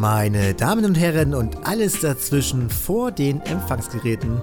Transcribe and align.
Meine 0.00 0.54
Damen 0.54 0.86
und 0.86 0.94
Herren 0.94 1.34
und 1.34 1.66
alles 1.66 2.00
dazwischen 2.00 2.70
vor 2.70 3.12
den 3.12 3.42
Empfangsgeräten. 3.42 4.40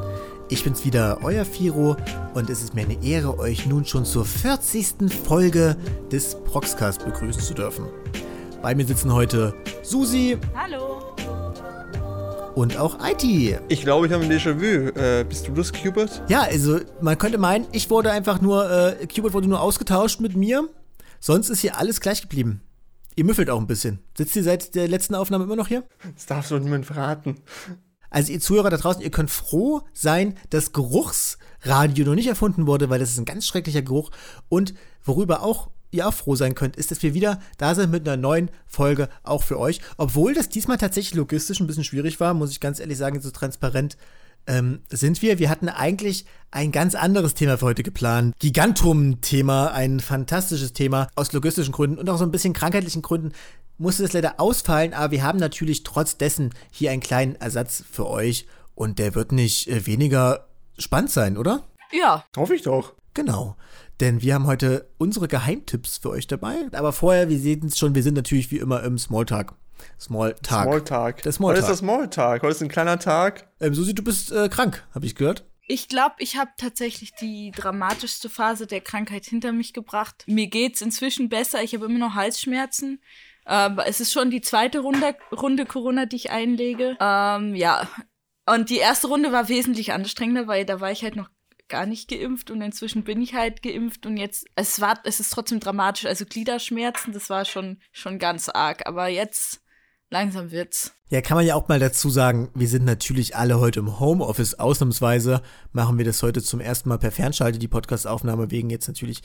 Ich 0.49 0.63
bin's 0.63 0.85
wieder, 0.85 1.17
euer 1.23 1.45
Firo, 1.45 1.97
und 2.35 2.51
es 2.51 2.61
ist 2.61 2.75
mir 2.75 2.81
eine 2.81 3.03
Ehre, 3.03 3.39
euch 3.39 3.65
nun 3.65 3.83
schon 3.83 4.05
zur 4.05 4.23
40. 4.23 5.11
Folge 5.11 5.75
des 6.11 6.35
Proxcast 6.43 7.03
begrüßen 7.03 7.41
zu 7.41 7.55
dürfen. 7.55 7.87
Bei 8.61 8.75
mir 8.75 8.85
sitzen 8.85 9.11
heute 9.11 9.55
Susi. 9.81 10.37
Hallo. 10.55 11.01
Und 12.53 12.77
auch 12.77 12.99
IT. 13.03 13.59
Ich 13.67 13.81
glaube, 13.81 14.05
ich 14.05 14.13
habe 14.13 14.25
ein 14.25 14.31
Déjà-vu. 14.31 14.91
Äh, 14.95 15.25
bist 15.27 15.47
du 15.47 15.53
das, 15.53 15.73
Cubert? 15.73 16.21
Ja, 16.27 16.41
also 16.41 16.81
man 17.01 17.17
könnte 17.17 17.39
meinen, 17.39 17.65
ich 17.71 17.89
wurde 17.89 18.11
einfach 18.11 18.41
nur, 18.41 18.69
äh, 18.69 19.07
Cubert 19.07 19.33
wurde 19.33 19.47
nur 19.47 19.61
ausgetauscht 19.61 20.19
mit 20.19 20.35
mir. 20.35 20.69
Sonst 21.19 21.49
ist 21.49 21.61
hier 21.61 21.79
alles 21.79 21.99
gleich 21.99 22.21
geblieben. 22.21 22.61
Ihr 23.17 23.25
müffelt 23.25 23.49
auch 23.49 23.59
ein 23.59 23.65
bisschen. 23.65 23.97
Sitzt 24.15 24.35
ihr 24.35 24.43
seit 24.43 24.75
der 24.75 24.87
letzten 24.87 25.15
Aufnahme 25.15 25.45
immer 25.45 25.55
noch 25.55 25.67
hier? 25.67 25.83
Das 26.13 26.27
darfst 26.27 26.51
du 26.51 26.59
niemand 26.59 26.85
verraten. 26.85 27.37
Also 28.11 28.31
ihr 28.31 28.39
Zuhörer 28.39 28.69
da 28.69 28.77
draußen, 28.77 29.01
ihr 29.01 29.09
könnt 29.09 29.31
froh 29.31 29.81
sein, 29.91 30.35
dass 30.51 30.71
Geruchsradio 30.71 32.05
noch 32.05 32.13
nicht 32.13 32.27
erfunden 32.27 32.67
wurde, 32.67 32.91
weil 32.91 32.99
das 32.99 33.09
ist 33.09 33.17
ein 33.17 33.25
ganz 33.25 33.47
schrecklicher 33.47 33.81
Geruch. 33.81 34.11
Und 34.49 34.75
worüber 35.03 35.41
auch 35.41 35.71
ihr 35.89 36.07
auch 36.07 36.13
froh 36.13 36.35
sein 36.35 36.53
könnt, 36.53 36.75
ist, 36.75 36.91
dass 36.91 37.01
wir 37.01 37.15
wieder 37.15 37.41
da 37.57 37.73
sind 37.73 37.89
mit 37.89 38.07
einer 38.07 38.17
neuen 38.17 38.51
Folge 38.67 39.09
auch 39.23 39.41
für 39.41 39.59
euch. 39.59 39.81
Obwohl 39.97 40.35
das 40.35 40.49
diesmal 40.49 40.77
tatsächlich 40.77 41.15
logistisch 41.15 41.59
ein 41.59 41.65
bisschen 41.65 41.85
schwierig 41.85 42.19
war, 42.19 42.35
muss 42.35 42.51
ich 42.51 42.59
ganz 42.59 42.79
ehrlich 42.79 42.99
sagen, 42.99 43.19
so 43.19 43.31
transparent 43.31 43.97
ähm, 44.47 44.81
sind 44.89 45.21
wir. 45.21 45.39
Wir 45.39 45.49
hatten 45.49 45.69
eigentlich 45.69 46.25
ein 46.51 46.71
ganz 46.71 46.95
anderes 46.95 47.33
Thema 47.33 47.57
für 47.57 47.65
heute 47.65 47.83
geplant. 47.83 48.33
Gigantum-Thema, 48.39 49.71
ein 49.71 49.99
fantastisches 49.99 50.73
Thema 50.73 51.07
aus 51.15 51.31
logistischen 51.33 51.73
Gründen 51.73 51.97
und 51.97 52.09
auch 52.09 52.17
so 52.17 52.23
ein 52.23 52.31
bisschen 52.31 52.53
krankheitlichen 52.53 53.01
Gründen 53.01 53.33
musste 53.77 54.03
das 54.03 54.13
leider 54.13 54.39
ausfallen, 54.39 54.93
aber 54.93 55.11
wir 55.11 55.23
haben 55.23 55.39
natürlich 55.39 55.83
trotz 55.83 56.17
dessen 56.17 56.51
hier 56.71 56.91
einen 56.91 57.01
kleinen 57.01 57.35
Ersatz 57.35 57.83
für 57.89 58.07
euch 58.07 58.47
und 58.75 58.99
der 58.99 59.15
wird 59.15 59.31
nicht 59.31 59.67
äh, 59.67 59.85
weniger 59.85 60.47
spannend 60.77 61.11
sein, 61.11 61.37
oder? 61.37 61.63
Ja. 61.91 62.25
Hoffe 62.35 62.55
ich 62.55 62.63
doch. 62.63 62.93
Genau. 63.13 63.55
Denn 63.99 64.21
wir 64.21 64.35
haben 64.35 64.45
heute 64.45 64.87
unsere 64.97 65.27
Geheimtipps 65.27 65.97
für 65.97 66.11
euch 66.11 66.27
dabei. 66.27 66.67
Aber 66.73 66.93
vorher, 66.93 67.29
wir 67.29 67.39
sehen 67.39 67.65
es 67.65 67.77
schon, 67.77 67.95
wir 67.95 68.03
sind 68.03 68.13
natürlich 68.13 68.51
wie 68.51 68.59
immer 68.59 68.83
im 68.83 68.97
Smalltalk. 68.99 69.55
Smalltalk. 69.99 70.63
Smalltalk. 70.63 71.23
Der 71.23 71.31
Smalltalk. 71.31 71.57
Heute 71.57 71.65
ist 71.65 71.69
das 71.71 71.79
Smalltalk. 71.79 72.41
Heute 72.41 72.51
ist 72.51 72.61
ein 72.61 72.69
kleiner 72.69 72.99
Tag. 72.99 73.47
Ähm, 73.59 73.73
Susi, 73.73 73.95
du 73.95 74.03
bist 74.03 74.31
äh, 74.31 74.49
krank, 74.49 74.85
habe 74.93 75.05
ich 75.05 75.15
gehört. 75.15 75.45
Ich 75.69 75.89
glaube, 75.89 76.15
ich 76.19 76.37
habe 76.37 76.51
tatsächlich 76.57 77.13
die 77.15 77.51
dramatischste 77.51 78.29
Phase 78.29 78.67
der 78.67 78.79
Krankheit 78.79 79.25
hinter 79.25 79.51
mich 79.51 79.73
gebracht. 79.73 80.23
Mir 80.25 80.47
geht's 80.47 80.81
inzwischen 80.81 81.27
besser. 81.27 81.61
Ich 81.61 81.73
habe 81.73 81.85
immer 81.85 81.99
noch 81.99 82.15
Halsschmerzen. 82.15 83.01
Aber 83.43 83.87
es 83.87 83.99
ist 83.99 84.13
schon 84.13 84.29
die 84.29 84.41
zweite 84.41 84.79
Runde, 84.79 85.15
Runde 85.31 85.65
Corona, 85.65 86.05
die 86.05 86.17
ich 86.17 86.31
einlege. 86.31 86.97
Ähm, 86.99 87.55
ja. 87.55 87.87
Und 88.45 88.69
die 88.69 88.77
erste 88.77 89.07
Runde 89.07 89.31
war 89.31 89.49
wesentlich 89.49 89.91
anstrengender, 89.91 90.47
weil 90.47 90.65
da 90.65 90.79
war 90.79 90.91
ich 90.91 91.03
halt 91.03 91.15
noch 91.17 91.29
gar 91.67 91.85
nicht 91.85 92.09
geimpft 92.09 92.49
und 92.51 92.61
inzwischen 92.61 93.03
bin 93.03 93.21
ich 93.21 93.33
halt 93.33 93.61
geimpft 93.61 94.05
und 94.05 94.15
jetzt 94.15 94.45
es 94.55 94.79
war 94.79 94.99
es 95.03 95.19
ist 95.19 95.31
trotzdem 95.31 95.59
dramatisch, 95.59 96.05
also 96.05 96.25
Gliederschmerzen, 96.25 97.11
das 97.11 97.29
war 97.29 97.43
schon 97.43 97.81
schon 97.91 98.19
ganz 98.19 98.47
arg, 98.47 98.87
aber 98.87 99.07
jetzt 99.09 99.61
langsam 100.09 100.51
wird's. 100.51 100.93
Ja, 101.09 101.21
kann 101.21 101.37
man 101.37 101.45
ja 101.45 101.55
auch 101.55 101.67
mal 101.67 101.79
dazu 101.79 102.09
sagen, 102.09 102.49
wir 102.53 102.67
sind 102.67 102.85
natürlich 102.85 103.35
alle 103.35 103.59
heute 103.59 103.79
im 103.79 103.99
Homeoffice. 103.99 104.55
Ausnahmsweise 104.55 105.41
machen 105.71 105.97
wir 105.97 106.05
das 106.05 106.21
heute 106.21 106.41
zum 106.41 106.59
ersten 106.59 106.89
Mal 106.89 106.97
per 106.97 107.11
Fernschalte, 107.11 107.59
die 107.59 107.67
Podcast-Aufnahme, 107.67 108.51
wegen 108.51 108.69
jetzt 108.69 108.87
natürlich 108.87 109.21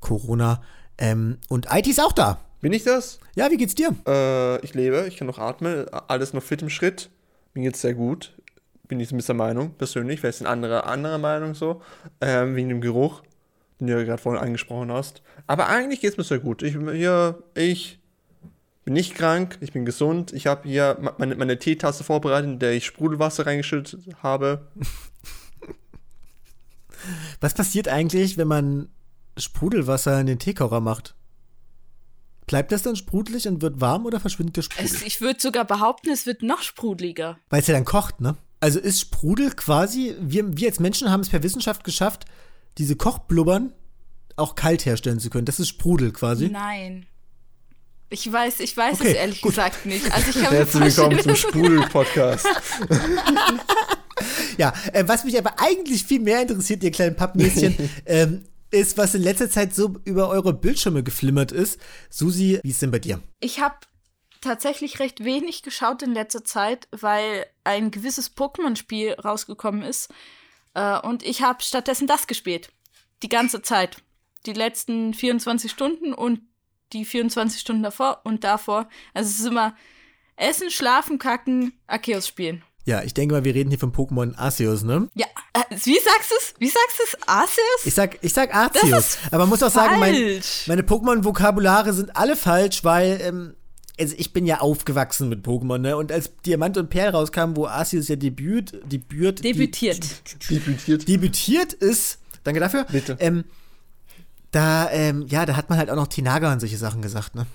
Corona. 0.00 0.62
Ähm, 0.98 1.38
und 1.48 1.68
IT 1.72 1.86
ist 1.86 2.00
auch 2.00 2.12
da. 2.12 2.38
Bin 2.60 2.72
ich 2.72 2.84
das? 2.84 3.18
Ja, 3.34 3.50
wie 3.50 3.56
geht's 3.56 3.74
dir? 3.74 3.94
Äh, 4.06 4.62
ich 4.64 4.74
lebe, 4.74 5.06
ich 5.08 5.16
kann 5.16 5.26
noch 5.26 5.38
atmen, 5.38 5.86
alles 6.08 6.32
noch 6.32 6.42
fit 6.42 6.62
im 6.62 6.70
Schritt. 6.70 7.10
Mir 7.54 7.62
geht's 7.62 7.80
sehr 7.80 7.94
gut. 7.94 8.34
Bin 8.86 9.00
ich 9.00 9.10
mit 9.10 9.26
der 9.26 9.34
Meinung, 9.34 9.74
persönlich. 9.74 10.22
Wer 10.22 10.30
ist 10.30 10.42
eine 10.42 10.50
andere, 10.50 10.84
andere 10.84 11.18
Meinung 11.18 11.54
so? 11.54 11.80
Ähm, 12.20 12.56
wegen 12.56 12.68
dem 12.68 12.82
Geruch, 12.82 13.22
den 13.80 13.86
du 13.86 13.94
ja 13.98 14.04
gerade 14.04 14.20
vorhin 14.20 14.42
angesprochen 14.42 14.92
hast. 14.92 15.22
Aber 15.46 15.68
eigentlich 15.68 16.00
geht's 16.00 16.18
mir 16.18 16.24
sehr 16.24 16.40
gut. 16.40 16.62
Ich, 16.62 16.76
hier, 16.76 17.42
ich 17.54 18.01
bin 18.84 18.94
nicht 18.94 19.14
krank, 19.14 19.58
ich 19.60 19.72
bin 19.72 19.84
gesund. 19.84 20.32
Ich 20.32 20.46
habe 20.46 20.68
hier 20.68 20.98
meine, 21.18 21.36
meine 21.36 21.58
Teetasse 21.58 22.04
vorbereitet, 22.04 22.50
in 22.50 22.58
der 22.58 22.72
ich 22.72 22.84
Sprudelwasser 22.84 23.46
reingeschüttet 23.46 24.00
habe. 24.22 24.68
Was 27.40 27.54
passiert 27.54 27.88
eigentlich, 27.88 28.38
wenn 28.38 28.48
man 28.48 28.88
Sprudelwasser 29.36 30.20
in 30.20 30.26
den 30.26 30.38
Teekocher 30.38 30.80
macht? 30.80 31.14
Bleibt 32.46 32.72
das 32.72 32.82
dann 32.82 32.96
sprudelig 32.96 33.46
und 33.48 33.62
wird 33.62 33.80
warm 33.80 34.04
oder 34.04 34.20
verschwindet 34.20 34.56
der 34.56 34.62
Sprudel? 34.62 34.84
Es, 34.84 35.02
ich 35.02 35.20
würde 35.20 35.40
sogar 35.40 35.64
behaupten, 35.64 36.10
es 36.10 36.26
wird 36.26 36.42
noch 36.42 36.62
sprudeliger. 36.62 37.38
Weil 37.50 37.60
es 37.60 37.66
ja 37.66 37.74
dann 37.74 37.84
kocht, 37.84 38.20
ne? 38.20 38.36
Also 38.60 38.78
ist 38.78 39.00
Sprudel 39.00 39.50
quasi, 39.52 40.14
wir, 40.20 40.56
wir 40.56 40.68
als 40.68 40.78
Menschen 40.78 41.10
haben 41.10 41.20
es 41.20 41.30
per 41.30 41.42
Wissenschaft 41.42 41.82
geschafft, 41.84 42.26
diese 42.78 42.96
Kochblubbern 42.96 43.72
auch 44.36 44.54
kalt 44.54 44.86
herstellen 44.86 45.20
zu 45.20 45.30
können. 45.30 45.46
Das 45.46 45.60
ist 45.60 45.68
Sprudel 45.68 46.12
quasi. 46.12 46.48
Nein. 46.48 47.06
Ich 48.12 48.30
weiß, 48.30 48.60
ich 48.60 48.76
weiß 48.76 49.00
Okay, 49.00 49.12
es 49.12 49.16
ehrlich 49.16 49.40
gut. 49.40 49.52
gesagt 49.52 49.86
nicht. 49.86 50.12
Also 50.12 50.28
ich 50.28 50.36
habe 50.44 50.56
Herzlich 50.56 50.96
willkommen 50.96 51.20
zum 51.20 51.34
Sprudel-Podcast. 51.36 52.46
Ja, 54.58 54.72
äh, 54.92 55.04
was 55.08 55.24
mich 55.24 55.36
aber 55.38 55.58
eigentlich 55.58 56.04
viel 56.04 56.20
mehr 56.20 56.42
interessiert, 56.42 56.84
ihr 56.84 56.90
kleinen 56.90 57.16
Pappnäschen, 57.16 57.90
ähm, 58.06 58.44
ist, 58.70 58.96
was 58.98 59.14
in 59.14 59.22
letzter 59.22 59.48
Zeit 59.50 59.74
so 59.74 59.96
über 60.04 60.28
eure 60.28 60.52
Bildschirme 60.52 61.02
geflimmert 61.02 61.50
ist. 61.50 61.80
Susi, 62.10 62.60
wie 62.62 62.70
ist 62.70 62.82
denn 62.82 62.90
bei 62.90 62.98
dir? 62.98 63.20
Ich 63.40 63.60
habe 63.60 63.74
tatsächlich 64.42 65.00
recht 65.00 65.24
wenig 65.24 65.62
geschaut 65.62 66.02
in 66.02 66.12
letzter 66.12 66.44
Zeit, 66.44 66.86
weil 66.92 67.46
ein 67.64 67.90
gewisses 67.90 68.36
Pokémon-Spiel 68.36 69.14
rausgekommen 69.14 69.82
ist. 69.82 70.12
Äh, 70.74 70.98
und 71.00 71.22
ich 71.24 71.42
habe 71.42 71.62
stattdessen 71.62 72.06
das 72.06 72.26
gespielt. 72.26 72.70
Die 73.22 73.30
ganze 73.30 73.62
Zeit. 73.62 73.96
Die 74.46 74.52
letzten 74.52 75.14
24 75.14 75.70
Stunden 75.70 76.12
und 76.12 76.40
die 76.92 77.04
24 77.04 77.60
Stunden 77.60 77.82
davor 77.82 78.20
und 78.24 78.44
davor. 78.44 78.88
Also 79.14 79.30
es 79.30 79.40
ist 79.40 79.46
immer 79.46 79.74
Essen, 80.36 80.70
Schlafen, 80.70 81.18
Kacken, 81.18 81.72
Arceus 81.86 82.26
spielen. 82.26 82.62
Ja, 82.84 83.02
ich 83.02 83.14
denke 83.14 83.34
mal, 83.34 83.44
wir 83.44 83.54
reden 83.54 83.70
hier 83.70 83.78
von 83.78 83.92
Pokémon 83.92 84.34
Arceus, 84.36 84.82
ne? 84.82 85.08
Ja, 85.14 85.26
äh, 85.54 85.60
wie 85.84 85.94
sagst 86.00 86.30
du 86.30 86.34
es? 86.40 86.54
Wie 86.58 86.66
sagst 86.68 86.98
du 86.98 87.02
es? 87.04 87.28
Arceus? 87.28 87.84
Ich 87.84 87.94
sag, 87.94 88.18
ich 88.22 88.32
sag 88.32 88.52
Arceus. 88.52 88.90
Das 88.90 89.06
ist 89.14 89.18
aber 89.26 89.38
man 89.44 89.50
muss 89.50 89.62
auch 89.62 89.70
sagen, 89.70 90.00
mein, 90.00 90.40
meine 90.66 90.82
Pokémon-Vokabulare 90.82 91.92
sind 91.92 92.16
alle 92.16 92.34
falsch, 92.34 92.82
weil, 92.82 93.20
ähm, 93.22 93.54
also 94.00 94.16
ich 94.18 94.32
bin 94.32 94.46
ja 94.46 94.58
aufgewachsen 94.60 95.28
mit 95.28 95.46
Pokémon, 95.46 95.78
ne? 95.78 95.96
Und 95.96 96.10
als 96.10 96.32
Diamant 96.44 96.76
und 96.76 96.90
Perl 96.90 97.10
rauskam, 97.10 97.54
wo 97.54 97.66
Arceus 97.66 98.08
ja 98.08 98.16
debüt, 98.16 98.72
debüt, 98.90 99.44
Debütiert. 99.44 100.00
Debütiert. 100.50 101.06
debütiert 101.06 101.72
ist, 101.74 102.18
danke 102.42 102.58
dafür, 102.58 102.84
Bitte. 102.90 103.16
ähm, 103.20 103.44
da, 104.52 104.90
ähm, 104.90 105.26
ja, 105.28 105.44
da 105.44 105.56
hat 105.56 105.68
man 105.68 105.78
halt 105.78 105.90
auch 105.90 105.96
noch 105.96 106.06
Tinaga 106.06 106.52
und 106.52 106.60
solche 106.60 106.76
Sachen 106.76 107.02
gesagt, 107.02 107.34
ne? 107.34 107.46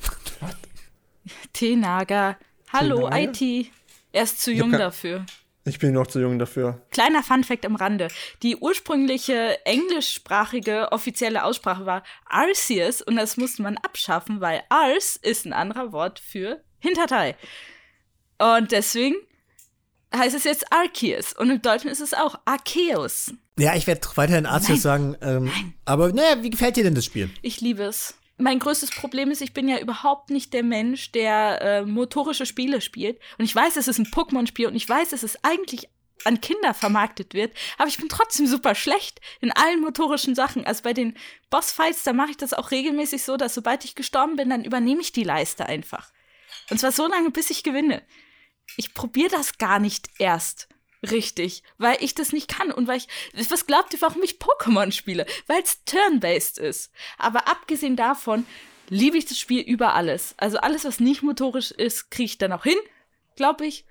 Tenaga. 1.53 2.37
Hallo, 2.73 3.09
Tenaga? 3.09 3.31
IT. 3.31 3.71
Er 4.11 4.23
ist 4.23 4.41
zu 4.41 4.51
jung 4.51 4.71
kann- 4.71 4.79
dafür. 4.79 5.25
Ich 5.65 5.79
bin 5.79 5.93
noch 5.93 6.07
zu 6.07 6.21
jung 6.21 6.39
dafür. 6.39 6.81
Kleiner 6.91 7.23
Funfact 7.23 7.65
am 7.65 7.75
Rande. 7.75 8.07
Die 8.41 8.55
ursprüngliche 8.55 9.65
englischsprachige 9.65 10.93
offizielle 10.93 11.43
Aussprache 11.43 11.85
war 11.85 12.03
Arceus 12.25 13.01
und 13.01 13.17
das 13.17 13.35
musste 13.35 13.63
man 13.63 13.77
abschaffen, 13.77 14.39
weil 14.39 14.63
Ars 14.69 15.17
ist 15.17 15.45
ein 15.45 15.51
anderer 15.51 15.91
Wort 15.91 16.19
für 16.19 16.63
Hinterteil. 16.79 17.35
Und 18.37 18.71
deswegen 18.71 19.15
heißt 20.15 20.37
es 20.37 20.45
jetzt 20.45 20.71
Arceus 20.71 21.33
und 21.33 21.49
im 21.49 21.61
Deutschen 21.61 21.89
ist 21.89 21.99
es 21.99 22.13
auch 22.13 22.39
Arceus. 22.45 23.33
Ja, 23.57 23.75
ich 23.75 23.87
werde 23.87 24.07
weiterhin 24.15 24.45
Arceus 24.45 24.69
Nein. 24.69 24.79
sagen, 24.79 25.17
ähm, 25.21 25.51
aber 25.85 26.13
naja, 26.13 26.43
wie 26.43 26.49
gefällt 26.49 26.75
dir 26.77 26.83
denn 26.83 26.95
das 26.95 27.05
Spiel? 27.05 27.29
Ich 27.41 27.59
liebe 27.61 27.83
es. 27.83 28.15
Mein 28.37 28.59
größtes 28.59 28.91
Problem 28.91 29.31
ist, 29.31 29.41
ich 29.41 29.53
bin 29.53 29.67
ja 29.67 29.79
überhaupt 29.79 30.29
nicht 30.29 30.53
der 30.53 30.61
Mensch, 30.61 31.11
der 31.11 31.61
äh, 31.61 31.81
motorische 31.85 32.45
Spiele 32.45 32.81
spielt. 32.81 33.19
Und 33.39 33.45
ich 33.45 33.55
weiß, 33.55 33.77
es 33.77 33.87
ist 33.87 33.97
ein 33.97 34.05
Pokémon-Spiel 34.05 34.67
und 34.67 34.75
ich 34.75 34.87
weiß, 34.87 35.09
dass 35.09 35.23
es 35.23 35.43
eigentlich 35.43 35.89
an 36.23 36.41
Kinder 36.41 36.73
vermarktet 36.73 37.33
wird, 37.33 37.55
aber 37.77 37.87
ich 37.87 37.97
bin 37.97 38.09
trotzdem 38.09 38.47
super 38.47 38.75
schlecht 38.75 39.21
in 39.39 39.51
allen 39.51 39.81
motorischen 39.81 40.35
Sachen. 40.35 40.65
Also 40.65 40.83
bei 40.83 40.93
den 40.93 41.15
Bossfights, 41.49 42.03
da 42.03 42.13
mache 42.13 42.31
ich 42.31 42.37
das 42.37 42.53
auch 42.53 42.71
regelmäßig 42.71 43.23
so, 43.23 43.37
dass 43.37 43.53
sobald 43.53 43.85
ich 43.85 43.95
gestorben 43.95 44.35
bin, 44.35 44.49
dann 44.49 44.65
übernehme 44.65 45.01
ich 45.01 45.11
die 45.11 45.23
Leiste 45.23 45.65
einfach. 45.65 46.11
Und 46.69 46.79
zwar 46.79 46.91
so 46.91 47.07
lange, 47.07 47.31
bis 47.31 47.49
ich 47.49 47.63
gewinne. 47.63 48.03
Ich 48.75 48.93
probiere 48.93 49.29
das 49.29 49.57
gar 49.57 49.79
nicht 49.79 50.09
erst 50.19 50.67
richtig, 51.11 51.63
weil 51.77 51.97
ich 52.01 52.15
das 52.15 52.33
nicht 52.33 52.47
kann 52.47 52.71
und 52.71 52.87
weil 52.87 52.97
ich, 52.97 53.07
was 53.49 53.65
glaubt 53.65 53.93
ihr, 53.93 54.01
warum 54.01 54.23
ich 54.23 54.39
Pokémon 54.39 54.91
spiele? 54.91 55.25
Weil 55.47 55.61
es 55.61 55.83
turn-based 55.85 56.57
ist. 56.57 56.91
Aber 57.17 57.47
abgesehen 57.47 57.95
davon 57.95 58.45
liebe 58.89 59.17
ich 59.17 59.25
das 59.25 59.39
Spiel 59.39 59.61
über 59.61 59.93
alles. 59.93 60.35
Also 60.37 60.57
alles, 60.57 60.85
was 60.85 60.99
nicht 60.99 61.23
motorisch 61.23 61.71
ist, 61.71 62.09
kriege 62.11 62.25
ich 62.25 62.37
dann 62.37 62.53
auch 62.53 62.63
hin, 62.63 62.77
glaube 63.35 63.65
ich. 63.65 63.85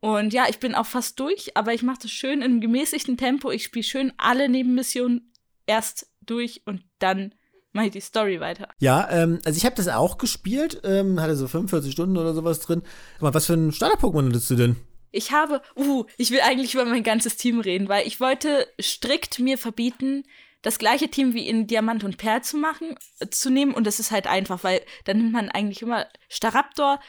Und 0.00 0.32
ja, 0.32 0.46
ich 0.48 0.58
bin 0.58 0.74
auch 0.74 0.86
fast 0.86 1.20
durch, 1.20 1.56
aber 1.56 1.74
ich 1.74 1.82
mache 1.82 2.00
das 2.02 2.10
schön 2.10 2.38
in 2.38 2.44
einem 2.44 2.60
gemäßigten 2.60 3.16
Tempo. 3.16 3.50
Ich 3.50 3.64
spiele 3.64 3.84
schön 3.84 4.12
alle 4.16 4.48
Nebenmissionen 4.48 5.32
erst 5.66 6.10
durch 6.22 6.62
und 6.64 6.82
dann 6.98 7.34
mache 7.72 7.86
ich 7.86 7.92
die 7.92 8.00
Story 8.00 8.40
weiter. 8.40 8.68
Ja, 8.78 9.08
ähm, 9.10 9.38
also 9.44 9.56
ich 9.56 9.64
habe 9.64 9.76
das 9.76 9.88
auch 9.88 10.18
gespielt, 10.18 10.80
ähm, 10.84 11.20
hatte 11.20 11.36
so 11.36 11.46
45 11.46 11.92
Stunden 11.92 12.16
oder 12.16 12.34
sowas 12.34 12.60
drin. 12.60 12.82
Aber 13.18 13.34
was 13.34 13.46
für 13.46 13.54
ein 13.54 13.72
Starter-Pokémon 13.72 14.28
hattest 14.28 14.50
du 14.50 14.56
denn? 14.56 14.76
Ich 15.12 15.32
habe, 15.32 15.62
uh, 15.76 16.04
ich 16.16 16.30
will 16.30 16.40
eigentlich 16.40 16.74
über 16.74 16.84
mein 16.84 17.02
ganzes 17.02 17.36
Team 17.36 17.60
reden, 17.60 17.88
weil 17.88 18.06
ich 18.06 18.20
wollte 18.20 18.68
strikt 18.80 19.38
mir 19.38 19.58
verbieten, 19.58 20.24
das 20.62 20.78
gleiche 20.78 21.08
Team 21.08 21.34
wie 21.34 21.48
in 21.48 21.66
Diamant 21.66 22.04
und 22.04 22.18
Perl 22.18 22.42
zu 22.42 22.56
machen, 22.56 22.96
äh, 23.18 23.28
zu 23.28 23.50
nehmen. 23.50 23.72
Und 23.72 23.86
das 23.86 23.98
ist 23.98 24.10
halt 24.10 24.26
einfach, 24.26 24.62
weil 24.62 24.82
dann 25.04 25.18
nimmt 25.18 25.32
man 25.32 25.48
eigentlich 25.48 25.82
immer 25.82 26.06
Staraptor, 26.28 27.00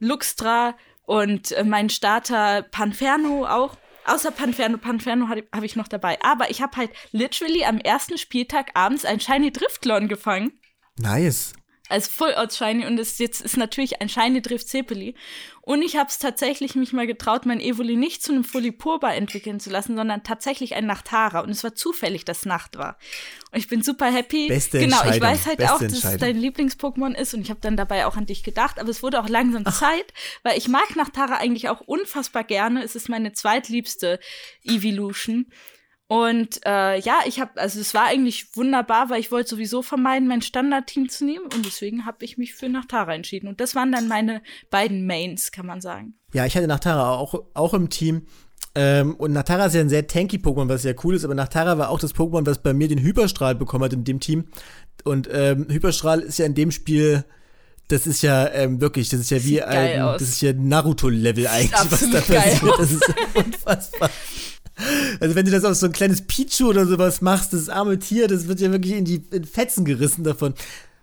Luxtra 0.00 0.76
und 1.04 1.52
äh, 1.52 1.64
mein 1.64 1.88
Starter 1.88 2.62
Panferno 2.62 3.46
auch. 3.46 3.76
Außer 4.04 4.30
Panferno, 4.30 4.78
Panferno 4.78 5.28
habe 5.28 5.46
hab 5.52 5.64
ich 5.64 5.76
noch 5.76 5.88
dabei. 5.88 6.18
Aber 6.22 6.50
ich 6.50 6.62
habe 6.62 6.76
halt 6.76 6.90
literally 7.12 7.64
am 7.64 7.78
ersten 7.78 8.18
Spieltag 8.18 8.70
abends 8.74 9.04
ein 9.04 9.20
Shiny 9.20 9.50
Driftlon 9.50 10.08
gefangen. 10.08 10.60
Nice 10.96 11.54
als 11.88 12.56
Shiny 12.56 12.86
und 12.86 12.98
es 12.98 13.18
jetzt 13.18 13.40
ist 13.40 13.56
natürlich 13.56 14.00
ein 14.00 14.08
Shiny 14.08 14.42
Drift 14.42 14.68
Cepeli. 14.68 15.14
Und 15.62 15.82
ich 15.82 15.96
habe 15.96 16.08
es 16.08 16.18
tatsächlich 16.18 16.76
mich 16.76 16.92
mal 16.92 17.08
getraut, 17.08 17.44
mein 17.44 17.58
Evoli 17.60 17.96
nicht 17.96 18.22
zu 18.22 18.32
einem 18.32 18.44
Fully 18.44 18.70
Purba 18.70 19.12
entwickeln 19.12 19.58
zu 19.58 19.68
lassen, 19.68 19.96
sondern 19.96 20.22
tatsächlich 20.22 20.76
ein 20.76 20.86
Nachtara. 20.86 21.40
Und 21.40 21.50
es 21.50 21.64
war 21.64 21.74
zufällig, 21.74 22.24
dass 22.24 22.46
Nacht 22.46 22.78
war. 22.78 22.98
Und 23.50 23.58
ich 23.58 23.66
bin 23.66 23.82
super 23.82 24.06
happy. 24.06 24.46
Beste 24.46 24.78
genau, 24.78 25.02
ich 25.10 25.20
weiß 25.20 25.46
halt 25.46 25.58
Beste 25.58 25.74
auch, 25.74 25.80
dass 25.80 26.04
es 26.04 26.16
dein 26.18 26.40
Lieblings-Pokémon 26.40 27.14
ist 27.16 27.34
und 27.34 27.40
ich 27.40 27.50
habe 27.50 27.58
dann 27.60 27.76
dabei 27.76 28.06
auch 28.06 28.16
an 28.16 28.26
dich 28.26 28.44
gedacht. 28.44 28.78
Aber 28.78 28.90
es 28.90 29.02
wurde 29.02 29.20
auch 29.20 29.28
langsam 29.28 29.64
Zeit, 29.66 30.12
weil 30.44 30.56
ich 30.56 30.68
mag 30.68 30.94
Nachtara 30.94 31.38
eigentlich 31.38 31.68
auch 31.68 31.80
unfassbar 31.80 32.44
gerne. 32.44 32.84
Es 32.84 32.94
ist 32.94 33.08
meine 33.08 33.32
zweitliebste 33.32 34.20
Evolution. 34.62 35.46
Und 36.08 36.60
äh, 36.64 37.00
ja, 37.00 37.20
ich 37.26 37.40
habe, 37.40 37.60
also 37.60 37.80
es 37.80 37.92
war 37.92 38.06
eigentlich 38.06 38.56
wunderbar, 38.56 39.10
weil 39.10 39.18
ich 39.18 39.32
wollte 39.32 39.50
sowieso 39.50 39.82
vermeiden, 39.82 40.28
mein 40.28 40.40
Standardteam 40.40 41.08
zu 41.08 41.24
nehmen 41.24 41.46
und 41.46 41.66
deswegen 41.66 42.06
habe 42.06 42.24
ich 42.24 42.38
mich 42.38 42.54
für 42.54 42.68
Nachtara 42.68 43.12
entschieden. 43.14 43.48
Und 43.48 43.60
das 43.60 43.74
waren 43.74 43.90
dann 43.90 44.06
meine 44.06 44.40
beiden 44.70 45.04
Mains, 45.06 45.50
kann 45.50 45.66
man 45.66 45.80
sagen. 45.80 46.14
Ja, 46.32 46.46
ich 46.46 46.56
hatte 46.56 46.68
Nachtara 46.68 47.16
auch, 47.16 47.46
auch 47.54 47.74
im 47.74 47.90
Team. 47.90 48.26
Ähm, 48.76 49.16
und 49.16 49.32
Nachtara 49.32 49.66
ist 49.66 49.74
ja 49.74 49.80
ein 49.80 49.88
sehr 49.88 50.06
tanky 50.06 50.36
Pokémon, 50.36 50.68
was 50.68 50.82
sehr 50.82 50.94
cool 51.02 51.16
ist, 51.16 51.24
aber 51.24 51.34
Nachtara 51.34 51.76
war 51.76 51.90
auch 51.90 51.98
das 51.98 52.14
Pokémon, 52.14 52.46
was 52.46 52.62
bei 52.62 52.72
mir 52.72 52.86
den 52.86 53.00
Hyperstrahl 53.00 53.56
bekommen 53.56 53.82
hat 53.84 53.92
in 53.92 54.04
dem 54.04 54.20
Team. 54.20 54.44
Und 55.02 55.28
ähm, 55.32 55.66
Hyperstrahl 55.68 56.20
ist 56.20 56.38
ja 56.38 56.46
in 56.46 56.54
dem 56.54 56.70
Spiel 56.70 57.24
das 57.88 58.06
ist 58.06 58.22
ja 58.22 58.48
ähm, 58.52 58.80
wirklich, 58.80 59.10
das 59.10 59.20
ist 59.20 59.30
ja 59.30 59.44
wie 59.44 59.62
ein, 59.62 60.00
das 60.00 60.22
ist 60.22 60.40
ja 60.40 60.52
Naruto-Level 60.52 61.46
eigentlich, 61.46 61.72
was 61.90 62.10
da 62.10 62.20
geil 62.20 62.58
passiert. 62.58 62.78
Das 62.78 62.90
ist 62.90 63.14
unfassbar. 63.34 64.10
Also 65.20 65.34
wenn 65.34 65.44
du 65.46 65.50
das 65.50 65.64
auf 65.64 65.74
so 65.74 65.86
ein 65.86 65.92
kleines 65.92 66.22
Pichu 66.26 66.68
oder 66.68 66.86
sowas 66.86 67.20
machst, 67.22 67.52
das 67.52 67.68
arme 67.68 67.98
Tier, 67.98 68.28
das 68.28 68.46
wird 68.48 68.60
ja 68.60 68.70
wirklich 68.70 68.92
in 68.94 69.04
die 69.04 69.22
in 69.30 69.44
Fetzen 69.44 69.84
gerissen 69.84 70.22
davon. 70.24 70.54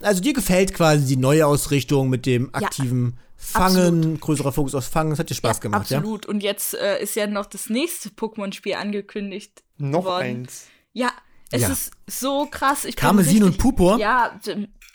Also 0.02 0.22
dir 0.22 0.34
gefällt 0.34 0.74
quasi 0.74 1.06
die 1.06 1.18
neue 1.18 1.48
Ausrichtung 1.48 2.10
mit 2.10 2.26
dem 2.26 2.54
aktiven 2.54 3.18
Fangen, 3.36 3.98
absolut. 4.00 4.22
größerer 4.22 4.52
Fokus 4.52 4.76
aufs 4.76 4.88
Fangen, 4.88 5.10
das 5.10 5.20
hat 5.20 5.30
dir 5.30 5.36
Spaß 5.36 5.60
gemacht, 5.60 5.90
ja? 5.90 5.98
Absolut. 5.98 6.26
Und 6.26 6.44
jetzt 6.44 6.76
äh, 6.76 7.02
ist 7.02 7.16
ja 7.16 7.28
noch 7.28 7.46
das 7.46 7.70
nächste 7.70 8.10
Pokémon-Spiel 8.10 8.76
angekündigt. 8.76 9.64
Noch 9.78 10.06
worden. 10.06 10.24
eins. 10.24 10.68
Ja, 10.94 11.12
es 11.52 11.64
Ja. 11.64 11.70
ist 11.70 11.92
so 12.08 12.46
krass. 12.50 12.86
Ich 12.86 12.96
Karmesin 12.96 13.44
und 13.44 13.58
Purpur? 13.58 13.98
Ja, 13.98 14.40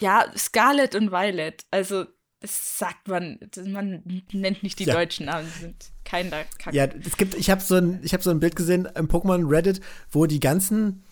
ja, 0.00 0.24
Scarlet 0.36 0.94
und 0.94 1.10
Violet. 1.10 1.64
Also, 1.70 2.04
das 2.40 2.78
sagt 2.78 3.08
man, 3.08 3.38
das- 3.50 3.66
man 3.66 4.02
nennt 4.32 4.62
nicht 4.62 4.78
die 4.78 4.84
Ja. 4.84 4.94
deutschen 4.94 5.26
Namen, 5.26 5.48
die 5.56 5.60
sind 5.62 5.90
keiner 6.08 6.44
Kacke. 6.58 6.76
Ja, 6.76 6.84
es 6.84 7.16
gibt, 7.16 7.34
ich 7.34 7.50
habe 7.50 7.60
so 7.60 7.75
ein, 7.75 8.00
ich 8.02 8.12
habe 8.12 8.22
so 8.22 8.31
ein 8.31 8.40
Bild 8.40 8.56
gesehen 8.56 8.88
im 8.94 9.08
Pokémon 9.08 9.49
Reddit, 9.49 9.81
wo 10.10 10.26
die 10.26 10.40
ganzen 10.40 11.02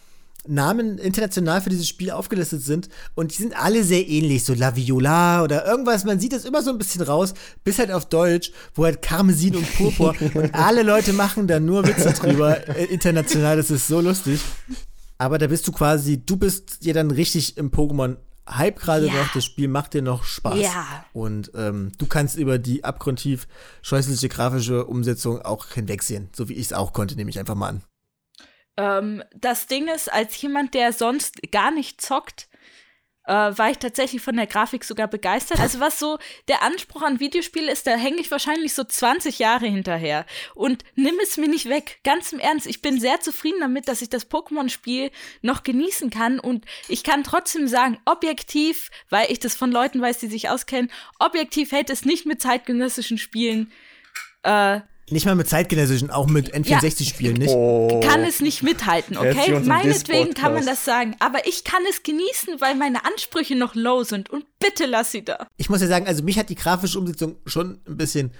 Namen 0.48 0.98
international 0.98 1.60
für 1.60 1.70
dieses 1.70 1.88
Spiel 1.88 2.10
aufgelistet 2.10 2.62
sind 2.62 2.88
und 3.14 3.32
die 3.32 3.43
sind 3.43 3.60
alle 3.60 3.82
sehr 3.84 4.06
ähnlich, 4.06 4.44
so 4.44 4.54
La 4.54 4.76
Viola 4.76 5.43
oder 5.43 5.66
irgendwas, 5.66 6.04
man 6.04 6.20
sieht 6.20 6.32
das 6.32 6.44
immer 6.44 6.62
so 6.62 6.70
ein 6.70 6.78
bisschen 6.78 7.02
raus, 7.02 7.34
bis 7.64 7.78
halt 7.78 7.90
auf 7.90 8.06
Deutsch, 8.06 8.52
wo 8.75 8.84
halt 8.84 9.02
Karmesin 9.02 9.56
und 9.56 9.76
Purpur 9.76 10.14
und 10.34 10.54
alle 10.54 10.82
Leute 10.82 11.12
machen 11.12 11.46
da 11.46 11.58
nur 11.58 11.87
Witze 11.87 12.12
drüber, 12.12 12.69
äh, 12.69 12.84
international, 12.84 13.56
das 13.56 13.70
ist 13.70 13.88
so 13.88 14.00
lustig. 14.00 14.40
Aber 15.19 15.38
da 15.38 15.46
bist 15.46 15.66
du 15.66 15.72
quasi, 15.72 16.25
du 16.25 16.37
bist 16.37 16.84
dir 16.84 16.94
dann 16.94 17.10
richtig 17.10 17.56
im 17.56 17.70
Pokémon 17.70 18.16
Hype 18.48 18.78
gerade 18.78 19.06
Ja. 19.06 19.12
noch, 19.14 19.32
das 19.32 19.44
Spiel 19.44 19.69
macht 19.69 19.94
dir 19.94 20.02
noch 20.02 20.25
Spaß. 20.25 20.58
Ja. 20.60 21.04
Und 21.12 21.50
ähm, 21.54 21.93
du 21.98 22.06
kannst 22.06 22.37
über 22.37 22.58
die 22.58 22.84
abgrundtief 22.84 23.46
scheußliche 23.82 24.28
grafische 24.28 24.87
Umsetzung 24.87 25.43
auch 25.43 25.66
hinwegsehen, 25.72 26.31
so 26.34 26.48
wie 26.48 26.54
ich 26.54 26.66
es 26.66 26.72
auch 26.72 26.93
konnte, 26.93 27.16
nehme 27.16 27.31
ich 27.31 27.38
einfach 27.38 27.54
mal 27.54 27.69
an. 27.70 27.82
Ähm, 28.76 29.22
das 29.34 29.66
Ding 29.66 29.88
ist, 29.88 30.12
als 30.12 30.40
jemand, 30.40 30.75
der 30.75 30.93
sonst 30.93 31.40
gar 31.50 31.70
nicht 31.70 32.00
zockt, 32.00 32.48
äh, 33.26 33.32
war 33.32 33.70
ich 33.70 33.78
tatsächlich 33.78 34.23
von 34.23 34.37
der 34.37 34.46
Grafik 34.46 34.84
sogar 34.84 35.08
begeistert. 35.08 35.61
Also 35.61 35.81
was 35.81 35.99
so 35.99 36.19
der 36.49 36.62
Anspruch 36.62 37.02
an 37.02 37.20
Videospiele 37.20 37.70
ist, 37.70 37.87
da 37.87 37.96
hänge 37.96 38.20
ich 38.20 38.31
wahrscheinlich 38.31 38.75
so 38.75 38.84
20 38.84 39.38
Jahre 39.38 39.67
hinterher. 39.67 40.25
Und 40.55 40.84
nimm 40.94 41.17
es 41.23 41.37
mir 41.37 41.49
nicht 41.49 41.69
weg. 41.69 41.99
Ganz 42.05 42.32
im 42.32 42.38
Ernst, 42.38 42.67
ich 42.67 42.82
bin 42.82 43.00
sehr 43.00 43.20
zufrieden 43.20 43.61
damit, 43.61 43.88
dass 43.88 44.02
ich 44.02 44.08
das 44.08 44.31
Pokémon-Spiel 44.31 45.11
noch 45.43 45.62
genießen 45.62 46.11
kann. 46.11 46.38
Und 46.38 46.64
ich 46.88 47.02
kann 47.02 47.25
trotzdem 47.25 47.69
sagen, 47.69 47.99
objektiv, 48.05 48.90
weil 49.11 49.31
ich 49.31 49.40
das 49.40 49.55
von 49.55 49.72
Leuten 49.72 50.00
weiß, 50.00 50.19
die 50.19 50.29
sich 50.29 50.49
auskennen, 50.49 50.90
objektiv 51.19 51.72
hält 51.72 51.90
es 51.90 52.05
nicht 52.05 52.26
mit 52.26 52.40
zeitgenössischen 52.40 53.19
Spielen 53.19 53.72
äh, 54.43 54.81
Nicht 55.11 55.25
mal 55.25 55.37
mit 55.37 55.49
zeitgenössischen, 55.49 56.11
auch 56.11 56.26
mit 56.26 56.53
N64-Spielen 56.53 57.37
nicht. 57.37 57.55
Oh. 57.55 58.00
kann 58.00 58.25
es 58.25 58.41
nicht 58.41 58.64
mithalten, 58.64 59.17
okay? 59.17 59.61
Meinetwegen 59.61 60.35
kann 60.35 60.53
man 60.53 60.67
das 60.67 60.85
sagen. 60.85 61.14
Aber 61.20 61.47
ich 61.47 61.62
kann 61.62 61.82
es 61.88 62.03
genießen, 62.03 62.61
weil 62.61 62.75
meine 62.75 63.05
Ansprüche 63.05 63.55
noch 63.55 63.76
low 63.76 64.03
sind. 64.03 64.31
Und 64.31 64.44
bitte 64.58 64.85
lass 64.87 65.12
sie 65.12 65.25
da. 65.25 65.47
Ich 65.58 65.70
muss 65.70 65.81
ja 65.81 65.87
sagen, 65.87 66.08
also 66.08 66.25
mich 66.25 66.38
hat 66.41 66.49
die 66.49 66.56
grafische 66.56 66.99
Umsetzung 66.99 67.37
schon 67.47 67.81
ein 67.87 67.97
bisschen 67.97 68.32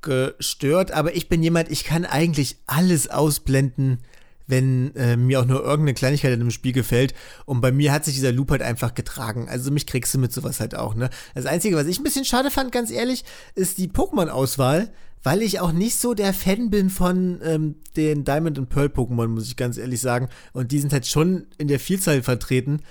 gestört, 0.00 0.92
aber 0.92 1.16
ich 1.16 1.28
bin 1.28 1.42
jemand, 1.42 1.70
ich 1.70 1.82
kann 1.82 2.04
eigentlich 2.04 2.56
alles 2.66 3.08
ausblenden, 3.08 3.98
wenn 4.46 4.94
äh, 4.94 5.16
mir 5.16 5.40
auch 5.40 5.44
nur 5.44 5.60
irgendeine 5.60 5.94
Kleinigkeit 5.94 6.32
in 6.32 6.40
einem 6.40 6.50
Spiel 6.52 6.72
gefällt. 6.72 7.14
Und 7.46 7.60
bei 7.60 7.72
mir 7.72 7.92
hat 7.92 8.04
sich 8.04 8.14
dieser 8.14 8.32
Loop 8.32 8.52
halt 8.52 8.62
einfach 8.62 8.94
getragen. 8.94 9.48
Also 9.48 9.72
mich 9.72 9.86
kriegst 9.86 10.14
du 10.14 10.18
mit 10.18 10.32
sowas 10.32 10.60
halt 10.60 10.76
auch, 10.76 10.94
ne? 10.94 11.10
Das 11.34 11.46
Einzige, 11.46 11.74
was 11.74 11.86
ich 11.86 11.98
ein 11.98 12.04
bisschen 12.04 12.24
schade 12.24 12.50
fand, 12.50 12.70
ganz 12.70 12.92
ehrlich, 12.92 13.24
ist 13.56 13.78
die 13.78 13.88
Pokémon-Auswahl, 13.88 14.92
weil 15.22 15.42
ich 15.42 15.60
auch 15.60 15.72
nicht 15.72 15.96
so 15.96 16.14
der 16.14 16.34
Fan 16.34 16.70
bin 16.70 16.90
von 16.90 17.40
ähm, 17.44 17.76
den 17.96 18.24
Diamond 18.24 18.58
und 18.58 18.68
Pearl 18.68 18.88
Pokémon, 18.88 19.28
muss 19.28 19.46
ich 19.46 19.56
ganz 19.56 19.78
ehrlich 19.78 20.00
sagen. 20.00 20.28
Und 20.52 20.72
die 20.72 20.78
sind 20.78 20.92
halt 20.92 21.06
schon 21.06 21.46
in 21.58 21.68
der 21.68 21.80
Vielzahl 21.80 22.22
vertreten. 22.22 22.82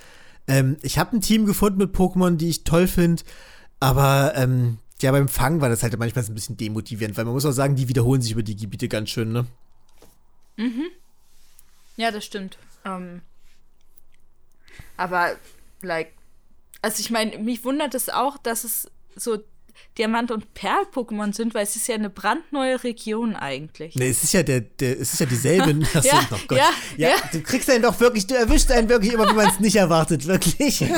Ähm, 0.47 0.77
ich 0.81 0.97
habe 0.97 1.15
ein 1.15 1.21
Team 1.21 1.45
gefunden 1.45 1.79
mit 1.79 1.95
Pokémon, 1.95 2.35
die 2.37 2.49
ich 2.49 2.63
toll 2.63 2.87
finde, 2.87 3.23
aber 3.79 4.33
ähm, 4.35 4.77
ja, 5.01 5.11
beim 5.11 5.27
Fangen 5.27 5.61
war 5.61 5.69
das 5.69 5.83
halt 5.83 5.97
manchmal 5.97 6.23
so 6.23 6.31
ein 6.31 6.35
bisschen 6.35 6.57
demotivierend, 6.57 7.17
weil 7.17 7.25
man 7.25 7.33
muss 7.33 7.45
auch 7.45 7.51
sagen, 7.51 7.75
die 7.75 7.89
wiederholen 7.89 8.21
sich 8.21 8.31
über 8.31 8.43
die 8.43 8.55
Gebiete 8.55 8.87
ganz 8.87 9.09
schön, 9.09 9.31
ne? 9.31 9.45
Ja, 11.97 12.11
das 12.11 12.25
stimmt. 12.25 12.57
Ähm, 12.85 13.21
aber, 14.97 15.35
like, 15.81 16.13
also 16.81 16.99
ich 16.99 17.11
meine, 17.11 17.37
mich 17.39 17.63
wundert 17.63 17.95
es 17.95 18.09
auch, 18.09 18.37
dass 18.37 18.63
es 18.63 18.89
so 19.15 19.39
Diamant- 19.97 20.31
und 20.31 20.53
Perl-Pokémon 20.53 21.33
sind, 21.33 21.53
weil 21.53 21.63
es 21.63 21.75
ist 21.75 21.87
ja 21.87 21.95
eine 21.95 22.09
brandneue 22.09 22.83
Region 22.83 23.35
eigentlich. 23.35 23.95
Ne, 23.95 24.07
es 24.07 24.23
ist 24.23 24.33
ja 24.33 24.43
der, 24.43 24.61
der 24.61 24.99
es 24.99 25.13
ist 25.13 25.19
ja 25.19 25.25
dieselbe. 25.25 25.85
Achso, 25.93 26.07
Ja, 26.07 26.27
oh 26.31 26.37
Gott. 26.47 26.57
ja, 26.57 26.69
ja, 26.97 27.09
ja. 27.09 27.15
du 27.31 27.41
kriegst 27.41 27.69
einen 27.69 27.83
doch 27.83 27.99
wirklich, 27.99 28.25
du 28.27 28.35
erwischst 28.35 28.71
einen 28.71 28.87
wirklich 28.89 29.13
immer, 29.13 29.29
wie 29.29 29.33
man 29.35 29.47
es 29.49 29.59
nicht 29.59 29.75
erwartet, 29.75 30.25
wirklich. 30.27 30.83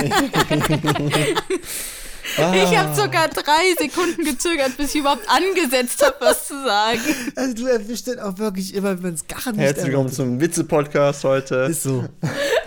Ich 2.36 2.78
habe 2.78 2.96
sogar 2.96 3.28
drei 3.28 3.76
Sekunden 3.78 4.24
gezögert, 4.24 4.78
bis 4.78 4.96
ich 4.96 5.02
überhaupt 5.02 5.28
angesetzt 5.30 6.04
habe, 6.04 6.16
was 6.22 6.48
zu 6.48 6.54
sagen. 6.64 7.02
Also 7.36 7.54
du 7.54 7.68
erwischst 7.68 8.08
den 8.08 8.18
auch 8.20 8.38
wirklich 8.38 8.74
immer, 8.74 8.98
wie 8.98 9.04
man 9.04 9.14
es 9.14 9.28
gar 9.28 9.52
nicht 9.52 9.60
Herzlich 9.60 9.88
willkommen 9.88 10.08
erwartet. 10.10 10.16
zum 10.16 10.40
Witze-Podcast 10.40 11.24
heute. 11.26 11.56
Ist 11.70 11.84
so. 11.84 12.06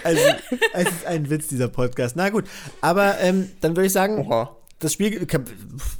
Also, 0.04 0.20
es 0.74 0.82
ist 0.88 1.06
ein 1.06 1.30
Witz, 1.30 1.48
dieser 1.48 1.68
Podcast. 1.68 2.16
Na 2.16 2.28
gut, 2.28 2.44
aber 2.82 3.18
ähm, 3.20 3.50
dann 3.62 3.74
würde 3.74 3.86
ich 3.86 3.92
sagen, 3.92 4.18
Oha. 4.18 4.54
Das 4.78 4.92
Spiel 4.92 5.26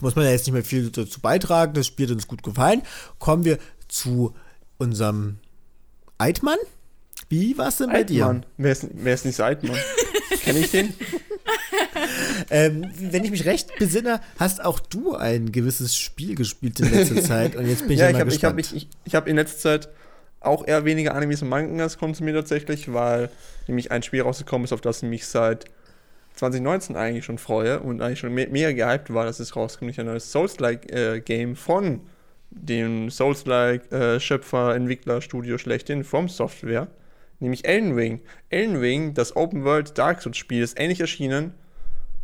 muss 0.01 0.17
man 0.17 0.25
ja 0.25 0.33
jetzt 0.33 0.47
nicht 0.47 0.55
mehr 0.55 0.65
viel 0.65 0.91
dazu 0.91 1.21
beitragen. 1.21 1.75
Das 1.75 1.87
Spiel 1.87 2.07
hat 2.07 2.15
uns 2.15 2.27
gut 2.27 2.43
gefallen. 2.43 2.83
Kommen 3.19 3.45
wir 3.45 3.59
zu 3.89 4.35
unserem 4.79 5.39
Eidmann. 6.19 6.59
Wie 7.29 7.57
war 7.59 7.69
es 7.69 7.79
denn 7.79 7.91
bei 7.91 8.05
dir? 8.05 8.27
Eidmann. 8.27 8.47
Wer 8.57 8.73
ist, 8.73 8.87
wer 8.93 9.15
ist 9.15 9.25
nicht 9.25 9.41
Eidmann? 9.41 9.79
Kenn 10.43 10.57
ich 10.57 10.71
den? 10.71 10.93
Ähm, 12.51 12.87
wenn 12.99 13.25
ich 13.25 13.31
mich 13.31 13.45
recht 13.45 13.77
besinne, 13.79 14.21
hast 14.39 14.65
auch 14.65 14.79
du 14.79 15.15
ein 15.15 15.53
gewisses 15.53 15.97
Spiel 15.97 16.35
gespielt 16.35 16.79
in 16.81 16.91
letzter 16.91 17.23
Zeit. 17.23 17.57
Und 17.57 17.67
jetzt 17.67 17.83
bin 17.83 17.93
ich 17.93 17.99
ja, 18.01 18.05
ja, 18.05 18.11
ich 18.11 18.15
mal 18.15 18.21
habe 18.21 18.31
ich 18.31 18.45
hab, 18.45 18.57
gespannt. 18.57 18.83
ich, 18.83 18.89
ich 19.05 19.15
hab 19.15 19.27
in 19.27 19.37
letzter 19.37 19.59
Zeit 19.59 19.89
auch 20.41 20.67
eher 20.67 20.85
weniger 20.85 21.15
Animes 21.15 21.43
und 21.43 21.49
Mangas 21.49 21.99
konsumiert 21.99 22.37
tatsächlich, 22.37 22.93
weil 22.93 23.31
nämlich 23.67 23.91
ein 23.91 24.03
Spiel 24.03 24.23
rausgekommen 24.23 24.65
ist, 24.65 24.73
auf 24.73 24.81
das 24.81 25.03
ich 25.03 25.09
mich 25.09 25.27
seit 25.27 25.65
2019 26.37 26.97
eigentlich 26.97 27.25
schon 27.25 27.39
freue 27.39 27.81
und 27.81 28.01
eigentlich 28.01 28.21
schon 28.21 28.33
me 28.33 28.47
mega 28.51 28.73
gehypt 28.73 29.13
war, 29.13 29.25
dass 29.25 29.41
es 29.41 29.57
rauskommt. 29.57 29.83
Nämlich 29.83 30.01
ein 30.01 30.07
neues 30.07 30.31
Souls-like-Game 30.31 31.57
von 31.57 32.03
dem 32.51 33.11
Souls-like-Schöpfer, 33.11 34.75
Entwickler, 34.75 35.21
Studio 35.21 35.59
schlechthin, 35.59 36.05
From 36.05 36.29
Software. 36.29 36.89
nämlich 37.41 37.67
Elden 37.67 37.93
Ring. 37.93 38.21
Elden 38.51 38.77
Ring, 38.77 39.15
das 39.15 39.37
Open 39.37 39.65
World 39.65 39.97
Dark 39.99 40.23
Souls 40.23 40.37
Spiel, 40.37 40.63
ist 40.63 40.79
ähnlich 40.79 41.01
erschienen 41.01 41.53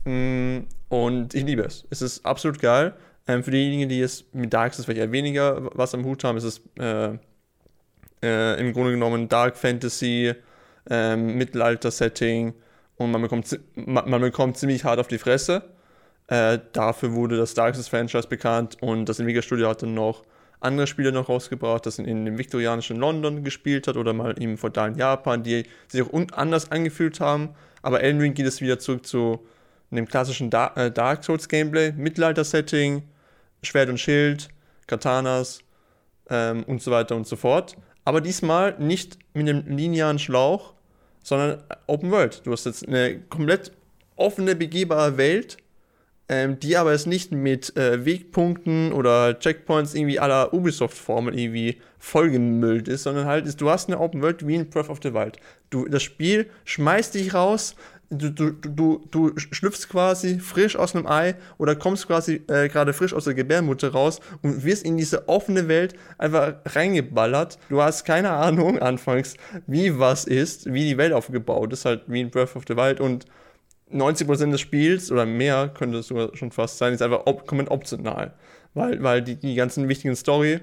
mm, 0.04 0.58
und 0.88 1.34
ich 1.34 1.44
liebe 1.44 1.62
es. 1.62 1.86
Es 1.90 2.02
ist 2.02 2.24
absolut 2.24 2.60
geil. 2.60 2.94
Ähm, 3.26 3.42
für 3.44 3.50
diejenigen, 3.50 3.88
die 3.88 4.00
es 4.00 4.24
mit 4.32 4.52
Dark 4.52 4.74
Souls 4.74 4.86
vielleicht 4.86 5.00
eher 5.00 5.12
weniger 5.12 5.70
was 5.76 5.94
am 5.94 6.04
Hut 6.04 6.24
haben, 6.24 6.38
ist 6.38 6.44
es 6.44 6.60
äh, 6.78 7.18
äh, 8.22 8.60
im 8.60 8.72
Grunde 8.72 8.92
genommen 8.92 9.28
Dark 9.28 9.56
Fantasy, 9.56 10.34
äh, 10.88 11.16
Mittelalter-Setting 11.16 12.54
und 12.96 13.10
man 13.10 13.22
bekommt, 13.22 13.58
man, 13.74 14.20
bekommt 14.20 14.56
ziemlich 14.56 14.84
hart 14.84 14.98
auf 15.00 15.08
die 15.08 15.18
Fresse. 15.18 15.62
Äh, 16.28 16.58
dafür 16.72 17.12
wurde 17.12 17.36
das 17.36 17.54
Dark 17.54 17.74
Souls 17.74 17.88
Franchise 17.88 18.28
bekannt 18.28 18.76
und 18.80 19.08
das 19.08 19.18
Entwicklerstudio 19.18 19.68
hat 19.68 19.82
dann 19.82 19.94
noch 19.94 20.24
andere 20.60 20.86
Spiele 20.86 21.12
noch 21.12 21.28
rausgebracht, 21.28 21.84
das 21.86 21.98
in, 21.98 22.04
in 22.04 22.24
dem 22.24 22.38
viktorianischen 22.38 22.96
London 22.96 23.42
gespielt 23.42 23.88
hat 23.88 23.96
oder 23.96 24.12
mal 24.12 24.32
im 24.40 24.56
feudalen 24.56 24.96
Japan, 24.96 25.42
die 25.42 25.64
sich 25.88 26.02
auch 26.02 26.12
anders 26.32 26.70
angefühlt 26.70 27.20
haben. 27.20 27.50
Aber 27.82 28.00
Elden 28.00 28.20
Ring 28.20 28.34
geht 28.34 28.46
es 28.46 28.60
wieder 28.60 28.78
zurück 28.78 29.04
zu 29.04 29.44
einem 29.90 30.06
klassischen 30.06 30.50
da 30.50 30.72
äh, 30.76 30.90
Dark 30.90 31.24
Souls 31.24 31.48
Gameplay, 31.48 31.92
Mittelalter-Setting, 31.92 33.02
Schwert 33.62 33.88
und 33.88 33.98
Schild, 33.98 34.48
Katanas 34.86 35.60
ähm, 36.30 36.64
und 36.64 36.80
so 36.80 36.90
weiter 36.90 37.16
und 37.16 37.26
so 37.26 37.36
fort. 37.36 37.76
Aber 38.04 38.20
diesmal 38.20 38.76
nicht 38.78 39.18
mit 39.34 39.48
einem 39.48 39.66
linearen 39.66 40.18
Schlauch, 40.18 40.74
sondern 41.22 41.62
Open 41.86 42.10
World. 42.10 42.42
Du 42.44 42.52
hast 42.52 42.66
jetzt 42.66 42.86
eine 42.86 43.20
komplett 43.28 43.72
offene, 44.16 44.54
begehbare 44.54 45.16
Welt, 45.16 45.56
ähm, 46.28 46.58
die 46.58 46.76
aber 46.76 46.92
jetzt 46.92 47.06
nicht 47.06 47.32
mit 47.32 47.76
äh, 47.76 48.04
Wegpunkten 48.04 48.92
oder 48.92 49.38
Checkpoints 49.38 49.94
irgendwie 49.94 50.18
aller 50.18 50.54
Ubisoft-Formel 50.54 51.38
irgendwie 51.38 51.78
vollgemüllt 51.98 52.88
ist, 52.88 53.02
sondern 53.02 53.26
halt 53.26 53.46
ist, 53.46 53.60
du 53.60 53.70
hast 53.70 53.88
eine 53.88 54.00
Open 54.00 54.22
World 54.22 54.46
wie 54.46 54.54
in 54.54 54.70
Breath 54.70 54.88
of 54.88 55.00
the 55.02 55.12
Wild. 55.12 55.38
Du, 55.70 55.86
das 55.86 56.02
Spiel 56.02 56.48
schmeißt 56.64 57.14
dich 57.14 57.34
raus, 57.34 57.74
du, 58.12 58.30
du, 58.30 58.50
du, 58.52 59.04
du 59.10 59.32
schlüpfst 59.36 59.88
quasi 59.88 60.38
frisch 60.38 60.76
aus 60.76 60.94
einem 60.94 61.06
Ei 61.06 61.34
oder 61.58 61.74
kommst 61.74 62.06
quasi 62.06 62.42
äh, 62.48 62.68
gerade 62.68 62.92
frisch 62.92 63.14
aus 63.14 63.24
der 63.24 63.34
Gebärmutter 63.34 63.92
raus 63.92 64.20
und 64.42 64.64
wirst 64.64 64.84
in 64.84 64.96
diese 64.96 65.28
offene 65.28 65.68
Welt 65.68 65.94
einfach 66.18 66.54
reingeballert. 66.66 67.58
Du 67.68 67.82
hast 67.82 68.04
keine 68.04 68.30
Ahnung 68.30 68.78
anfangs, 68.78 69.34
wie 69.66 69.98
was 69.98 70.24
ist, 70.24 70.72
wie 70.72 70.84
die 70.84 70.98
Welt 70.98 71.12
aufgebaut 71.12 71.72
ist, 71.72 71.84
halt 71.84 72.02
wie 72.06 72.20
in 72.20 72.30
Breath 72.30 72.54
of 72.54 72.64
the 72.68 72.76
Wild 72.76 73.00
und 73.00 73.26
90% 73.92 74.50
des 74.50 74.60
Spiels 74.60 75.10
oder 75.10 75.26
mehr 75.26 75.68
könnte 75.68 75.98
es 75.98 76.08
sogar 76.08 76.34
schon 76.36 76.50
fast 76.50 76.78
sein, 76.78 76.94
ist 76.94 77.02
einfach 77.02 77.26
op 77.26 77.46
komplett 77.46 77.70
optional. 77.70 78.34
Weil, 78.74 79.02
weil 79.02 79.22
die, 79.22 79.36
die 79.36 79.54
ganzen 79.54 79.88
wichtigen 79.88 80.16
Story, 80.16 80.60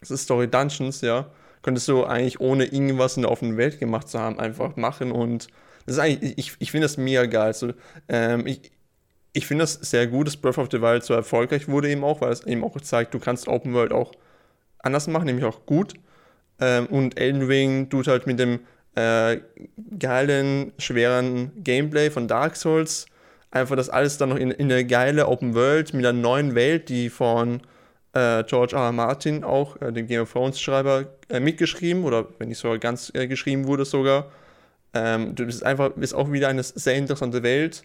das 0.00 0.10
ist 0.10 0.22
Story 0.22 0.48
Dungeons, 0.48 1.00
ja, 1.00 1.26
könntest 1.62 1.86
du 1.88 2.04
eigentlich 2.04 2.40
ohne 2.40 2.64
irgendwas 2.64 3.16
in 3.16 3.22
der 3.22 3.30
offenen 3.30 3.56
Welt 3.56 3.78
gemacht 3.78 4.08
zu 4.08 4.18
haben, 4.18 4.38
einfach 4.40 4.76
machen 4.76 5.12
und 5.12 5.48
das 5.86 5.96
ist 5.96 6.00
eigentlich, 6.00 6.38
ich, 6.38 6.56
ich 6.58 6.70
finde 6.70 6.86
das 6.86 6.96
mega 6.96 7.26
geil. 7.26 7.48
Also, 7.48 7.72
ähm, 8.08 8.46
ich, 8.46 8.70
ich 9.32 9.46
finde 9.46 9.62
das 9.62 9.74
sehr 9.74 10.06
gut, 10.06 10.26
dass 10.26 10.36
Breath 10.36 10.58
of 10.58 10.68
the 10.70 10.80
Wild 10.80 11.04
so 11.04 11.14
erfolgreich 11.14 11.68
wurde 11.68 11.90
eben 11.90 12.04
auch, 12.04 12.20
weil 12.20 12.32
es 12.32 12.44
eben 12.46 12.64
auch 12.64 12.80
zeigt, 12.80 13.14
du 13.14 13.18
kannst 13.18 13.48
Open 13.48 13.74
World 13.74 13.92
auch 13.92 14.12
anders 14.78 15.06
machen, 15.06 15.26
nämlich 15.26 15.44
auch 15.44 15.66
gut. 15.66 15.94
Ähm, 16.60 16.86
und 16.86 17.18
Elden 17.18 17.42
Ring 17.42 17.88
tut 17.88 18.08
halt 18.08 18.26
mit 18.26 18.38
dem 18.38 18.60
äh, 18.94 19.38
geilen, 19.98 20.72
schweren 20.78 21.52
Gameplay 21.62 22.10
von 22.10 22.28
Dark 22.28 22.56
Souls 22.56 23.06
einfach 23.50 23.76
das 23.76 23.88
alles 23.88 24.18
dann 24.18 24.30
noch 24.30 24.36
in, 24.36 24.50
in 24.50 24.70
eine 24.70 24.84
geile 24.84 25.28
Open 25.28 25.54
World 25.54 25.94
mit 25.94 26.04
einer 26.04 26.18
neuen 26.18 26.54
Welt, 26.54 26.88
die 26.88 27.10
von 27.10 27.60
äh, 28.12 28.44
George 28.44 28.74
R. 28.76 28.82
R. 28.82 28.92
Martin 28.92 29.44
auch, 29.44 29.80
äh, 29.80 29.92
dem 29.92 30.06
Game 30.06 30.22
of 30.22 30.32
Thrones 30.32 30.60
Schreiber, 30.60 31.06
äh, 31.28 31.40
mitgeschrieben 31.40 32.04
oder 32.04 32.26
wenn 32.38 32.48
nicht 32.48 32.58
sogar 32.58 32.78
ganz 32.78 33.12
äh, 33.14 33.26
geschrieben 33.26 33.66
wurde 33.66 33.84
sogar. 33.84 34.30
Ähm, 34.94 35.34
das 35.34 35.54
ist 35.56 35.64
einfach 35.64 35.96
ist 35.96 36.14
auch 36.14 36.32
wieder 36.32 36.48
eine 36.48 36.62
sehr 36.62 36.96
interessante 36.96 37.42
Welt, 37.42 37.84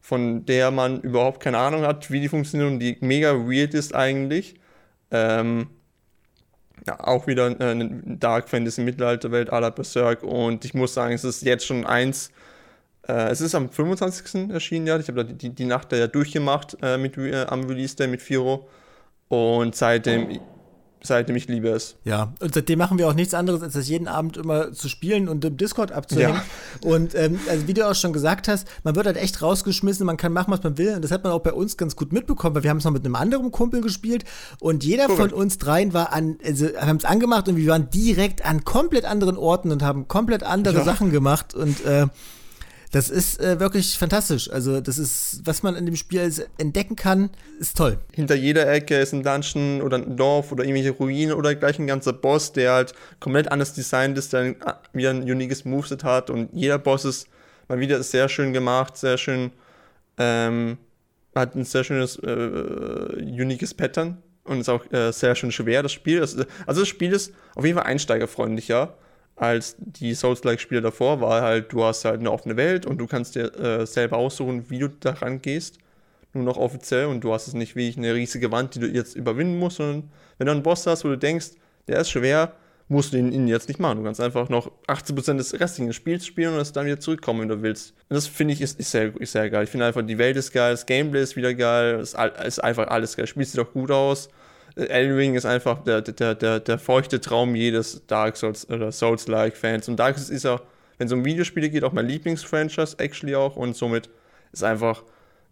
von 0.00 0.46
der 0.46 0.70
man 0.70 1.00
überhaupt 1.00 1.40
keine 1.40 1.58
Ahnung 1.58 1.82
hat, 1.82 2.10
wie 2.10 2.20
die 2.20 2.28
funktioniert 2.28 2.70
und 2.70 2.78
die 2.80 2.96
mega 3.00 3.34
weird 3.34 3.74
ist 3.74 3.94
eigentlich. 3.94 4.54
Ähm, 5.10 5.68
ja, 6.86 7.00
auch 7.00 7.26
wieder 7.26 7.48
äh, 7.60 7.70
eine 7.70 8.02
Dark 8.04 8.48
Fantasy 8.48 8.82
Mittelalterwelt 8.82 9.52
à 9.52 9.60
la 9.60 9.70
Berserk 9.70 10.22
und 10.22 10.64
ich 10.64 10.74
muss 10.74 10.94
sagen, 10.94 11.14
es 11.14 11.24
ist 11.24 11.42
jetzt 11.42 11.66
schon 11.66 11.84
eins. 11.86 12.30
Äh, 13.08 13.30
es 13.30 13.40
ist 13.40 13.54
am 13.54 13.70
25. 13.70 14.50
erschienen, 14.50 14.86
ja. 14.86 14.98
Ich 14.98 15.08
habe 15.08 15.24
die, 15.24 15.50
die 15.50 15.64
Nacht 15.64 15.92
da 15.92 15.96
ja 15.96 16.06
durchgemacht 16.06 16.76
äh, 16.82 16.98
mit, 16.98 17.16
äh, 17.18 17.44
am 17.48 17.64
Release 17.64 17.96
Day 17.96 18.08
mit 18.08 18.22
Firo 18.22 18.68
und 19.28 19.74
seitdem 19.74 20.40
seitdem 21.06 21.36
ich 21.36 21.48
liebe 21.48 21.68
es. 21.68 21.96
Ja, 22.04 22.32
und 22.40 22.54
seitdem 22.54 22.78
machen 22.78 22.98
wir 22.98 23.08
auch 23.08 23.14
nichts 23.14 23.34
anderes, 23.34 23.62
als 23.62 23.74
das 23.74 23.88
jeden 23.88 24.08
Abend 24.08 24.36
immer 24.36 24.72
zu 24.72 24.88
spielen 24.88 25.28
und 25.28 25.44
im 25.44 25.56
Discord 25.56 25.92
abzuhängen. 25.92 26.40
Ja. 26.82 26.88
Und 26.88 27.14
ähm, 27.14 27.38
also 27.48 27.66
wie 27.66 27.74
du 27.74 27.88
auch 27.88 27.94
schon 27.94 28.12
gesagt 28.12 28.48
hast, 28.48 28.66
man 28.84 28.96
wird 28.96 29.06
halt 29.06 29.16
echt 29.16 29.42
rausgeschmissen, 29.42 30.04
man 30.06 30.16
kann 30.16 30.32
machen, 30.32 30.52
was 30.52 30.62
man 30.62 30.78
will. 30.78 30.94
Und 30.94 31.02
das 31.02 31.10
hat 31.10 31.24
man 31.24 31.32
auch 31.32 31.40
bei 31.40 31.52
uns 31.52 31.76
ganz 31.76 31.96
gut 31.96 32.12
mitbekommen, 32.12 32.54
weil 32.54 32.62
wir 32.62 32.70
haben 32.70 32.78
es 32.78 32.84
noch 32.84 32.92
mit 32.92 33.04
einem 33.04 33.16
anderen 33.16 33.50
Kumpel 33.50 33.80
gespielt 33.80 34.24
und 34.60 34.84
jeder 34.84 35.08
cool. 35.08 35.16
von 35.16 35.32
uns 35.32 35.58
dreien 35.58 35.94
war 35.94 36.12
an, 36.12 36.38
also 36.44 36.68
haben 36.80 36.96
es 36.96 37.04
angemacht 37.04 37.48
und 37.48 37.56
wir 37.56 37.66
waren 37.68 37.90
direkt 37.90 38.44
an 38.44 38.64
komplett 38.64 39.04
anderen 39.04 39.36
Orten 39.36 39.72
und 39.72 39.82
haben 39.82 40.08
komplett 40.08 40.42
andere 40.42 40.78
ja. 40.78 40.84
Sachen 40.84 41.10
gemacht 41.10 41.54
und 41.54 41.84
äh, 41.84 42.06
das 42.92 43.10
ist 43.10 43.40
äh, 43.40 43.58
wirklich 43.58 43.98
fantastisch. 43.98 44.50
Also, 44.50 44.80
das 44.80 44.98
ist, 44.98 45.40
was 45.44 45.62
man 45.62 45.76
in 45.76 45.86
dem 45.86 45.96
Spiel 45.96 46.30
entdecken 46.58 46.96
kann, 46.96 47.30
ist 47.58 47.76
toll. 47.76 47.98
Hinter 48.12 48.34
jeder 48.34 48.70
Ecke 48.70 48.98
ist 48.98 49.12
ein 49.12 49.22
Dungeon 49.22 49.82
oder 49.82 49.96
ein 49.96 50.16
Dorf 50.16 50.52
oder 50.52 50.64
irgendwelche 50.64 50.92
Ruinen 50.92 51.32
oder 51.32 51.54
gleich 51.54 51.78
ein 51.78 51.86
ganzer 51.86 52.12
Boss, 52.12 52.52
der 52.52 52.72
halt 52.72 52.94
komplett 53.20 53.50
anders 53.50 53.74
designt 53.74 54.16
ist, 54.18 54.32
der 54.32 54.54
wieder 54.92 55.10
ein 55.10 55.22
uniques 55.22 55.64
Moveset 55.64 56.04
hat 56.04 56.30
und 56.30 56.50
jeder 56.52 56.78
Boss 56.78 57.04
ist 57.04 57.28
mal 57.68 57.80
wieder 57.80 58.02
sehr 58.02 58.28
schön 58.28 58.52
gemacht, 58.52 58.96
sehr 58.96 59.18
schön, 59.18 59.50
ähm, 60.18 60.78
hat 61.34 61.54
ein 61.54 61.64
sehr 61.64 61.84
schönes, 61.84 62.16
äh, 62.16 62.30
uniques 62.30 63.74
Pattern 63.74 64.22
und 64.44 64.60
ist 64.60 64.68
auch 64.68 64.90
äh, 64.92 65.12
sehr 65.12 65.34
schön 65.34 65.50
schwer, 65.50 65.82
das 65.82 65.92
Spiel. 65.92 66.20
also, 66.20 66.44
das 66.66 66.88
Spiel 66.88 67.12
ist 67.12 67.32
auf 67.56 67.64
jeden 67.64 67.76
Fall 67.76 67.86
einsteigerfreundlich, 67.86 68.68
ja 68.68 68.94
als 69.36 69.76
die 69.78 70.14
Souls-like-Spiele 70.14 70.80
davor, 70.80 71.20
war 71.20 71.42
halt, 71.42 71.72
du 71.72 71.84
hast 71.84 72.04
halt 72.04 72.20
eine 72.20 72.30
offene 72.30 72.56
Welt 72.56 72.86
und 72.86 72.98
du 72.98 73.06
kannst 73.06 73.34
dir 73.34 73.54
äh, 73.54 73.86
selber 73.86 74.16
aussuchen, 74.16 74.70
wie 74.70 74.78
du 74.78 74.88
daran 74.88 75.42
gehst. 75.42 75.78
Nur 76.32 76.44
noch 76.44 76.56
offiziell 76.56 77.06
und 77.06 77.22
du 77.22 77.32
hast 77.32 77.46
es 77.46 77.54
nicht 77.54 77.76
wie 77.76 77.94
eine 77.96 78.14
riesige 78.14 78.50
Wand, 78.50 78.74
die 78.74 78.80
du 78.80 78.86
jetzt 78.86 79.14
überwinden 79.14 79.58
musst, 79.58 79.76
sondern 79.76 80.10
wenn 80.38 80.46
du 80.46 80.52
einen 80.52 80.62
Boss 80.62 80.86
hast, 80.86 81.04
wo 81.04 81.08
du 81.08 81.18
denkst, 81.18 81.52
der 81.88 82.00
ist 82.00 82.10
schwer, 82.10 82.52
musst 82.88 83.12
du 83.12 83.18
ihn, 83.18 83.48
jetzt 83.48 83.68
nicht 83.68 83.80
machen. 83.80 83.98
Du 83.98 84.04
kannst 84.04 84.20
einfach 84.20 84.48
noch 84.48 84.70
80% 84.86 85.36
des 85.36 85.58
restlichen 85.58 85.92
Spiels 85.92 86.24
spielen 86.24 86.54
und 86.54 86.60
es 86.60 86.72
dann 86.72 86.86
wieder 86.86 87.00
zurückkommen, 87.00 87.40
wenn 87.40 87.48
du 87.48 87.62
willst. 87.62 87.94
Und 88.08 88.14
das 88.14 88.26
finde 88.26 88.54
ich 88.54 88.60
ist, 88.60 88.78
ist, 88.78 88.90
sehr, 88.90 89.14
ist 89.20 89.32
sehr 89.32 89.50
geil. 89.50 89.64
Ich 89.64 89.70
finde 89.70 89.86
einfach, 89.86 90.02
die 90.02 90.18
Welt 90.18 90.36
ist 90.36 90.52
geil, 90.52 90.72
das 90.72 90.86
Gameplay 90.86 91.22
ist 91.22 91.36
wieder 91.36 91.54
geil, 91.54 91.96
es 91.96 92.14
ist 92.14 92.58
einfach 92.60 92.88
alles 92.88 93.16
geil. 93.16 93.26
Spielst 93.26 93.54
du 93.54 93.64
doch 93.64 93.72
gut 93.72 93.90
aus. 93.90 94.28
Elden 94.76 95.16
Ring 95.16 95.34
ist 95.34 95.46
einfach 95.46 95.82
der, 95.82 96.02
der, 96.02 96.34
der, 96.34 96.60
der 96.60 96.78
feuchte 96.78 97.20
Traum 97.20 97.54
jedes 97.54 98.06
Dark 98.06 98.36
Souls 98.36 98.68
oder 98.68 98.92
Souls-like-Fans. 98.92 99.88
Und 99.88 99.96
Dark 99.96 100.18
Souls 100.18 100.30
ist 100.30 100.44
ja, 100.44 100.60
wenn 100.98 101.06
es 101.06 101.12
um 101.12 101.24
Videospiele 101.24 101.70
geht, 101.70 101.82
auch 101.82 101.92
mein 101.92 102.06
Lieblingsfranchise, 102.06 102.98
actually 102.98 103.34
auch. 103.34 103.56
Und 103.56 103.74
somit 103.74 104.10
ist 104.52 104.62
einfach 104.62 105.02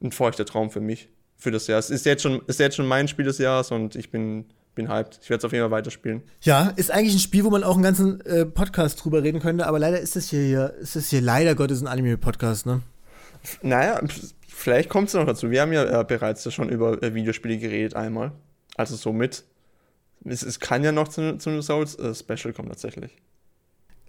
ein 0.02 0.12
feuchter 0.12 0.44
Traum 0.44 0.70
für 0.70 0.80
mich, 0.80 1.08
für 1.36 1.50
das 1.50 1.66
Jahr. 1.66 1.78
Es 1.78 1.88
ist 1.88 2.04
jetzt 2.04 2.22
schon, 2.22 2.42
ist 2.46 2.60
jetzt 2.60 2.76
schon 2.76 2.86
mein 2.86 3.08
Spiel 3.08 3.24
des 3.24 3.38
Jahres 3.38 3.70
und 3.70 3.96
ich 3.96 4.10
bin, 4.10 4.44
bin 4.74 4.90
hyped. 4.90 5.20
Ich 5.22 5.30
werde 5.30 5.38
es 5.38 5.44
auf 5.46 5.52
jeden 5.52 5.64
Fall 5.64 5.70
weiterspielen. 5.70 6.22
Ja, 6.42 6.72
ist 6.76 6.90
eigentlich 6.90 7.14
ein 7.14 7.20
Spiel, 7.20 7.44
wo 7.44 7.50
man 7.50 7.64
auch 7.64 7.74
einen 7.74 7.82
ganzen 7.82 8.20
äh, 8.26 8.44
Podcast 8.44 9.02
drüber 9.02 9.22
reden 9.22 9.40
könnte, 9.40 9.66
aber 9.66 9.78
leider 9.78 10.00
ist 10.00 10.16
das 10.16 10.28
hier, 10.28 10.42
hier 10.42 10.74
ist 10.80 10.96
das 10.96 11.08
hier 11.08 11.22
leider 11.22 11.54
Gottes 11.54 11.80
ein 11.80 11.86
Anime-Podcast, 11.86 12.66
ne? 12.66 12.82
Naja, 13.62 14.00
vielleicht 14.48 14.88
kommt 14.88 15.08
es 15.08 15.14
noch 15.14 15.26
dazu. 15.26 15.50
Wir 15.50 15.62
haben 15.62 15.72
ja 15.72 16.00
äh, 16.00 16.04
bereits 16.04 16.50
schon 16.52 16.68
über 16.68 17.02
äh, 17.02 17.14
Videospiele 17.14 17.58
geredet 17.58 17.94
einmal. 17.94 18.32
Also 18.76 18.96
somit, 18.96 19.44
es, 20.24 20.42
es 20.42 20.60
kann 20.60 20.82
ja 20.84 20.92
noch 20.92 21.08
zu, 21.08 21.38
zu 21.38 21.50
einem 21.50 21.62
Souls-Special 21.62 22.52
kommen 22.52 22.68
tatsächlich. 22.68 23.12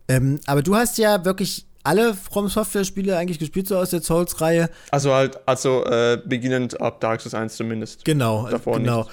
Ähm, 0.08 0.40
aber 0.46 0.62
du 0.62 0.76
hast 0.76 0.98
ja 0.98 1.26
wirklich 1.26 1.66
alle 1.84 2.14
From 2.14 2.48
Software-Spiele 2.50 3.18
eigentlich 3.18 3.40
gespielt, 3.40 3.68
so 3.68 3.78
aus 3.78 3.92
der 3.92 4.02
Souls-Reihe. 4.02 4.70
Also 4.92 5.14
halt, 5.14 5.40
also 5.48 5.86
äh, 5.86 6.20
beginnend 6.26 6.82
ab 6.82 7.00
Dark 7.00 7.22
Souls 7.22 7.34
1 7.34 7.56
zumindest. 7.56 8.06
Genau, 8.06 8.48
Davor 8.50 8.80
genau. 8.80 9.04
Nicht. 9.04 9.12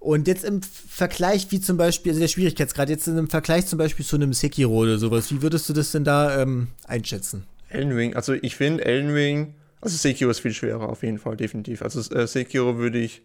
Und 0.00 0.28
jetzt 0.28 0.44
im 0.44 0.60
Vergleich, 0.62 1.46
wie 1.50 1.60
zum 1.60 1.78
Beispiel, 1.78 2.12
also 2.12 2.20
der 2.20 2.28
Schwierigkeitsgrad, 2.28 2.90
jetzt 2.90 3.08
im 3.08 3.30
Vergleich 3.30 3.66
zum 3.66 3.78
Beispiel 3.78 4.04
zu 4.04 4.16
einem 4.16 4.34
Sekiro 4.34 4.74
oder 4.74 4.98
sowas, 4.98 5.30
wie 5.30 5.40
würdest 5.40 5.66
du 5.68 5.72
das 5.72 5.92
denn 5.92 6.04
da 6.04 6.42
ähm, 6.42 6.68
einschätzen? 6.86 7.46
Elden 7.70 7.92
Ring, 7.92 8.14
also 8.14 8.34
ich 8.34 8.54
finde 8.54 8.84
Elden 8.84 9.10
Ring, 9.10 9.54
also 9.80 9.96
Sekiro 9.96 10.30
ist 10.30 10.40
viel 10.40 10.52
schwerer 10.52 10.90
auf 10.90 11.02
jeden 11.02 11.18
Fall, 11.18 11.36
definitiv. 11.36 11.80
Also 11.80 12.00
äh, 12.14 12.26
Sekiro 12.26 12.76
würde 12.76 12.98
ich 12.98 13.22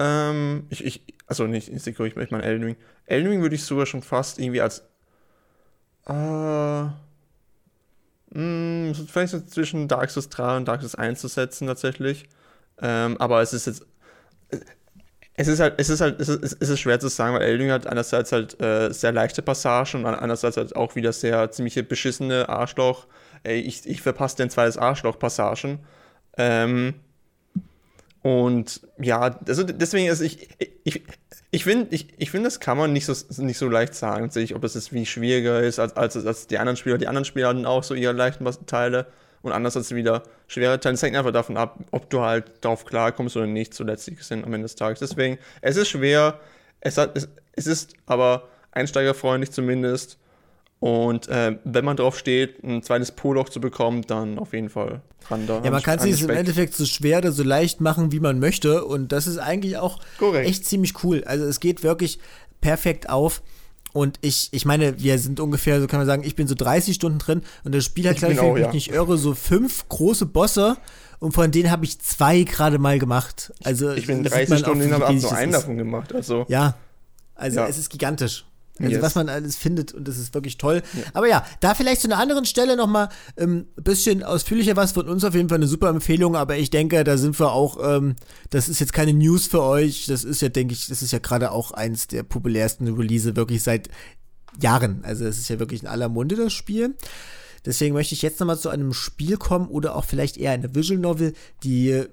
ähm, 0.00 0.66
ich, 0.70 0.82
ich, 0.82 1.02
also 1.26 1.46
nicht 1.46 1.70
Sekiro, 1.78 2.06
ich, 2.06 2.30
meine 2.30 2.42
Elden 2.42 2.64
Ring. 2.64 2.76
Elden 3.04 3.28
Ring 3.28 3.42
würde 3.42 3.54
ich 3.54 3.64
sogar 3.64 3.84
schon 3.84 4.02
fast 4.02 4.38
irgendwie 4.38 4.62
als. 4.62 4.82
Äh, 6.08 6.12
mh, 6.12 6.94
hm, 8.32 8.94
vielleicht 8.94 9.32
so 9.32 9.40
zwischen 9.40 9.88
Dark 9.88 10.10
Souls 10.10 10.30
3 10.30 10.56
und 10.56 10.66
Dark 10.66 10.80
Souls 10.80 10.94
1 10.94 11.20
zu 11.20 11.28
setzen, 11.28 11.66
tatsächlich. 11.66 12.24
Ähm, 12.80 13.18
aber 13.18 13.42
es 13.42 13.52
ist 13.52 13.66
jetzt. 13.66 13.86
Es 15.34 15.48
ist 15.48 15.60
halt, 15.60 15.74
es 15.76 15.90
ist 15.90 16.00
halt, 16.00 16.18
es 16.18 16.28
ist, 16.28 16.56
es 16.60 16.68
ist 16.70 16.80
schwer 16.80 16.98
zu 16.98 17.08
sagen, 17.08 17.34
weil 17.34 17.42
Elden 17.42 17.62
Ring 17.64 17.72
hat 17.72 17.86
einerseits 17.86 18.32
halt 18.32 18.60
äh, 18.60 18.92
sehr 18.92 19.12
leichte 19.12 19.42
Passagen 19.42 20.06
und 20.06 20.14
andererseits 20.14 20.56
halt 20.56 20.74
auch 20.76 20.96
wieder 20.96 21.12
sehr 21.12 21.50
ziemliche 21.50 21.82
beschissene 21.82 22.48
Arschloch. 22.48 23.06
Ey, 23.42 23.60
ich, 23.60 23.86
ich 23.86 24.00
verpasse 24.00 24.38
den 24.38 24.50
zweites 24.50 24.78
Arschloch-Passagen. 24.78 25.80
Ähm, 26.38 26.94
und 28.22 28.80
ja, 28.98 29.38
also 29.46 29.64
deswegen 29.64 30.08
ist 30.08 30.20
ich, 30.20 30.48
ich, 30.84 31.02
ich 31.50 31.64
finde, 31.64 31.94
ich, 31.94 32.08
ich 32.18 32.30
find, 32.30 32.44
das 32.44 32.60
kann 32.60 32.76
man 32.76 32.92
nicht 32.92 33.06
so, 33.06 33.14
nicht 33.42 33.58
so 33.58 33.68
leicht 33.68 33.94
sagen, 33.94 34.30
sich, 34.30 34.54
ob 34.54 34.62
das 34.62 34.74
jetzt 34.74 34.92
wie 34.92 35.06
schwieriger 35.06 35.60
ist 35.60 35.78
als, 35.78 35.96
als, 35.96 36.16
als 36.24 36.46
die 36.46 36.58
anderen 36.58 36.76
Spieler. 36.76 36.98
Die 36.98 37.08
anderen 37.08 37.24
Spieler 37.24 37.48
hatten 37.48 37.66
auch 37.66 37.82
so 37.82 37.94
ihre 37.94 38.12
leichten 38.12 38.46
Teile 38.66 39.06
und 39.42 39.52
anders 39.52 39.76
als 39.76 39.94
wieder 39.94 40.22
schwere 40.46 40.78
Teile. 40.78 40.94
Es 40.94 41.02
hängt 41.02 41.16
einfach 41.16 41.32
davon 41.32 41.56
ab, 41.56 41.78
ob 41.90 42.10
du 42.10 42.20
halt 42.20 42.52
darauf 42.60 42.84
klarkommst 42.84 43.36
oder 43.36 43.46
nicht, 43.46 43.78
letztlich 43.80 44.18
gesehen 44.18 44.44
am 44.44 44.52
Ende 44.52 44.66
des 44.66 44.76
Tages. 44.76 45.00
Deswegen, 45.00 45.38
es 45.62 45.76
ist 45.76 45.88
schwer, 45.88 46.38
es, 46.80 46.98
hat, 46.98 47.16
es, 47.16 47.28
es 47.52 47.66
ist 47.66 47.94
aber 48.06 48.48
einsteigerfreundlich 48.72 49.50
zumindest. 49.50 50.18
Und 50.80 51.28
äh, 51.28 51.58
wenn 51.64 51.84
man 51.84 51.98
drauf 51.98 52.18
steht, 52.18 52.64
ein 52.64 52.82
zweites 52.82 53.12
Poloch 53.12 53.50
zu 53.50 53.60
bekommen, 53.60 54.02
dann 54.06 54.38
auf 54.38 54.54
jeden 54.54 54.70
Fall 54.70 55.02
ran 55.28 55.46
da. 55.46 55.62
Ja, 55.62 55.70
man 55.70 55.82
kann 55.82 55.98
es 55.98 56.22
im 56.22 56.30
Endeffekt 56.30 56.74
so 56.74 56.86
schwer 56.86 57.18
oder 57.18 57.32
so 57.32 57.42
leicht 57.42 57.82
machen, 57.82 58.12
wie 58.12 58.20
man 58.20 58.38
möchte. 58.38 58.84
Und 58.86 59.12
das 59.12 59.26
ist 59.26 59.36
eigentlich 59.36 59.76
auch 59.76 59.98
Korrekt. 60.18 60.48
echt 60.48 60.64
ziemlich 60.64 61.04
cool. 61.04 61.22
Also 61.24 61.44
es 61.44 61.60
geht 61.60 61.82
wirklich 61.82 62.18
perfekt 62.62 63.10
auf. 63.10 63.42
Und 63.92 64.18
ich, 64.22 64.48
ich 64.52 64.64
meine, 64.64 65.00
wir 65.00 65.18
sind 65.18 65.38
ungefähr, 65.38 65.80
so 65.80 65.86
kann 65.86 66.00
man 66.00 66.06
sagen, 66.06 66.22
ich 66.24 66.36
bin 66.36 66.46
so 66.46 66.54
30 66.54 66.94
Stunden 66.94 67.18
drin 67.18 67.42
und 67.64 67.74
das 67.74 67.84
Spiel 67.84 68.08
hat, 68.08 68.16
glaube 68.16 68.34
ich, 68.34 68.40
wenn 68.40 68.56
ich 68.56 68.66
mich 68.66 68.72
nicht 68.72 68.92
irre, 68.92 69.18
so 69.18 69.34
fünf 69.34 69.88
große 69.88 70.26
Bosse 70.26 70.76
und 71.18 71.32
von 71.32 71.50
denen 71.50 71.70
habe 71.72 71.84
ich 71.84 71.98
zwei 71.98 72.44
gerade 72.44 72.78
mal 72.78 72.98
gemacht. 73.00 73.52
Also 73.64 73.90
ich 73.92 74.06
bin 74.06 74.22
30 74.22 74.60
Stunden 74.60 74.84
und 74.84 74.92
habe 74.92 75.12
nur 75.12 75.32
einen 75.32 75.52
davon 75.52 75.76
gemacht. 75.76 76.14
Also 76.14 76.46
ja, 76.48 76.76
also 77.34 77.60
ja. 77.60 77.66
es 77.66 77.78
ist 77.78 77.90
gigantisch. 77.90 78.44
Also 78.80 78.94
yes. 78.94 79.02
was 79.02 79.14
man 79.14 79.28
alles 79.28 79.56
findet 79.56 79.92
und 79.92 80.08
das 80.08 80.18
ist 80.18 80.34
wirklich 80.34 80.58
toll. 80.58 80.82
Ja. 80.94 81.02
Aber 81.12 81.28
ja, 81.28 81.44
da 81.60 81.74
vielleicht 81.74 82.00
zu 82.00 82.08
einer 82.08 82.18
anderen 82.18 82.44
Stelle 82.44 82.76
noch 82.76 82.86
mal 82.86 83.08
ein 83.36 83.48
ähm, 83.48 83.66
bisschen 83.76 84.22
ausführlicher 84.22 84.76
was 84.76 84.92
von 84.92 85.08
uns 85.08 85.24
auf 85.24 85.34
jeden 85.34 85.48
Fall 85.48 85.58
eine 85.58 85.66
super 85.66 85.88
Empfehlung. 85.88 86.36
Aber 86.36 86.56
ich 86.56 86.70
denke, 86.70 87.04
da 87.04 87.18
sind 87.18 87.38
wir 87.38 87.52
auch. 87.52 87.78
Ähm, 87.82 88.16
das 88.50 88.68
ist 88.68 88.80
jetzt 88.80 88.92
keine 88.92 89.12
News 89.12 89.46
für 89.46 89.62
euch. 89.62 90.06
Das 90.06 90.24
ist 90.24 90.40
ja, 90.42 90.48
denke 90.48 90.74
ich, 90.74 90.86
das 90.88 91.02
ist 91.02 91.12
ja 91.12 91.18
gerade 91.18 91.52
auch 91.52 91.72
eins 91.72 92.08
der 92.08 92.22
populärsten 92.22 92.88
Release 92.88 93.36
wirklich 93.36 93.62
seit 93.62 93.88
Jahren. 94.60 95.04
Also 95.04 95.24
es 95.24 95.38
ist 95.38 95.48
ja 95.48 95.58
wirklich 95.58 95.82
in 95.82 95.88
aller 95.88 96.08
Munde 96.08 96.36
das 96.36 96.52
Spiel. 96.52 96.96
Deswegen 97.64 97.94
möchte 97.94 98.14
ich 98.14 98.22
jetzt 98.22 98.40
noch 98.40 98.46
mal 98.46 98.58
zu 98.58 98.70
einem 98.70 98.92
Spiel 98.94 99.36
kommen 99.36 99.68
oder 99.68 99.94
auch 99.94 100.04
vielleicht 100.04 100.38
eher 100.38 100.52
eine 100.52 100.74
Visual 100.74 100.98
Novel, 100.98 101.34
die 101.62 102.04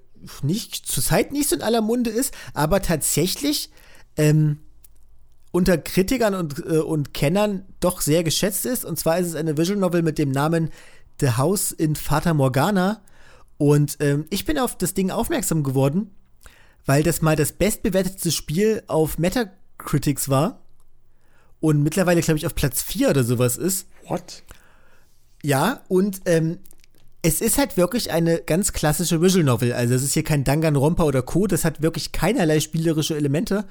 nicht 0.42 0.76
zurzeit 0.86 1.32
nicht 1.32 1.50
so 1.50 1.56
in 1.56 1.62
aller 1.62 1.82
Munde 1.82 2.10
ist, 2.10 2.34
aber 2.54 2.82
tatsächlich 2.82 3.70
ähm, 4.18 4.60
unter 5.58 5.80
Kritikern 5.80 6.36
und, 6.36 6.60
äh, 6.68 6.78
und 6.78 7.16
Kennern 7.16 7.66
doch 7.80 8.02
sehr 8.02 8.24
geschätzt 8.24 8.68
ist. 8.68 8.86
Und 8.86 9.00
zwar 9.00 9.18
ist 9.18 9.26
es 9.26 9.34
eine 9.36 9.58
Visual 9.58 9.80
Novel 9.80 10.04
mit 10.04 10.20
dem 10.20 10.30
Namen 10.30 10.70
The 11.20 11.32
House 11.32 11.72
in 11.72 11.96
Fata 11.96 12.36
Morgana. 12.36 13.02
Und 13.58 13.98
ähm, 14.00 14.26
ich 14.30 14.46
bin 14.46 14.60
auf 14.60 14.78
das 14.78 14.94
Ding 14.94 15.10
aufmerksam 15.10 15.64
geworden, 15.64 16.12
weil 16.86 17.02
das 17.02 17.24
mal 17.24 17.36
das 17.36 17.54
bestbewertete 17.54 18.32
Spiel 18.32 18.84
auf 18.86 19.18
Metacritics 19.18 20.30
war. 20.30 20.62
Und 21.60 21.82
mittlerweile, 21.82 22.22
glaube 22.22 22.38
ich, 22.38 22.46
auf 22.46 22.54
Platz 22.54 22.84
4 22.84 23.10
oder 23.10 23.24
sowas 23.24 23.58
ist. 23.58 23.88
What? 24.08 24.44
Ja, 25.42 25.82
und 25.88 26.22
ähm, 26.26 26.60
es 27.24 27.42
ist 27.42 27.58
halt 27.58 27.78
wirklich 27.78 28.12
eine 28.12 28.42
ganz 28.42 28.74
klassische 28.74 29.24
Visual 29.24 29.44
Novel. 29.44 29.74
Also 29.74 29.96
es 29.96 30.04
ist 30.04 30.14
hier 30.14 30.24
kein 30.24 30.44
Danganronpa 30.44 31.02
oder 31.02 31.24
Co. 31.24 31.48
Das 31.48 31.66
hat 31.66 31.82
wirklich 31.82 32.12
keinerlei 32.12 32.60
spielerische 32.60 33.16
Elemente. 33.16 33.66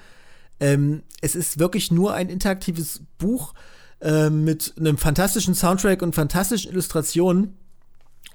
Ähm, 0.60 1.02
es 1.20 1.34
ist 1.34 1.58
wirklich 1.58 1.90
nur 1.90 2.14
ein 2.14 2.28
interaktives 2.28 3.02
Buch 3.18 3.54
äh, 4.00 4.30
mit 4.30 4.74
einem 4.78 4.98
fantastischen 4.98 5.54
Soundtrack 5.54 6.02
und 6.02 6.14
fantastischen 6.14 6.72
Illustrationen. 6.72 7.56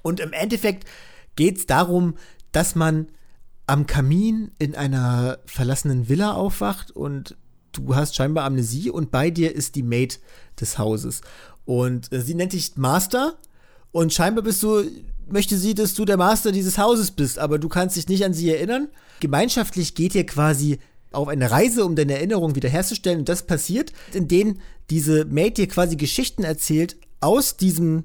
Und 0.02 0.20
im 0.20 0.32
Endeffekt 0.32 0.88
geht 1.36 1.58
es 1.58 1.66
darum, 1.66 2.14
dass 2.52 2.74
man 2.74 3.08
am 3.66 3.86
Kamin 3.86 4.50
in 4.58 4.74
einer 4.74 5.38
verlassenen 5.46 6.08
Villa 6.08 6.32
aufwacht 6.32 6.90
und 6.90 7.36
du 7.72 7.94
hast 7.94 8.16
scheinbar 8.16 8.44
Amnesie 8.44 8.90
und 8.90 9.10
bei 9.10 9.30
dir 9.30 9.54
ist 9.54 9.76
die 9.76 9.82
Maid 9.82 10.20
des 10.60 10.78
Hauses. 10.78 11.22
Und 11.64 12.12
äh, 12.12 12.20
sie 12.20 12.34
nennt 12.34 12.52
dich 12.52 12.76
Master 12.76 13.38
und 13.92 14.12
scheinbar 14.12 14.42
bist 14.44 14.62
du, 14.62 14.82
möchte 15.28 15.56
sie, 15.56 15.74
dass 15.74 15.94
du 15.94 16.04
der 16.04 16.16
Master 16.16 16.52
dieses 16.52 16.76
Hauses 16.76 17.12
bist, 17.12 17.38
aber 17.38 17.58
du 17.58 17.68
kannst 17.68 17.96
dich 17.96 18.08
nicht 18.08 18.24
an 18.24 18.34
sie 18.34 18.50
erinnern. 18.50 18.88
Gemeinschaftlich 19.20 19.94
geht 19.94 20.14
ihr 20.14 20.26
quasi 20.26 20.78
auf 21.14 21.28
eine 21.28 21.50
Reise, 21.50 21.84
um 21.84 21.96
deine 21.96 22.14
Erinnerung 22.14 22.54
wiederherzustellen. 22.54 23.20
Und 23.20 23.28
das 23.28 23.46
passiert, 23.46 23.92
in 24.12 24.28
denen 24.28 24.60
diese 24.90 25.24
Maid 25.24 25.58
dir 25.58 25.68
quasi 25.68 25.96
Geschichten 25.96 26.44
erzählt 26.44 26.96
aus 27.20 27.56
diesem 27.56 28.04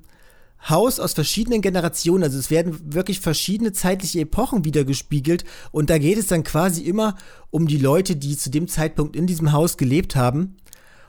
Haus 0.70 1.00
aus 1.00 1.14
verschiedenen 1.14 1.62
Generationen. 1.62 2.24
Also 2.24 2.40
es 2.40 2.50
werden 2.50 2.94
wirklich 2.94 3.20
verschiedene 3.20 3.72
zeitliche 3.72 4.22
Epochen 4.22 4.66
wiedergespiegelt. 4.66 5.44
Und 5.72 5.90
da 5.90 5.98
geht 5.98 6.18
es 6.18 6.28
dann 6.28 6.44
quasi 6.44 6.82
immer 6.82 7.16
um 7.52 7.68
die 7.68 7.78
Leute, 7.78 8.16
die 8.16 8.38
zu 8.38 8.50
dem 8.50 8.68
Zeitpunkt 8.68 9.16
in 9.16 9.28
diesem 9.28 9.52
Haus 9.52 9.78
gelebt 9.78 10.16
haben. 10.16 10.58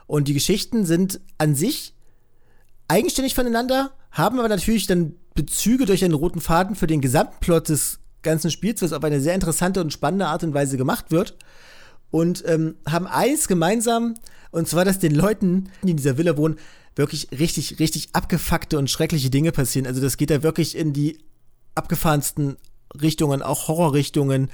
Und 0.07 0.27
die 0.27 0.33
Geschichten 0.33 0.85
sind 0.85 1.19
an 1.37 1.55
sich 1.55 1.93
eigenständig 2.87 3.35
voneinander, 3.35 3.91
haben 4.11 4.39
aber 4.39 4.49
natürlich 4.49 4.87
dann 4.87 5.15
Bezüge 5.35 5.85
durch 5.85 6.03
einen 6.03 6.15
roten 6.15 6.41
Faden 6.41 6.75
für 6.75 6.87
den 6.87 7.01
gesamten 7.01 7.39
Plot 7.39 7.69
des 7.69 7.99
ganzen 8.21 8.51
Spiels, 8.51 8.81
was 8.81 8.93
auf 8.93 9.03
eine 9.03 9.21
sehr 9.21 9.35
interessante 9.35 9.81
und 9.81 9.93
spannende 9.93 10.27
Art 10.27 10.43
und 10.43 10.53
Weise 10.53 10.77
gemacht 10.77 11.11
wird 11.11 11.37
und 12.11 12.43
ähm, 12.47 12.75
haben 12.87 13.07
eins 13.07 13.47
gemeinsam, 13.47 14.15
und 14.51 14.67
zwar, 14.67 14.85
dass 14.85 14.99
den 14.99 15.13
Leuten, 15.13 15.69
die 15.83 15.91
in 15.91 15.97
dieser 15.97 16.17
Villa 16.17 16.37
wohnen, 16.37 16.57
wirklich 16.95 17.29
richtig, 17.31 17.79
richtig 17.79 18.09
abgefuckte 18.13 18.77
und 18.77 18.89
schreckliche 18.89 19.29
Dinge 19.29 19.51
passieren. 19.51 19.87
Also 19.87 20.01
das 20.01 20.17
geht 20.17 20.31
da 20.31 20.43
wirklich 20.43 20.75
in 20.75 20.91
die 20.91 21.19
abgefahrensten 21.75 22.57
Richtungen, 22.99 23.41
auch 23.41 23.67
Horrorrichtungen, 23.67 24.49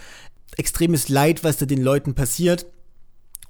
extremes 0.57 1.09
Leid, 1.09 1.43
was 1.43 1.57
da 1.57 1.65
den 1.65 1.81
Leuten 1.81 2.13
passiert. 2.13 2.65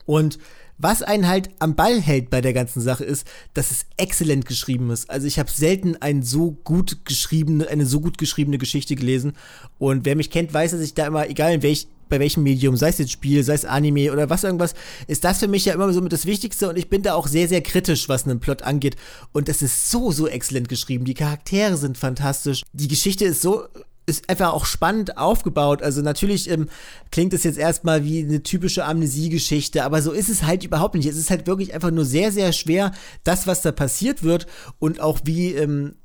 Und 0.06 0.38
was 0.78 1.02
einen 1.02 1.28
halt 1.28 1.50
am 1.60 1.76
Ball 1.76 2.02
hält 2.02 2.30
bei 2.30 2.42
der 2.42 2.54
ganzen 2.54 2.82
Sache 2.82 3.06
ist, 3.06 3.26
dass 3.54 3.72
es 3.72 3.86
exzellent 3.98 4.46
geschrieben 4.46 4.90
ist. 4.90 5.10
Also 5.10 5.26
ich 5.26 5.40
habe 5.40 5.50
selten 5.50 5.96
ein 6.02 6.22
so 6.22 6.52
gut 6.52 7.06
geschriebene, 7.06 7.68
eine 7.68 7.86
so 7.86 8.02
gut 8.02 8.18
geschriebene 8.18 8.58
Geschichte 8.58 8.96
gelesen. 8.96 9.34
Und 9.80 10.06
wer 10.06 10.16
mich 10.16 10.30
kennt, 10.30 10.54
weiß, 10.54 10.72
dass 10.72 10.82
ich 10.82 10.94
da 10.94 11.08
immer, 11.08 11.30
egal 11.30 11.54
in 11.54 11.64
welch, 11.64 11.88
bei 12.10 12.20
welchem 12.20 12.44
Medium, 12.44 12.76
sei 12.78 12.90
es 12.90 12.98
jetzt 12.98 13.12
Spiel, 13.12 13.44
sei 13.44 13.54
es 13.54 13.66
Anime 13.66 14.12
oder 14.12 14.30
was 14.30 14.44
irgendwas, 14.44 14.74
ist 15.08 15.24
das 15.24 15.40
für 15.40 15.48
mich 15.48 15.66
ja 15.66 15.74
immer 15.74 15.92
so 15.94 16.02
mit 16.02 16.14
das 16.14 16.26
Wichtigste 16.26 16.70
und 16.70 16.78
ich 16.78 16.90
bin 16.90 17.02
da 17.02 17.14
auch 17.14 17.28
sehr, 17.28 17.48
sehr 17.48 17.62
kritisch, 17.62 18.10
was 18.10 18.26
einen 18.26 18.40
Plot 18.40 18.62
angeht. 18.62 18.96
Und 19.32 19.48
das 19.50 19.62
ist 19.62 19.90
so, 19.90 20.12
so 20.12 20.28
exzellent 20.28 20.70
geschrieben. 20.70 21.06
Die 21.06 21.14
Charaktere 21.14 21.78
sind 21.78 21.98
fantastisch. 21.98 22.64
Die 22.74 22.88
Geschichte 22.88 23.26
ist 23.26 23.42
so 23.42 23.66
ist 24.08 24.30
einfach 24.30 24.54
auch 24.54 24.66
spannend 24.66 25.18
aufgebaut. 25.18 25.82
Also 25.82 26.02
natürlich 26.02 26.50
ähm, 26.50 26.70
klingt 27.12 27.34
es 27.34 27.44
jetzt 27.44 27.58
erstmal 27.58 28.04
wie 28.04 28.24
eine 28.24 28.44
typische 28.44 28.86
Amnesie-Geschichte, 28.86 29.84
aber 29.84 30.02
so 30.02 30.12
ist 30.12 30.30
es 30.30 30.44
halt 30.44 30.64
überhaupt 30.64 30.96
nicht. 30.96 31.08
Es 31.08 31.18
ist 31.18 31.32
halt 31.32 31.48
wirklich 31.48 31.74
einfach 31.74 31.92
nur 31.92 32.06
sehr, 32.06 32.32
sehr 32.32 32.54
schwer, 32.54 32.92
das, 33.24 33.48
was 33.48 33.62
da 33.62 33.72
passiert 33.72 34.24
wird 34.24 34.46
und 34.80 35.00
auch 35.00 35.22
wie 35.24 35.54
ähm, 35.54 35.96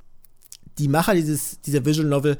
die 0.79 0.89
Macher 0.89 1.15
dieses, 1.15 1.61
dieser 1.61 1.85
Visual 1.85 2.09
Novel 2.09 2.39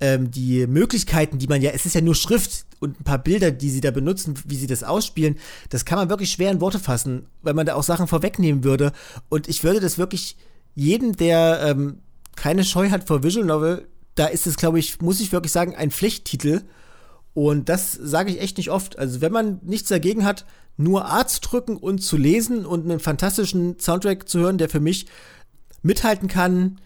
ähm, 0.00 0.30
die 0.30 0.66
Möglichkeiten, 0.66 1.38
die 1.38 1.46
man 1.46 1.62
ja, 1.62 1.70
es 1.70 1.86
ist 1.86 1.94
ja 1.94 2.00
nur 2.00 2.14
Schrift 2.14 2.66
und 2.80 3.00
ein 3.00 3.04
paar 3.04 3.18
Bilder, 3.18 3.50
die 3.50 3.70
sie 3.70 3.80
da 3.80 3.90
benutzen, 3.90 4.34
wie 4.46 4.56
sie 4.56 4.66
das 4.66 4.84
ausspielen, 4.84 5.38
das 5.70 5.84
kann 5.84 5.98
man 5.98 6.08
wirklich 6.08 6.30
schwer 6.30 6.50
in 6.50 6.60
Worte 6.60 6.78
fassen, 6.78 7.26
weil 7.42 7.54
man 7.54 7.66
da 7.66 7.74
auch 7.74 7.82
Sachen 7.82 8.06
vorwegnehmen 8.06 8.64
würde. 8.64 8.92
Und 9.28 9.48
ich 9.48 9.64
würde 9.64 9.80
das 9.80 9.98
wirklich 9.98 10.36
jedem, 10.74 11.16
der 11.16 11.60
ähm, 11.64 11.98
keine 12.36 12.64
Scheu 12.64 12.90
hat 12.90 13.06
vor 13.06 13.22
Visual 13.22 13.46
Novel, 13.46 13.88
da 14.14 14.26
ist 14.26 14.46
es, 14.46 14.56
glaube 14.56 14.78
ich, 14.78 15.00
muss 15.00 15.20
ich 15.20 15.32
wirklich 15.32 15.52
sagen, 15.52 15.74
ein 15.74 15.90
Pflichttitel. 15.90 16.62
Und 17.34 17.68
das 17.68 17.92
sage 17.92 18.30
ich 18.30 18.40
echt 18.40 18.56
nicht 18.58 18.70
oft. 18.70 18.98
Also, 18.98 19.20
wenn 19.20 19.32
man 19.32 19.60
nichts 19.62 19.88
dagegen 19.88 20.24
hat, 20.24 20.44
nur 20.76 21.10
A 21.12 21.26
zu 21.26 21.40
drücken 21.40 21.76
und 21.76 21.98
zu 22.00 22.16
lesen 22.16 22.66
und 22.66 22.84
einen 22.84 23.00
fantastischen 23.00 23.78
Soundtrack 23.78 24.28
zu 24.28 24.40
hören, 24.40 24.58
der 24.58 24.68
für 24.68 24.80
mich 24.80 25.06
mithalten 25.82 26.28
kann, 26.28 26.80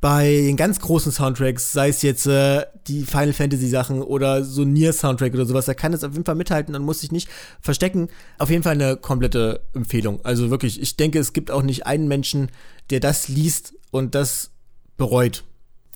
bei 0.00 0.30
den 0.30 0.56
ganz 0.56 0.80
großen 0.80 1.10
Soundtracks, 1.10 1.72
sei 1.72 1.88
es 1.88 2.02
jetzt 2.02 2.26
äh, 2.26 2.64
die 2.86 3.02
Final 3.02 3.32
Fantasy 3.32 3.68
Sachen 3.68 4.00
oder 4.00 4.44
so 4.44 4.64
Nier 4.64 4.92
Soundtrack 4.92 5.34
oder 5.34 5.44
sowas, 5.44 5.66
da 5.66 5.74
kann 5.74 5.92
es 5.92 6.04
auf 6.04 6.12
jeden 6.12 6.24
Fall 6.24 6.36
mithalten 6.36 6.74
und 6.74 6.84
muss 6.84 7.00
sich 7.00 7.10
nicht 7.10 7.28
verstecken. 7.60 8.08
Auf 8.38 8.50
jeden 8.50 8.62
Fall 8.62 8.74
eine 8.74 8.96
komplette 8.96 9.60
Empfehlung. 9.74 10.24
Also 10.24 10.50
wirklich, 10.50 10.80
ich 10.80 10.96
denke, 10.96 11.18
es 11.18 11.32
gibt 11.32 11.50
auch 11.50 11.62
nicht 11.62 11.86
einen 11.86 12.06
Menschen, 12.06 12.50
der 12.90 13.00
das 13.00 13.28
liest 13.28 13.74
und 13.90 14.14
das 14.14 14.52
bereut. 14.96 15.44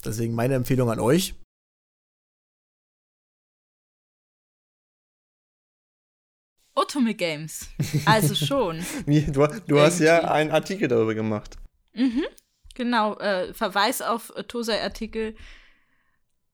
Deswegen 0.05 0.35
meine 0.35 0.55
Empfehlung 0.55 0.91
an 0.91 0.99
euch. 0.99 1.35
Otome 6.75 7.15
Games. 7.15 7.69
Also 8.07 8.35
schon. 8.35 8.81
du, 9.07 9.47
du 9.67 9.79
hast 9.79 10.01
ja 10.01 10.31
einen 10.31 10.51
Artikel 10.51 10.89
darüber 10.89 11.15
gemacht. 11.15 11.57
Mhm. 11.95 12.25
Genau, 12.75 13.17
äh, 13.19 13.53
Verweis 13.55 14.03
auf 14.03 14.33
äh, 14.37 14.45
Tosei-Artikel. 14.45 15.35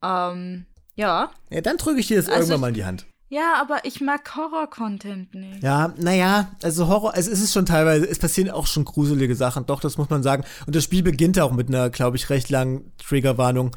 Ähm, 0.03 0.67
ja. 0.95 1.31
Ja, 1.51 1.61
dann 1.61 1.77
drücke 1.77 2.01
ich 2.01 2.09
dir 2.09 2.17
das 2.17 2.29
also 2.29 2.41
irgendwann 2.41 2.61
mal 2.61 2.69
in 2.69 2.75
die 2.75 2.85
Hand. 2.85 3.07
Ja, 3.31 3.61
aber 3.61 3.85
ich 3.85 4.01
mag 4.01 4.35
Horror-Content 4.35 5.35
nicht. 5.35 5.63
Ja, 5.63 5.93
naja, 5.99 6.57
also 6.63 6.89
Horror, 6.89 7.15
also 7.15 7.31
es 7.31 7.41
ist 7.41 7.53
schon 7.53 7.67
teilweise, 7.67 8.09
es 8.09 8.19
passieren 8.19 8.51
auch 8.51 8.67
schon 8.67 8.87
gruselige 8.87 9.37
Sachen, 9.37 9.67
doch, 9.67 9.81
das 9.81 9.99
muss 9.99 10.09
man 10.09 10.23
sagen. 10.23 10.45
Und 10.67 10.75
das 10.75 10.85
Spiel 10.85 11.03
beginnt 11.03 11.39
auch 11.39 11.53
mit 11.53 11.69
einer, 11.69 11.91
glaube 11.91 12.17
ich, 12.17 12.31
recht 12.31 12.49
langen 12.49 12.91
Triggerwarnung, 12.97 13.77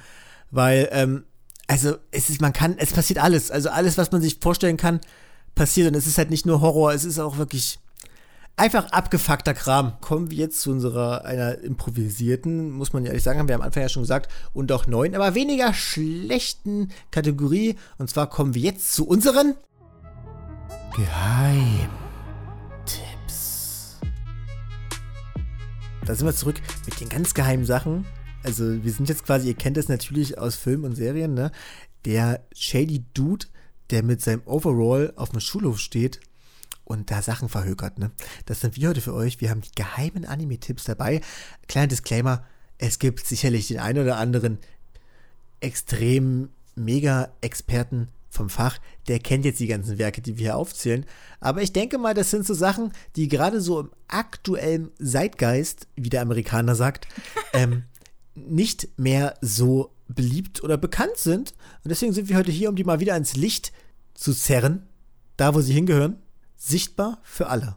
weil, 0.52 0.88
ähm, 0.94 1.26
also 1.68 1.96
es 2.12 2.30
ist, 2.30 2.40
man 2.40 2.54
kann, 2.54 2.78
es 2.78 2.94
passiert 2.94 3.22
alles, 3.22 3.52
also 3.52 3.70
alles, 3.70 3.98
was 3.98 4.14
man 4.14 4.22
sich 4.22 4.40
vorstellen 4.40 4.78
kann, 4.78 5.02
passiert. 5.54 5.90
Und 5.90 5.96
es 5.96 6.08
ist 6.08 6.18
halt 6.18 6.30
nicht 6.30 6.46
nur 6.46 6.62
Horror, 6.62 6.94
es 6.94 7.04
ist 7.04 7.20
auch 7.20 7.38
wirklich 7.38 7.81
einfach 8.56 8.92
abgefuckter 8.92 9.54
Kram. 9.54 10.00
Kommen 10.02 10.30
wir 10.30 10.38
jetzt 10.38 10.62
zu 10.62 10.72
unserer, 10.72 11.26
einer 11.26 11.60
improvisierten, 11.60 12.72
muss 12.72 12.94
man 12.94 13.06
ehrlich 13.06 13.24
sagen, 13.24 13.40
haben 13.40 13.48
wir 13.48 13.56
am 13.56 13.62
Anfang 13.62 13.84
ja 13.84 13.90
schon 13.90 14.04
gesagt, 14.04 14.32
und 14.54 14.72
auch 14.72 14.88
neuen, 14.88 15.16
aber 15.16 15.36
weniger 15.36 15.74
schlechten 15.74 16.90
Kategorie. 17.12 17.76
Und 17.98 18.10
zwar 18.10 18.30
kommen 18.30 18.54
wir 18.54 18.62
jetzt 18.62 18.94
zu 18.94 19.08
unseren 19.08 19.56
Geheimtipps. 20.96 21.90
Da 26.06 26.16
sind 26.16 26.28
wir 26.28 26.36
zurück 26.36 26.62
mit 26.86 27.00
den 27.00 27.10
ganz 27.10 27.34
geheimen 27.34 27.66
Sachen. 27.66 28.06
Also 28.44 28.84
wir 28.84 28.92
sind 28.92 29.08
jetzt 29.08 29.26
quasi, 29.26 29.48
ihr 29.48 29.56
kennt 29.56 29.78
das 29.78 29.88
natürlich 29.88 30.38
aus 30.38 30.56
Filmen 30.56 30.86
und 30.86 30.96
Serien, 30.96 31.34
ne? 31.34 31.52
Der 32.06 32.44
Shady 32.54 33.06
Dude, 33.14 33.46
der 33.92 34.04
mit 34.04 34.22
seinem 34.22 34.42
Overall 34.46 35.14
auf 35.16 35.30
dem 35.30 35.40
Schulhof 35.40 35.80
steht 35.80 36.20
und 36.92 37.10
da 37.10 37.22
Sachen 37.22 37.50
verhökert, 37.50 37.98
ne? 38.00 38.12
Das 38.46 38.60
sind 38.60 38.76
wir 38.76 38.90
heute 38.90 39.02
für 39.02 39.14
euch. 39.14 39.40
Wir 39.42 39.50
haben 39.50 39.62
die 39.62 39.72
geheimen 39.76 40.26
Anime-Tipps 40.26 40.84
dabei. 40.84 41.22
Kleiner 41.68 41.88
Disclaimer, 41.88 42.44
es 42.78 43.00
gibt 43.00 43.26
sicherlich 43.26 43.68
den 43.68 43.80
einen 43.80 44.04
oder 44.04 44.18
anderen 44.18 44.60
extrem 45.62 46.50
mega 46.76 47.30
Experten 47.42 48.10
vom 48.30 48.50
Fach, 48.50 48.80
der 49.08 49.20
kennt 49.20 49.46
jetzt 49.46 49.60
die 49.60 49.68
ganzen 49.68 49.98
Werke, 49.98 50.22
die 50.22 50.38
wir 50.38 50.46
hier 50.46 50.58
aufzählen. 50.58 51.06
Aber 51.40 51.62
ich 51.62 51.74
denke 51.74 51.98
mal, 51.98 52.14
das 52.14 52.32
sind 52.32 52.46
so 52.46 52.54
Sachen, 52.54 52.94
die 53.16 53.28
gerade 53.28 53.60
so 53.60 53.82
im 53.82 53.92
aktuellen 54.08 54.90
Zeitgeist, 55.04 55.88
wie 55.96 56.10
der 56.10 56.22
Amerikaner 56.22 56.76
sagt, 56.76 57.08
ähm, 57.54 57.84
nicht 58.36 58.88
mehr 58.98 59.36
so 59.42 59.92
beliebt 60.08 60.64
oder 60.64 60.78
bekannt 60.78 61.18
sind. 61.18 61.54
Und 61.84 61.90
deswegen 61.90 62.14
sind 62.14 62.30
wir 62.30 62.38
heute 62.38 62.52
hier, 62.52 62.70
um 62.70 62.76
die 62.76 62.84
mal 62.84 63.00
wieder 63.00 63.18
ins 63.18 63.36
Licht 63.36 63.74
zu 64.14 64.34
zerren, 64.34 64.88
da 65.36 65.54
wo 65.54 65.62
sie 65.62 65.74
hingehören, 65.74 66.18
sichtbar 66.62 67.18
für 67.24 67.48
alle. 67.48 67.76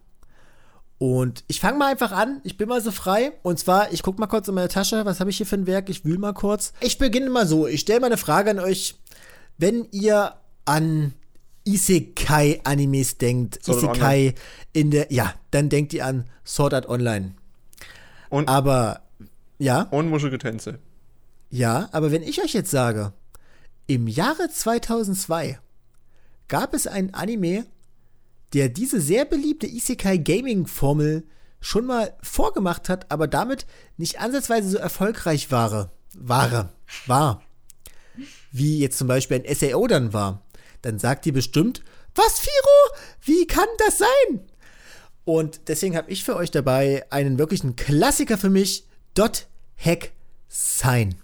Und 0.98 1.42
ich 1.48 1.60
fange 1.60 1.78
mal 1.78 1.90
einfach 1.90 2.12
an. 2.12 2.40
Ich 2.44 2.56
bin 2.56 2.68
mal 2.68 2.80
so 2.80 2.90
frei. 2.90 3.32
Und 3.42 3.58
zwar, 3.58 3.92
ich 3.92 4.02
gucke 4.02 4.20
mal 4.20 4.26
kurz 4.26 4.46
in 4.48 4.54
meine 4.54 4.68
Tasche. 4.68 5.04
Was 5.04 5.20
habe 5.20 5.30
ich 5.30 5.38
hier 5.38 5.46
für 5.46 5.56
ein 5.56 5.66
Werk? 5.66 5.88
Ich 5.88 6.04
wühle 6.04 6.18
mal 6.18 6.34
kurz. 6.34 6.72
Ich 6.80 6.98
beginne 6.98 7.30
mal 7.30 7.46
so. 7.46 7.66
Ich 7.66 7.80
stelle 7.80 8.00
mal 8.00 8.06
eine 8.06 8.16
Frage 8.16 8.50
an 8.50 8.60
euch. 8.60 8.96
Wenn 9.58 9.88
ihr 9.90 10.34
an 10.64 11.14
Isekai-Animes 11.64 13.18
denkt, 13.18 13.64
Sword 13.64 13.82
Isekai 13.82 14.34
in 14.72 14.90
der, 14.90 15.12
ja, 15.12 15.34
dann 15.50 15.68
denkt 15.68 15.92
ihr 15.94 16.04
an 16.06 16.24
Sword 16.46 16.74
Art 16.74 16.88
Online. 16.88 17.34
Und, 18.28 18.48
Aber, 18.48 19.02
ja, 19.58 19.82
und 19.90 20.08
Muschelgetänze. 20.10 20.78
ja, 21.50 21.88
aber 21.92 22.12
wenn 22.12 22.22
ich 22.22 22.42
euch 22.42 22.52
jetzt 22.52 22.70
sage, 22.70 23.12
im 23.86 24.08
Jahre 24.08 24.48
2002 24.50 25.58
gab 26.48 26.74
es 26.74 26.86
ein 26.86 27.14
Anime, 27.14 27.66
der 28.54 28.68
diese 28.68 29.00
sehr 29.00 29.24
beliebte 29.24 29.66
Isekai 29.66 30.16
Gaming 30.16 30.66
Formel 30.66 31.24
schon 31.60 31.86
mal 31.86 32.14
vorgemacht 32.22 32.88
hat, 32.88 33.10
aber 33.10 33.26
damit 33.26 33.66
nicht 33.96 34.20
ansatzweise 34.20 34.70
so 34.70 34.78
erfolgreich 34.78 35.50
war, 35.50 35.90
war, 36.14 36.72
war, 37.06 37.42
wie 38.52 38.78
jetzt 38.78 38.98
zum 38.98 39.08
Beispiel 39.08 39.42
ein 39.44 39.54
SAO 39.54 39.86
dann 39.88 40.12
war, 40.12 40.42
dann 40.82 40.98
sagt 40.98 41.26
ihr 41.26 41.32
bestimmt, 41.32 41.82
was 42.14 42.38
Firo, 42.38 43.00
wie 43.22 43.46
kann 43.46 43.66
das 43.78 43.98
sein? 43.98 44.40
Und 45.24 45.62
deswegen 45.68 45.96
habe 45.96 46.10
ich 46.10 46.22
für 46.22 46.36
euch 46.36 46.50
dabei 46.50 47.04
einen 47.10 47.38
wirklichen 47.38 47.76
Klassiker 47.76 48.38
für 48.38 48.50
mich, 48.50 48.86
Dot 49.14 49.48
Hack 49.76 50.12
Sign. 50.48 51.16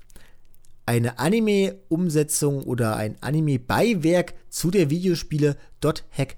Eine 0.87 1.21
Anime-Umsetzung 1.21 2.65
oder 2.65 2.97
ein 2.97 3.17
Anime-Beiwerk 3.21 4.35
zu 4.49 4.73
der 4.73 4.91
Videospiele 4.91 5.57
Dot 5.81 6.05
Hack. 6.11 6.37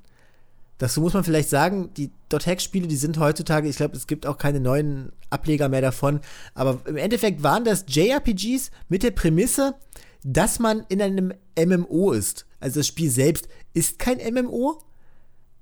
Dazu 0.79 1.01
muss 1.01 1.15
man 1.15 1.23
vielleicht 1.23 1.49
sagen, 1.49 1.91
die 1.97 2.11
Dot 2.29 2.47
Hack-Spiele, 2.47 2.89
die 2.89 2.97
sind 2.97 3.19
heutzutage, 3.19 3.69
ich 3.69 3.77
glaube, 3.77 3.97
es 3.97 4.07
gibt 4.07 4.27
auch 4.27 4.39
keine 4.39 4.59
neuen 4.59 5.13
Ableger 5.31 5.69
mehr 5.69 5.81
davon, 5.81 6.21
aber 6.55 6.81
im 6.87 6.97
Endeffekt 6.97 7.43
waren 7.43 7.65
das 7.65 7.85
JRPGs 7.89 8.71
mit 8.89 9.03
der 9.03 9.13
Prämisse, 9.13 9.75
dass 10.25 10.59
man 10.59 10.85
in 10.89 11.03
einem 11.03 11.33
MMO 11.59 12.13
ist. 12.13 12.47
Also 12.59 12.81
das 12.81 12.87
Spiel 12.87 13.11
selbst 13.11 13.49
ist 13.75 13.99
kein 13.99 14.19
MMO, 14.19 14.83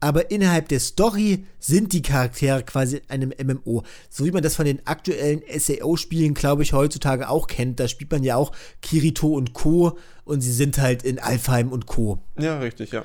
aber 0.00 0.30
innerhalb 0.30 0.68
der 0.68 0.80
Story 0.80 1.44
sind 1.58 1.92
die 1.92 2.02
Charaktere 2.02 2.62
quasi 2.62 2.96
in 2.96 3.02
einem 3.10 3.32
MMO. 3.42 3.82
So 4.08 4.24
wie 4.24 4.30
man 4.30 4.42
das 4.42 4.56
von 4.56 4.64
den 4.64 4.86
aktuellen 4.86 5.42
SAO-Spielen, 5.54 6.32
glaube 6.32 6.62
ich, 6.62 6.72
heutzutage 6.72 7.28
auch 7.28 7.46
kennt. 7.46 7.78
Da 7.78 7.88
spielt 7.88 8.10
man 8.10 8.24
ja 8.24 8.36
auch 8.36 8.52
Kirito 8.80 9.28
und 9.28 9.52
Co. 9.52 9.98
und 10.24 10.40
sie 10.40 10.52
sind 10.52 10.78
halt 10.78 11.02
in 11.02 11.18
Alfheim 11.18 11.70
und 11.70 11.84
Co. 11.86 12.22
Ja, 12.38 12.58
richtig, 12.58 12.92
ja. 12.92 13.04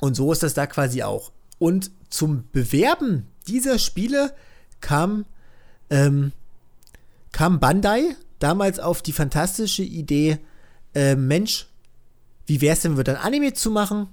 Und 0.00 0.14
so 0.14 0.32
ist 0.32 0.42
das 0.42 0.54
da 0.54 0.66
quasi 0.66 1.02
auch. 1.02 1.32
Und 1.58 1.90
zum 2.08 2.44
Bewerben 2.52 3.26
dieser 3.46 3.78
Spiele 3.78 4.34
kam, 4.80 5.26
ähm, 5.90 6.32
kam 7.32 7.60
Bandai 7.60 8.16
damals 8.38 8.78
auf 8.78 9.02
die 9.02 9.12
fantastische 9.12 9.82
Idee, 9.82 10.38
äh, 10.94 11.14
Mensch, 11.14 11.68
wie 12.46 12.60
wär's 12.60 12.80
denn, 12.80 12.96
wir 12.96 13.04
dann 13.04 13.16
Anime 13.16 13.52
zu 13.52 13.70
machen, 13.70 14.08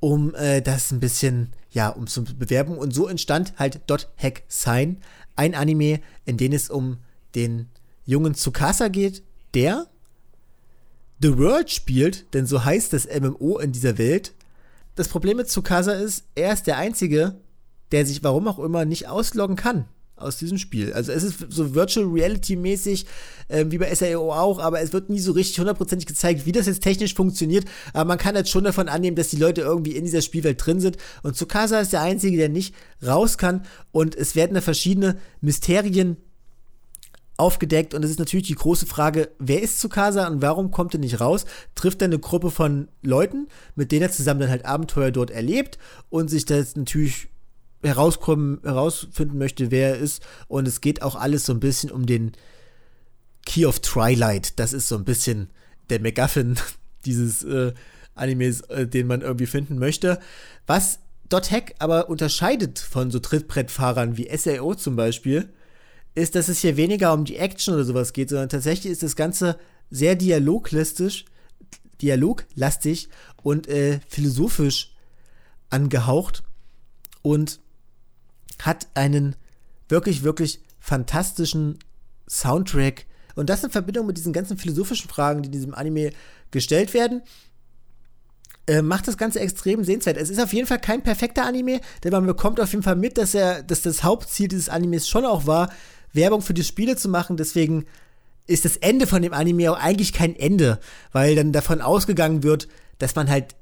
um 0.00 0.34
äh, 0.34 0.60
das 0.60 0.90
ein 0.90 1.00
bisschen, 1.00 1.52
ja, 1.70 1.88
um 1.88 2.06
zu 2.06 2.24
bewerben. 2.24 2.76
Und 2.76 2.92
so 2.92 3.06
entstand 3.06 3.54
halt 3.58 3.80
Dot 3.86 4.08
Hack 4.16 4.42
Sign, 4.48 4.98
ein 5.36 5.54
Anime, 5.54 6.00
in 6.24 6.36
dem 6.36 6.52
es 6.52 6.68
um 6.68 6.98
den 7.34 7.68
jungen 8.04 8.34
Tsukasa 8.34 8.88
geht, 8.88 9.22
der 9.54 9.86
The 11.20 11.36
World 11.36 11.70
spielt, 11.70 12.32
denn 12.34 12.46
so 12.46 12.64
heißt 12.64 12.92
das 12.92 13.06
MMO 13.06 13.58
in 13.58 13.72
dieser 13.72 13.98
Welt. 13.98 14.34
Das 14.98 15.06
Problem 15.06 15.36
mit 15.36 15.46
Tsukasa 15.48 15.92
ist, 15.92 16.24
er 16.34 16.52
ist 16.52 16.66
der 16.66 16.76
Einzige, 16.76 17.36
der 17.92 18.04
sich 18.04 18.24
warum 18.24 18.48
auch 18.48 18.58
immer 18.58 18.84
nicht 18.84 19.06
ausloggen 19.06 19.54
kann 19.54 19.84
aus 20.16 20.38
diesem 20.38 20.58
Spiel. 20.58 20.92
Also 20.92 21.12
es 21.12 21.22
ist 21.22 21.46
so 21.50 21.72
Virtual 21.72 22.04
Reality 22.04 22.56
mäßig, 22.56 23.06
äh, 23.46 23.64
wie 23.68 23.78
bei 23.78 23.94
SAO 23.94 24.32
auch, 24.32 24.58
aber 24.58 24.80
es 24.80 24.92
wird 24.92 25.08
nie 25.08 25.20
so 25.20 25.30
richtig 25.30 25.60
hundertprozentig 25.60 26.08
gezeigt, 26.08 26.46
wie 26.46 26.50
das 26.50 26.66
jetzt 26.66 26.82
technisch 26.82 27.14
funktioniert. 27.14 27.64
Aber 27.92 28.06
man 28.06 28.18
kann 28.18 28.34
jetzt 28.34 28.50
schon 28.50 28.64
davon 28.64 28.88
annehmen, 28.88 29.14
dass 29.14 29.28
die 29.28 29.36
Leute 29.36 29.60
irgendwie 29.60 29.94
in 29.94 30.04
dieser 30.04 30.20
Spielwelt 30.20 30.66
drin 30.66 30.80
sind. 30.80 30.96
Und 31.22 31.36
Tsukasa 31.36 31.78
ist 31.78 31.92
der 31.92 32.02
Einzige, 32.02 32.36
der 32.36 32.48
nicht 32.48 32.74
raus 33.06 33.38
kann. 33.38 33.66
Und 33.92 34.16
es 34.16 34.34
werden 34.34 34.54
da 34.54 34.60
verschiedene 34.60 35.16
Mysterien 35.40 36.16
aufgedeckt 37.38 37.94
und 37.94 38.04
es 38.04 38.10
ist 38.10 38.18
natürlich 38.18 38.48
die 38.48 38.54
große 38.54 38.84
Frage, 38.84 39.30
wer 39.38 39.62
ist 39.62 39.78
Tsukasa 39.78 40.26
und 40.26 40.42
warum 40.42 40.70
kommt 40.70 40.94
er 40.94 41.00
nicht 41.00 41.20
raus? 41.20 41.46
Trifft 41.74 42.02
er 42.02 42.06
eine 42.06 42.18
Gruppe 42.18 42.50
von 42.50 42.88
Leuten, 43.00 43.46
mit 43.76 43.92
denen 43.92 44.02
er 44.02 44.12
zusammen 44.12 44.40
dann 44.40 44.50
halt 44.50 44.66
Abenteuer 44.66 45.12
dort 45.12 45.30
erlebt 45.30 45.78
und 46.10 46.28
sich 46.28 46.44
das 46.44 46.74
natürlich 46.74 47.28
herauskommen, 47.82 48.60
herausfinden 48.64 49.38
möchte, 49.38 49.70
wer 49.70 49.90
er 49.90 49.98
ist. 49.98 50.22
Und 50.48 50.66
es 50.66 50.80
geht 50.80 51.02
auch 51.02 51.14
alles 51.14 51.46
so 51.46 51.52
ein 51.52 51.60
bisschen 51.60 51.92
um 51.92 52.06
den 52.06 52.32
Key 53.46 53.66
of 53.66 53.80
Twilight. 53.80 54.58
Das 54.58 54.72
ist 54.72 54.88
so 54.88 54.96
ein 54.96 55.04
bisschen 55.04 55.50
der 55.90 56.00
MacGuffin 56.00 56.56
dieses 57.04 57.44
äh, 57.44 57.72
Animes, 58.16 58.62
äh, 58.62 58.88
den 58.88 59.06
man 59.06 59.20
irgendwie 59.20 59.46
finden 59.46 59.78
möchte. 59.78 60.18
Was 60.66 60.98
Dot 61.28 61.52
Hack 61.52 61.74
aber 61.78 62.08
unterscheidet 62.08 62.80
von 62.80 63.10
so 63.12 63.20
Trittbrettfahrern 63.20 64.16
wie 64.16 64.28
SAO 64.36 64.74
zum 64.74 64.96
Beispiel, 64.96 65.50
ist, 66.14 66.34
dass 66.34 66.48
es 66.48 66.60
hier 66.60 66.76
weniger 66.76 67.12
um 67.12 67.24
die 67.24 67.36
Action 67.36 67.74
oder 67.74 67.84
sowas 67.84 68.12
geht, 68.12 68.30
sondern 68.30 68.48
tatsächlich 68.48 68.92
ist 68.92 69.02
das 69.02 69.16
Ganze 69.16 69.58
sehr 69.90 70.16
dialoglastig, 70.16 71.26
dialoglastig 72.02 73.08
und 73.42 73.68
äh, 73.68 74.00
philosophisch 74.08 74.94
angehaucht 75.70 76.42
und 77.22 77.60
hat 78.60 78.88
einen 78.94 79.36
wirklich, 79.88 80.22
wirklich 80.22 80.60
fantastischen 80.80 81.78
Soundtrack. 82.28 83.06
Und 83.34 83.50
das 83.50 83.64
in 83.64 83.70
Verbindung 83.70 84.06
mit 84.06 84.16
diesen 84.16 84.32
ganzen 84.32 84.58
philosophischen 84.58 85.08
Fragen, 85.08 85.42
die 85.42 85.46
in 85.48 85.52
diesem 85.52 85.74
Anime 85.74 86.10
gestellt 86.50 86.94
werden, 86.94 87.22
äh, 88.66 88.82
macht 88.82 89.08
das 89.08 89.16
Ganze 89.16 89.40
extrem 89.40 89.84
sehenswert. 89.84 90.16
Es 90.16 90.30
ist 90.30 90.40
auf 90.40 90.52
jeden 90.52 90.66
Fall 90.66 90.80
kein 90.80 91.02
perfekter 91.02 91.44
Anime, 91.46 91.80
denn 92.04 92.12
man 92.12 92.26
bekommt 92.26 92.60
auf 92.60 92.72
jeden 92.72 92.82
Fall 92.82 92.96
mit, 92.96 93.16
dass 93.16 93.34
er, 93.34 93.62
dass 93.62 93.82
das 93.82 94.02
Hauptziel 94.02 94.48
dieses 94.48 94.68
Animes 94.68 95.08
schon 95.08 95.24
auch 95.24 95.46
war, 95.46 95.70
Werbung 96.12 96.42
für 96.42 96.54
die 96.54 96.64
Spiele 96.64 96.96
zu 96.96 97.08
machen. 97.08 97.36
Deswegen 97.36 97.86
ist 98.46 98.64
das 98.64 98.76
Ende 98.76 99.06
von 99.06 99.22
dem 99.22 99.32
Anime 99.32 99.70
auch 99.70 99.78
eigentlich 99.78 100.12
kein 100.12 100.34
Ende, 100.34 100.80
weil 101.12 101.34
dann 101.34 101.52
davon 101.52 101.80
ausgegangen 101.80 102.42
wird, 102.42 102.68
dass 102.98 103.14
man 103.14 103.28
halt 103.28 103.54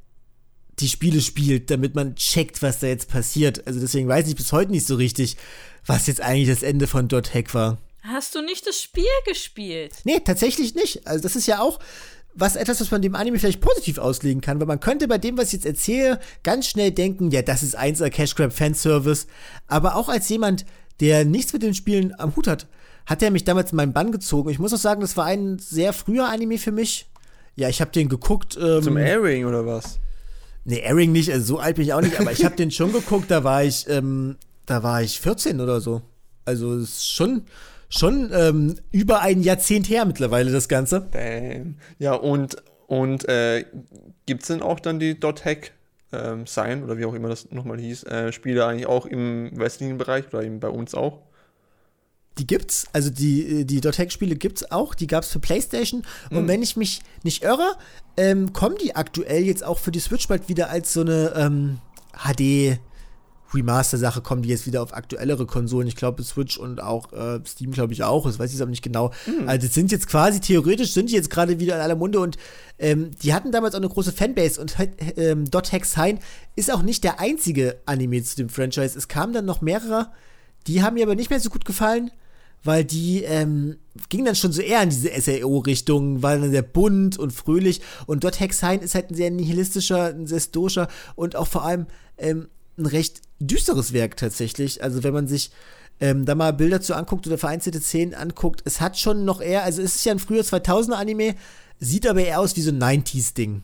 die 0.79 0.89
Spiele 0.89 1.21
spielt, 1.21 1.71
damit 1.71 1.95
man 1.95 2.17
checkt, 2.17 2.63
was 2.63 2.81
da 2.81 2.87
jetzt 2.87 3.09
passiert. 3.09 3.67
Also 3.67 3.81
deswegen 3.81 4.09
weiß 4.09 4.29
ich 4.29 4.37
bis 4.37 4.53
heute 4.53 4.71
nicht 4.71 4.87
so 4.87 4.95
richtig, 4.97 5.37
was 5.87 6.07
jetzt 6.07 6.21
eigentlich 6.21 6.49
das 6.49 6.63
Ende 6.63 6.87
von 6.87 7.09
Dot 7.09 7.35
Hack 7.35 7.55
war. 7.55 7.79
Hast 8.03 8.35
du 8.35 8.43
nicht 8.43 8.67
das 8.67 8.81
Spiel 8.81 9.05
gespielt? 9.27 9.93
Nee, 10.05 10.21
tatsächlich 10.21 10.75
nicht. 10.75 11.07
Also 11.07 11.23
das 11.23 11.35
ist 11.35 11.47
ja 11.47 11.61
auch 11.61 11.81
was 12.39 12.55
etwas, 12.55 12.81
was 12.81 12.91
man 12.91 13.01
dem 13.01 13.15
Anime 13.15 13.39
vielleicht 13.39 13.63
positiv 13.63 13.99
auslegen 13.99 14.43
kann, 14.43 14.61
weil 14.61 14.67
man 14.67 14.79
könnte 14.79 15.09
bei 15.09 15.17
dem, 15.17 15.39
was 15.39 15.49
ich 15.49 15.53
jetzt 15.55 15.67
erzähle, 15.67 16.21
ganz 16.43 16.69
schnell 16.69 16.91
denken, 16.91 17.31
ja, 17.31 17.41
das 17.41 17.63
ist 17.63 17.75
einser 17.75 18.11
Cash 18.11 18.35
Grab 18.35 18.53
Fanservice. 18.53 19.27
Aber 19.67 19.97
auch 19.97 20.11
als 20.11 20.29
jemand, 20.29 20.67
der 21.01 21.25
nichts 21.25 21.53
mit 21.53 21.63
den 21.63 21.75
Spielen 21.75 22.15
am 22.19 22.35
Hut 22.37 22.47
hat, 22.47 22.67
hat 23.07 23.23
er 23.23 23.31
mich 23.31 23.45
damals 23.45 23.73
in 23.73 23.77
meinen 23.77 23.93
Bann 23.93 24.13
gezogen. 24.13 24.51
Ich 24.51 24.59
muss 24.59 24.73
auch 24.73 24.79
sagen, 24.79 25.01
das 25.01 25.17
war 25.17 25.27
ein 25.27 25.59
sehr 25.59 25.93
früher 25.93 26.29
Anime 26.29 26.59
für 26.59 26.73
mich. 26.73 27.07
Ja, 27.55 27.69
ich 27.69 27.81
habe 27.81 27.91
den 27.91 28.09
geguckt. 28.09 28.59
Ähm, 28.61 28.83
Zum 28.83 28.97
Airing 28.97 29.47
oder 29.47 29.65
was? 29.67 29.99
Nee, 30.65 30.83
Airing 30.85 31.13
nicht, 31.13 31.31
also 31.31 31.55
so 31.55 31.59
alt 31.59 31.77
bin 31.77 31.85
ich 31.85 31.93
auch 31.93 32.01
nicht, 32.01 32.19
aber 32.19 32.33
ich 32.33 32.45
habe 32.45 32.57
den 32.57 32.73
schon 32.73 32.93
geguckt, 32.93 33.31
da 33.31 33.45
war 33.45 33.63
ich, 33.63 33.89
ähm, 33.89 34.37
da 34.67 34.83
war 34.83 35.01
ich 35.01 35.21
14 35.21 35.61
oder 35.61 35.81
so. 35.81 36.03
Also 36.45 36.75
es 36.75 36.91
ist 36.91 37.13
schon, 37.13 37.43
schon 37.89 38.31
ähm, 38.33 38.75
über 38.91 39.21
ein 39.21 39.43
Jahrzehnt 39.43 39.89
her 39.89 40.05
mittlerweile 40.05 40.51
das 40.51 40.69
Ganze. 40.69 41.09
Damn. 41.13 41.77
Ja, 42.01 42.15
und, 42.15 42.57
und 42.89 43.29
äh, 43.29 43.65
gibt 44.27 44.43
es 44.43 44.49
denn 44.49 44.61
auch 44.61 44.81
dann 44.81 44.99
die 44.99 45.19
Dot-Hack 45.19 45.73
ähm, 46.13 46.47
Sign 46.47 46.83
oder 46.85 46.99
wie 46.99 47.05
auch 47.05 47.15
immer 47.15 47.29
das 47.29 47.51
nochmal 47.51 47.79
hieß, 47.79 48.05
äh, 48.05 48.33
Spiele 48.33 48.65
eigentlich 48.67 48.87
auch 48.87 49.07
im 49.07 49.51
westlichen 49.59 49.99
Bereich 49.99 50.27
oder 50.29 50.43
eben 50.43 50.61
bei 50.61 50.69
uns 50.69 50.95
auch? 50.95 51.23
Die 52.39 52.47
gibt's, 52.47 52.87
also 52.93 53.09
die, 53.09 53.65
die 53.65 53.81
Dot-Hack-Spiele 53.81 54.37
gibt's 54.37 54.71
auch, 54.71 54.95
die 54.95 55.07
gab's 55.07 55.29
für 55.29 55.39
PlayStation. 55.39 56.03
Und 56.31 56.43
Mhm. 56.45 56.49
wenn 56.49 56.63
ich 56.63 56.77
mich 56.77 57.01
nicht 57.23 57.43
irre, 57.43 57.77
ähm, 58.19 58.53
kommen 58.53 58.77
die 58.77 58.95
aktuell 58.95 59.43
jetzt 59.43 59.65
auch 59.65 59.79
für 59.79 59.91
die 59.91 60.01
Switch 60.01 60.29
bald 60.29 60.49
wieder 60.49 60.69
als 60.69 60.93
so 60.93 61.01
eine 61.01 61.33
ähm, 61.35 61.79
HD 62.13 62.79
Remaster-Sache, 63.55 64.21
kommen 64.21 64.43
die 64.43 64.49
jetzt 64.49 64.67
wieder 64.67 64.83
auf 64.83 64.95
aktuellere 64.95 65.47
Konsolen. 65.47 65.89
Ich 65.89 65.97
glaube, 65.97 66.23
Switch 66.23 66.59
und 66.59 66.83
auch 66.83 67.13
äh, 67.13 67.41
Steam, 67.47 67.71
glaube 67.71 67.93
ich, 67.93 68.03
auch. 68.03 68.27
Das 68.27 68.39
weiß 68.39 68.51
ich 68.51 68.55
jetzt 68.55 68.63
aber 68.63 68.71
nicht 68.71 68.83
genau. 68.83 69.13
Mhm. 69.27 69.49
Also, 69.49 69.67
sind 69.69 69.93
jetzt 69.93 70.09
quasi, 70.09 70.41
theoretisch 70.41 70.93
sind 70.93 71.11
die 71.11 71.15
jetzt 71.15 71.31
gerade 71.31 71.61
wieder 71.61 71.77
in 71.77 71.81
aller 71.81 71.97
Munde 71.97 72.21
und 72.21 72.37
ähm, 72.79 73.11
die 73.23 73.33
hatten 73.35 73.53
damals 73.53 73.75
auch 73.75 73.81
eine 73.81 73.89
große 73.89 74.13
Fanbase 74.13 74.61
und 74.61 74.77
ähm, 75.17 75.51
Dot 75.51 75.73
Hack 75.73 75.85
Sign 75.85 76.19
ist 76.57 76.73
auch 76.73 76.83
nicht 76.83 77.05
der 77.05 77.21
einzige 77.21 77.77
Anime 77.87 78.23
zu 78.23 78.37
dem 78.37 78.49
Franchise. 78.49 78.99
Es 78.99 79.09
kamen 79.09 79.33
dann 79.33 79.47
noch 79.47 79.61
mehrere, 79.61 80.11
die 80.67 80.83
haben 80.83 80.95
mir 80.95 81.05
aber 81.05 81.15
nicht 81.15 81.31
mehr 81.31 81.41
so 81.41 81.51
gut 81.51 81.65
gefallen 81.65 82.11
weil 82.67 82.85
die 82.85 83.23
ähm, 83.23 83.77
ging 84.09 84.25
dann 84.25 84.35
schon 84.35 84.53
so 84.53 84.61
eher 84.61 84.83
in 84.83 84.91
diese 84.91 85.09
SAO-Richtung, 85.09 86.23
war 86.23 86.37
dann 86.37 86.51
sehr 86.51 86.63
bunt 86.63 87.19
und 87.19 87.33
fröhlich. 87.33 87.81
Und 88.07 88.25
dort 88.25 88.41
Hexein 88.41 88.81
ist 88.81 88.95
halt 88.95 89.11
ein 89.11 89.15
sehr 89.15 89.31
nihilistischer, 89.31 90.07
ein 90.07 90.27
sehr 90.27 90.41
stoischer 90.41 90.89
und 91.15 91.37
auch 91.37 91.47
vor 91.47 91.65
allem 91.65 91.87
ähm, 92.19 92.49
ein 92.77 92.87
recht 92.87 93.23
düsteres 93.41 93.93
Werk 93.93 94.17
tatsächlich. 94.17 94.83
Also 94.83 95.03
wenn 95.03 95.13
man 95.13 95.29
sich 95.29 95.51
ähm, 96.01 96.25
da 96.25 96.35
mal 96.35 96.53
Bilder 96.53 96.81
zu 96.81 96.95
anguckt 96.95 97.27
oder 97.27 97.39
vereinzelte 97.39 97.81
Szenen 97.81 98.15
anguckt, 98.15 98.63
es 98.65 98.81
hat 98.81 98.99
schon 98.99 99.25
noch 99.25 99.41
eher, 99.41 99.65
also 99.65 99.83
es 99.83 99.97
ist 99.97 100.05
ja 100.05 100.13
ein 100.13 100.19
früher 100.19 100.43
2000er 100.43 100.95
Anime, 100.95 101.35
sieht 101.79 102.07
aber 102.07 102.21
eher 102.21 102.41
aus 102.41 102.57
wie 102.57 102.63
so 102.63 102.71
ein 102.71 102.83
90s-Ding. 102.83 103.63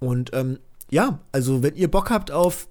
Und 0.00 0.30
ähm, 0.32 0.58
ja, 0.90 1.18
also 1.32 1.62
wenn 1.62 1.74
ihr 1.74 1.90
Bock 1.90 2.10
habt 2.10 2.30
auf 2.30 2.68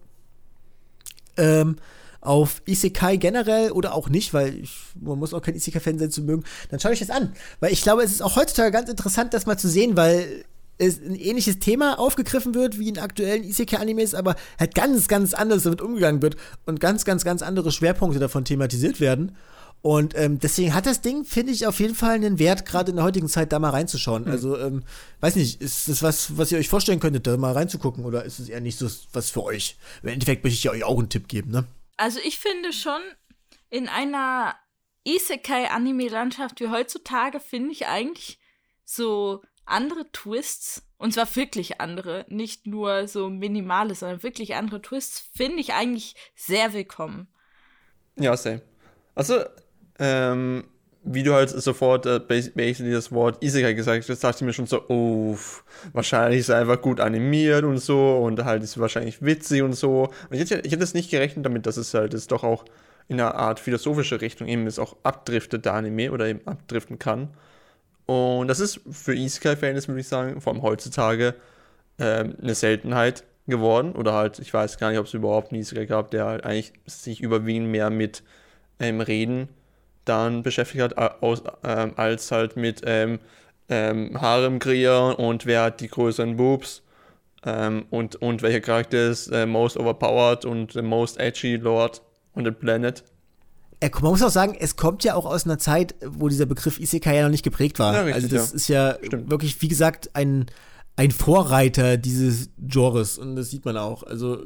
ähm, 1.38 1.78
auf 2.20 2.62
Isekai 2.66 3.18
generell 3.18 3.72
oder 3.72 3.94
auch 3.94 4.10
nicht, 4.10 4.34
weil 4.34 4.56
ich, 4.56 4.76
man 5.00 5.20
muss 5.20 5.34
auch 5.34 5.42
kein 5.42 5.56
Isekai-Fan 5.56 6.00
sein 6.00 6.12
zu 6.12 6.22
mögen, 6.22 6.44
dann 6.70 6.80
schaut 6.80 6.92
euch 6.92 7.00
das 7.00 7.10
an. 7.10 7.34
Weil 7.60 7.72
ich 7.72 7.82
glaube, 7.82 8.04
es 8.04 8.12
ist 8.12 8.22
auch 8.22 8.36
heutzutage 8.36 8.72
ganz 8.72 8.90
interessant, 8.90 9.34
das 9.34 9.46
mal 9.46 9.58
zu 9.58 9.70
sehen, 9.70 9.96
weil 9.96 10.44
es 10.78 11.02
ein 11.02 11.16
ähnliches 11.16 11.60
Thema 11.60 12.00
aufgegriffen 12.00 12.54
wird 12.56 12.80
wie 12.80 12.90
in 12.90 13.00
aktuellen 13.00 13.44
Isekai-Animes, 13.44 14.14
aber 14.14 14.36
halt 14.60 14.76
ganz, 14.76 15.08
ganz 15.08 15.34
anders 15.34 15.64
damit 15.64 15.82
umgegangen 15.82 16.22
wird 16.22 16.36
und 16.66 16.80
ganz, 16.80 17.06
ganz, 17.06 17.24
ganz 17.24 17.42
andere 17.42 17.72
Schwerpunkte 17.72 18.20
davon 18.20 18.46
thematisiert 18.46 19.00
werden. 19.00 19.36
Und 19.82 20.18
ähm, 20.18 20.40
deswegen 20.40 20.74
hat 20.74 20.86
das 20.86 21.02
Ding, 21.02 21.24
finde 21.24 21.54
ich, 21.54 21.68
auf 21.68 21.80
jeden 21.80 21.96
Fall 21.96 22.16
einen 22.16 22.40
Wert, 22.40 22.66
gerade 22.66 22.90
in 22.90 22.98
der 22.98 23.06
heutigen 23.06 23.30
Zeit 23.30 23.52
da 23.52 23.60
mal 23.60 23.70
reinzuschauen. 23.70 24.28
Also, 24.28 24.58
ähm, 24.58 24.84
weiß 25.22 25.36
nicht, 25.36 25.62
ist 25.62 25.88
das 25.88 26.02
was, 26.02 26.38
was 26.38 26.52
ihr 26.52 26.58
euch 26.58 26.68
vorstellen 26.68 27.00
könntet, 27.00 27.28
da 27.28 27.38
mal 27.38 27.54
reinzugucken 27.54 28.04
oder 28.04 28.26
ist 28.26 28.40
es 28.40 28.50
eher 28.50 28.60
nicht 28.60 28.78
so 28.78 28.90
was 29.14 29.30
für 29.30 29.44
euch? 29.44 29.78
Im 30.02 30.10
Endeffekt 30.10 30.44
möchte 30.44 30.58
ich 30.58 30.64
ja 30.64 30.72
euch 30.72 30.84
auch 30.84 30.98
einen 30.98 31.10
Tipp 31.10 31.28
geben, 31.28 31.52
ne? 31.52 31.66
Also 31.96 32.20
ich 32.26 32.38
finde 32.38 32.74
schon, 32.74 33.02
in 33.70 33.88
einer 33.88 34.56
Isekai-Anime-Landschaft 35.06 36.60
wie 36.60 36.68
heutzutage 36.68 37.40
finde 37.40 37.72
ich 37.72 37.88
eigentlich 37.88 38.40
so 38.84 39.42
andere 39.68 40.12
Twists, 40.12 40.84
und 40.98 41.14
zwar 41.14 41.34
wirklich 41.36 41.80
andere, 41.80 42.26
nicht 42.30 42.66
nur 42.66 43.08
so 43.08 43.30
minimale, 43.30 43.96
sondern 43.96 44.24
wirklich 44.24 44.56
andere 44.56 44.82
Twists, 44.82 45.24
finde 45.36 45.60
ich 45.60 45.74
eigentlich 45.74 46.16
sehr 46.36 46.74
willkommen. 46.74 47.28
Ja, 48.18 48.36
same. 48.36 48.62
Also, 49.16 49.44
ähm, 50.00 50.66
wie 51.04 51.24
du 51.24 51.34
halt 51.34 51.50
sofort 51.50 52.06
äh, 52.06 52.20
bas- 52.20 52.50
basically 52.50 52.92
das 52.92 53.12
Wort 53.12 53.42
Isekai 53.44 53.74
gesagt 53.74 54.10
hast, 54.10 54.24
dachte 54.24 54.38
ich 54.38 54.46
mir 54.46 54.54
schon 54.54 54.66
so, 54.66 54.84
oh, 54.90 55.38
wahrscheinlich 55.94 56.42
ist 56.42 56.50
er 56.50 56.58
einfach 56.58 56.82
gut 56.82 57.00
animiert 57.00 57.64
und 57.64 57.78
so 57.78 58.18
und 58.18 58.44
halt 58.44 58.64
ist 58.64 58.80
wahrscheinlich 58.80 59.22
witzig 59.22 59.62
und 59.62 59.74
so. 59.74 60.12
Und 60.30 60.36
ich 60.36 60.40
hätte, 60.40 60.60
ich 60.66 60.72
hätte 60.72 60.84
es 60.84 60.94
nicht 60.94 61.10
gerechnet 61.10 61.46
damit, 61.46 61.66
dass 61.66 61.78
es 61.78 61.94
halt 61.94 62.14
ist 62.14 62.32
doch 62.32 62.44
auch 62.44 62.66
in 63.08 63.22
einer 63.22 63.36
Art 63.36 63.60
philosophische 63.60 64.20
Richtung 64.20 64.48
eben 64.48 64.68
ist 64.68 64.80
auch 64.80 64.98
abdriftet, 65.04 65.64
der 65.64 65.74
Anime 65.76 66.12
oder 66.12 66.28
eben 66.28 66.46
abdriften 66.46 67.00
kann. 67.00 67.30
Und 68.08 68.48
das 68.48 68.60
ist 68.60 68.80
für 68.90 69.14
Isekai-Fans, 69.14 69.88
würde 69.88 70.02
ich 70.02 70.08
sagen, 70.08 70.42
vor 70.42 70.54
allem 70.54 70.64
heutzutage, 70.64 71.36
ähm, 72.00 72.36
eine 72.42 72.56
Seltenheit 72.56 73.24
geworden. 73.48 73.92
Oder 73.94 74.14
halt, 74.14 74.40
ich 74.40 74.54
weiß 74.54 74.78
gar 74.78 74.90
nicht, 74.90 75.00
ob 75.00 75.06
es 75.06 75.14
überhaupt 75.14 75.52
einen 75.52 75.62
Isekai 75.62 75.86
gab, 75.86 76.10
der 76.12 76.26
halt 76.26 76.44
eigentlich 76.44 76.74
sich 76.86 77.22
überwiegend 77.22 77.70
mehr 77.70 77.90
mit 77.90 78.24
ähm, 78.80 79.02
Reden 79.02 79.50
dann 80.06 80.42
beschäftigt 80.42 80.82
hat, 80.82 80.98
aus, 81.22 81.44
ähm, 81.64 81.94
als 81.98 82.32
halt 82.32 82.56
mit 82.56 82.82
ähm, 82.86 83.20
ähm, 83.70 84.20
Harem 84.20 84.60
kreieren 84.60 85.16
und 85.16 85.46
wer 85.46 85.64
hat 85.64 85.82
die 85.82 85.90
größeren 85.90 86.38
Boobs 86.38 86.84
ähm, 87.46 87.86
und, 87.90 88.16
und 88.16 88.42
welcher 88.42 88.62
Charakter 88.62 89.10
ist 89.10 89.28
äh, 89.28 89.46
most 89.46 89.78
overpowered 89.78 90.46
und 90.46 90.72
the 90.74 90.82
most 90.82 91.20
edgy 91.20 91.58
Lord 91.58 92.02
on 92.36 92.46
the 92.46 92.52
planet. 92.52 93.04
Äh, 93.80 93.90
man 94.02 94.12
muss 94.12 94.24
auch 94.24 94.30
sagen, 94.30 94.56
es 94.60 94.76
kommt 94.76 95.04
ja 95.04 95.16
auch 95.16 95.26
aus 95.26 95.46
einer 95.46 95.60
Zeit, 95.60 95.96
wo 96.06 96.30
dieser 96.30 96.46
Begriff 96.46 96.80
Isekai 96.80 97.16
ja 97.16 97.24
noch 97.24 97.30
nicht 97.30 97.44
geprägt 97.44 97.80
war. 97.80 97.94
Ja, 97.94 98.02
richtig, 98.02 98.16
also 98.24 98.36
das 98.36 98.50
ja. 98.50 98.56
ist 98.56 98.68
ja 98.68 98.98
Stimmt. 99.04 99.30
wirklich, 99.30 99.62
wie 99.62 99.68
gesagt, 99.68 100.10
ein, 100.14 100.48
ein 100.96 101.12
Vorreiter 101.12 101.98
dieses 101.98 102.50
Genres 102.58 103.18
und 103.18 103.36
das 103.36 103.50
sieht 103.50 103.66
man 103.66 103.78
auch. 103.78 104.04
Also 104.04 104.40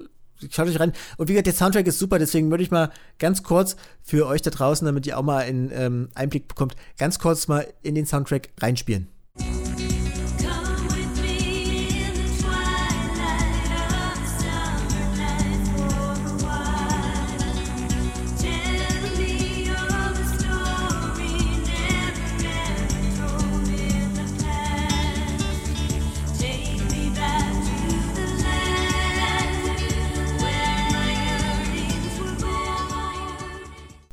schaut 0.49 0.67
euch 0.67 0.79
rein. 0.79 0.93
Und 1.17 1.29
wie 1.29 1.33
gesagt, 1.33 1.47
der 1.47 1.53
Soundtrack 1.53 1.87
ist 1.87 1.99
super, 1.99 2.19
deswegen 2.19 2.49
würde 2.49 2.63
ich 2.63 2.71
mal 2.71 2.91
ganz 3.19 3.43
kurz 3.43 3.75
für 4.01 4.27
euch 4.27 4.41
da 4.41 4.49
draußen, 4.49 4.85
damit 4.85 5.05
ihr 5.07 5.17
auch 5.17 5.23
mal 5.23 5.43
einen 5.43 5.71
ähm, 5.73 6.09
Einblick 6.15 6.47
bekommt, 6.47 6.75
ganz 6.97 7.19
kurz 7.19 7.47
mal 7.47 7.67
in 7.83 7.95
den 7.95 8.05
Soundtrack 8.05 8.49
reinspielen. 8.59 9.07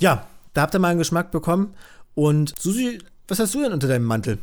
Ja, 0.00 0.26
da 0.54 0.62
habt 0.62 0.74
ihr 0.74 0.78
mal 0.78 0.88
einen 0.88 0.98
Geschmack 0.98 1.30
bekommen. 1.30 1.74
Und 2.14 2.54
Susi, 2.58 2.98
was 3.26 3.38
hast 3.38 3.54
du 3.54 3.62
denn 3.62 3.72
unter 3.72 3.88
deinem 3.88 4.04
Mantel? 4.04 4.38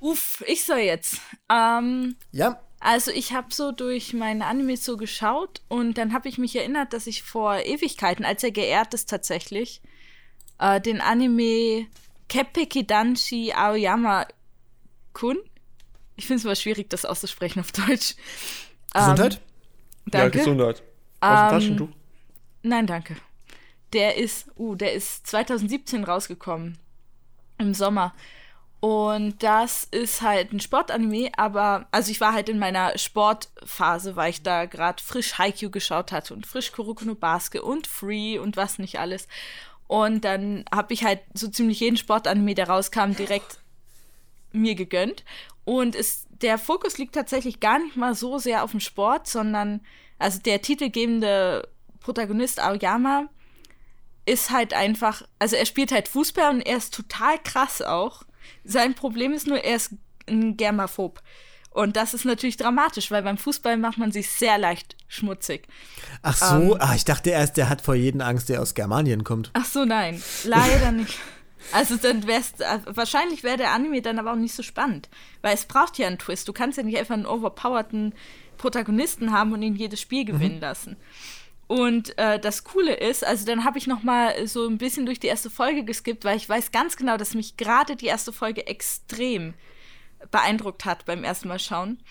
Uff, 0.00 0.42
ich 0.46 0.64
soll 0.64 0.78
jetzt. 0.78 1.18
Ähm, 1.50 2.16
Ja, 2.32 2.60
Also 2.80 3.10
ich 3.10 3.32
habe 3.34 3.48
so 3.52 3.72
durch 3.72 4.14
meine 4.14 4.46
Animes 4.46 4.84
so 4.84 4.96
geschaut 4.96 5.60
und 5.68 5.98
dann 5.98 6.14
habe 6.14 6.28
ich 6.30 6.38
mich 6.38 6.56
erinnert, 6.56 6.94
dass 6.94 7.06
ich 7.06 7.22
vor 7.22 7.56
Ewigkeiten, 7.58 8.24
als 8.24 8.42
er 8.42 8.50
geehrt 8.52 8.94
ist 8.94 9.10
tatsächlich, 9.10 9.82
äh, 10.58 10.80
den 10.80 11.02
Anime 11.02 11.86
Keppeki 12.30 12.86
Danshi 12.86 13.52
Aoyama 13.54 14.26
Kun, 15.12 15.36
ich 16.16 16.26
finde 16.26 16.38
es 16.38 16.44
immer 16.44 16.54
schwierig, 16.56 16.88
das 16.88 17.04
auszusprechen 17.04 17.60
auf 17.60 17.72
Deutsch. 17.72 18.14
Gesundheit? 18.94 19.34
Ähm, 19.34 19.40
danke. 20.06 20.38
Ja, 20.38 20.44
Gesundheit. 20.44 20.82
Aus 21.20 21.38
dem 21.38 21.44
Ähm, 21.44 21.50
Taschentuch. 21.50 21.88
Nein, 22.62 22.86
danke. 22.86 23.16
Der 23.92 24.16
ist, 24.16 24.46
uh, 24.56 24.74
der 24.74 24.92
ist 24.92 25.26
2017 25.26 26.04
rausgekommen. 26.04 26.78
Im 27.58 27.74
Sommer. 27.74 28.14
Und 28.80 29.42
das 29.42 29.84
ist 29.84 30.22
halt 30.22 30.52
ein 30.52 30.60
Sportanime, 30.60 31.30
aber, 31.36 31.86
also 31.92 32.10
ich 32.10 32.20
war 32.22 32.32
halt 32.32 32.48
in 32.48 32.58
meiner 32.58 32.96
Sportphase, 32.96 34.16
weil 34.16 34.30
ich 34.30 34.42
da 34.42 34.64
gerade 34.64 35.02
frisch 35.02 35.36
Haikyuu 35.36 35.70
geschaut 35.70 36.12
hatte 36.12 36.32
und 36.32 36.46
frisch 36.46 36.72
Kuroko 36.72 37.04
no 37.04 37.14
Basket 37.14 37.60
und 37.60 37.86
Free 37.86 38.38
und 38.38 38.56
was 38.56 38.78
nicht 38.78 38.98
alles. 38.98 39.28
Und 39.86 40.24
dann 40.24 40.64
habe 40.74 40.94
ich 40.94 41.04
halt 41.04 41.20
so 41.34 41.48
ziemlich 41.48 41.80
jeden 41.80 41.98
Sportanime, 41.98 42.54
der 42.54 42.70
rauskam, 42.70 43.12
direkt 43.12 43.58
mir 44.52 44.74
gegönnt. 44.74 45.24
Und 45.66 45.94
es, 45.94 46.26
der 46.30 46.56
Fokus 46.56 46.96
liegt 46.96 47.14
tatsächlich 47.14 47.60
gar 47.60 47.78
nicht 47.78 47.96
mal 47.96 48.14
so 48.14 48.38
sehr 48.38 48.64
auf 48.64 48.70
dem 48.70 48.80
Sport, 48.80 49.26
sondern, 49.26 49.82
also 50.18 50.38
der 50.38 50.62
titelgebende 50.62 51.68
Protagonist 52.00 52.60
Aoyama 52.60 53.28
ist 54.26 54.50
halt 54.50 54.74
einfach, 54.74 55.22
also 55.38 55.56
er 55.56 55.66
spielt 55.66 55.92
halt 55.92 56.08
Fußball 56.08 56.50
und 56.54 56.60
er 56.60 56.76
ist 56.76 56.94
total 56.94 57.38
krass 57.42 57.82
auch. 57.82 58.22
Sein 58.64 58.94
Problem 58.94 59.32
ist 59.32 59.46
nur, 59.46 59.58
er 59.62 59.76
ist 59.76 59.92
ein 60.28 60.56
Germaphob. 60.56 61.20
Und 61.72 61.96
das 61.96 62.14
ist 62.14 62.24
natürlich 62.24 62.56
dramatisch, 62.56 63.10
weil 63.12 63.22
beim 63.22 63.38
Fußball 63.38 63.76
macht 63.76 63.96
man 63.96 64.10
sich 64.10 64.28
sehr 64.30 64.58
leicht 64.58 64.96
schmutzig. 65.06 65.68
Ach 66.22 66.36
so, 66.36 66.74
Ähm. 66.74 66.76
ah, 66.80 66.94
ich 66.96 67.04
dachte 67.04 67.30
erst, 67.30 67.56
der 67.56 67.68
hat 67.68 67.80
vor 67.80 67.94
jeden 67.94 68.20
Angst, 68.20 68.48
der 68.48 68.60
aus 68.60 68.74
Germanien 68.74 69.22
kommt. 69.22 69.50
Ach 69.52 69.64
so, 69.64 69.84
nein, 69.84 70.20
leider 70.44 70.90
nicht. 70.90 71.16
Also 71.72 71.96
dann 71.96 72.26
wär's, 72.26 72.54
äh, 72.58 72.78
wahrscheinlich 72.86 73.44
wäre 73.44 73.56
der 73.56 73.70
Anime 73.70 74.02
dann 74.02 74.18
aber 74.18 74.32
auch 74.32 74.36
nicht 74.36 74.54
so 74.54 74.62
spannend, 74.64 75.08
weil 75.42 75.54
es 75.54 75.66
braucht 75.66 75.98
ja 75.98 76.08
einen 76.08 76.18
Twist. 76.18 76.48
Du 76.48 76.52
kannst 76.52 76.76
ja 76.78 76.82
nicht 76.82 76.98
einfach 76.98 77.14
einen 77.14 77.26
overpowerten 77.26 78.14
Protagonisten 78.56 79.32
haben 79.32 79.52
und 79.52 79.62
ihn 79.62 79.76
jedes 79.76 80.00
Spiel 80.00 80.24
gewinnen 80.24 80.60
lassen. 80.60 80.96
Und 81.70 82.18
äh, 82.18 82.40
das 82.40 82.64
Coole 82.64 82.94
ist, 82.94 83.24
also 83.24 83.46
dann 83.46 83.64
habe 83.64 83.78
ich 83.78 83.86
noch 83.86 84.02
mal 84.02 84.48
so 84.48 84.66
ein 84.66 84.76
bisschen 84.76 85.06
durch 85.06 85.20
die 85.20 85.28
erste 85.28 85.50
Folge 85.50 85.84
geskippt, 85.84 86.24
weil 86.24 86.36
ich 86.36 86.48
weiß 86.48 86.72
ganz 86.72 86.96
genau, 86.96 87.16
dass 87.16 87.34
mich 87.34 87.56
gerade 87.56 87.94
die 87.94 88.06
erste 88.06 88.32
Folge 88.32 88.66
extrem 88.66 89.54
beeindruckt 90.32 90.84
hat 90.84 91.04
beim 91.04 91.22
ersten 91.22 91.46
Mal 91.46 91.60
schauen. 91.60 92.02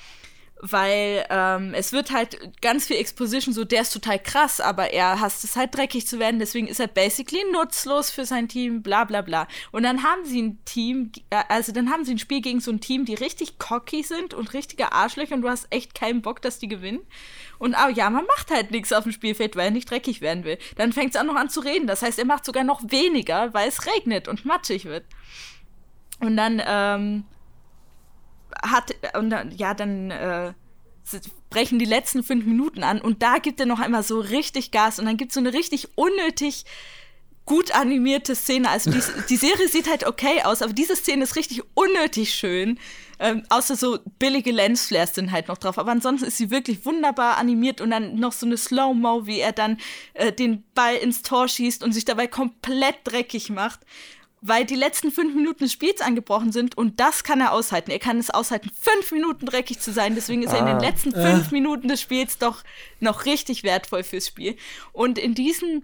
Weil 0.62 1.26
ähm, 1.30 1.74
es 1.74 1.94
wird 1.94 2.12
halt 2.12 2.38
ganz 2.62 2.86
viel 2.86 2.98
Exposition, 2.98 3.54
so 3.54 3.64
der 3.64 3.82
ist 3.82 3.94
total 3.94 4.20
krass, 4.20 4.60
aber 4.60 4.92
er 4.92 5.22
hasst 5.22 5.46
es 5.46 5.56
halt 5.56 5.74
dreckig 5.74 6.06
zu 6.06 6.20
werden, 6.20 6.40
deswegen 6.40 6.68
ist 6.68 6.82
er 6.82 6.88
basically 6.88 7.42
nutzlos 7.54 8.12
für 8.12 8.26
sein 8.26 8.50
Team, 8.50 8.82
bla 8.82 9.06
bla 9.06 9.22
bla. 9.22 9.48
Und 9.72 9.84
dann 9.84 10.04
haben 10.04 10.26
sie 10.26 10.42
ein 10.42 10.66
Team, 10.66 11.12
äh, 11.30 11.44
also 11.48 11.72
dann 11.72 11.90
haben 11.90 12.04
sie 12.04 12.16
ein 12.16 12.20
Spiel 12.20 12.42
gegen 12.42 12.60
so 12.60 12.72
ein 12.72 12.82
Team, 12.82 13.06
die 13.06 13.14
richtig 13.16 13.58
cocky 13.58 14.04
sind 14.04 14.34
und 14.34 14.54
richtige 14.54 14.92
Arschlöcher 14.92 15.36
und 15.36 15.44
du 15.44 15.50
hast 15.50 15.68
echt 15.70 15.96
keinen 15.96 16.22
Bock, 16.22 16.42
dass 16.42 16.60
die 16.60 16.68
gewinnen. 16.68 17.00
Und 17.58 17.76
aber 17.76 17.92
ja, 17.92 18.10
man 18.10 18.26
macht 18.26 18.52
halt 18.52 18.72
nichts 18.72 18.92
auf 18.92 19.04
dem 19.04 19.12
Spielfeld, 19.14 19.56
weil 19.56 19.66
er 19.66 19.72
nicht 19.72 19.90
dreckig 19.90 20.22
werden 20.22 20.44
will. 20.44 20.58
Dann 20.76 20.94
fängt 20.94 21.14
es 21.14 21.20
an 21.20 21.28
noch 21.28 21.36
an 21.36 21.50
zu 21.50 21.62
reden. 21.62 21.88
Das 21.88 22.02
heißt, 22.02 22.20
er 22.20 22.26
macht 22.26 22.46
sogar 22.46 22.64
noch 22.64 22.82
weniger, 22.90 23.54
weil 23.54 23.70
es 23.70 23.86
regnet 23.86 24.28
und 24.28 24.46
matschig 24.46 24.86
wird. 24.86 25.06
Und 26.20 26.36
dann, 26.38 26.62
ähm, 26.66 27.24
hat, 28.62 28.96
und 29.18 29.30
dann, 29.30 29.52
ja, 29.52 29.74
dann 29.74 30.12
äh, 30.12 30.54
brechen 31.50 31.80
die 31.80 31.86
letzten 31.86 32.24
fünf 32.24 32.46
Minuten 32.46 32.84
an 32.84 33.02
und 33.02 33.24
da 33.24 33.40
gibt 33.40 33.60
er 33.60 33.66
noch 33.66 33.80
einmal 33.80 34.04
so 34.04 34.20
richtig 34.20 34.72
Gas 34.72 35.00
und 35.00 35.06
dann 35.06 35.18
gibt 35.18 35.32
es 35.32 35.36
so 35.36 35.40
eine 35.40 35.54
richtig 35.54 35.90
unnötig 35.96 36.66
gut 37.50 37.72
animierte 37.72 38.36
Szene. 38.36 38.70
Also 38.70 38.92
die, 38.92 39.02
die 39.28 39.36
Serie 39.36 39.68
sieht 39.68 39.90
halt 39.90 40.06
okay 40.06 40.44
aus, 40.44 40.62
aber 40.62 40.72
diese 40.72 40.96
Szene 40.96 41.24
ist 41.24 41.36
richtig 41.36 41.64
unnötig 41.74 42.36
schön. 42.36 42.78
Ähm, 43.18 43.42
außer 43.50 43.76
so 43.76 43.98
billige 44.20 44.52
Lensflares 44.52 45.16
sind 45.16 45.32
halt 45.32 45.48
noch 45.48 45.58
drauf. 45.58 45.80
Aber 45.80 45.92
ansonsten 45.92 46.28
ist 46.28 46.38
sie 46.38 46.52
wirklich 46.52 46.86
wunderbar 46.86 47.38
animiert 47.38 47.82
und 47.82 47.90
dann 47.90 48.16
noch 48.16 48.34
so 48.34 48.46
eine 48.46 48.56
Slow-Mo, 48.56 49.26
wie 49.26 49.40
er 49.40 49.52
dann 49.52 49.78
äh, 50.14 50.32
den 50.32 50.64
Ball 50.76 50.96
ins 50.96 51.24
Tor 51.24 51.48
schießt 51.48 51.84
und 51.84 51.92
sich 51.92 52.06
dabei 52.06 52.28
komplett 52.28 52.98
dreckig 53.04 53.50
macht. 53.50 53.80
Weil 54.42 54.64
die 54.66 54.76
letzten 54.76 55.12
fünf 55.12 55.36
Minuten 55.36 55.64
des 55.66 55.74
Spiels 55.74 56.00
angebrochen 56.02 56.52
sind 56.54 56.78
und 56.78 57.00
das 57.02 57.24
kann 57.26 57.42
er 57.42 57.52
aushalten. 57.52 57.92
Er 57.92 58.00
kann 58.00 58.18
es 58.20 58.30
aushalten, 58.30 58.72
fünf 58.80 59.12
Minuten 59.12 59.46
dreckig 59.46 59.80
zu 59.80 59.92
sein. 59.92 60.16
Deswegen 60.16 60.44
ist 60.44 60.54
er 60.54 60.60
in 60.60 60.66
den 60.68 60.78
Ah. 60.78 60.82
letzten 60.82 61.12
fünf 61.12 61.52
Minuten 61.52 61.90
des 61.90 62.00
Spiels 62.02 62.38
doch 62.38 62.64
noch 63.02 63.26
richtig 63.26 63.64
wertvoll 63.64 64.04
fürs 64.04 64.28
Spiel. 64.28 64.56
Und 64.94 65.18
in 65.18 65.34
diesen 65.36 65.84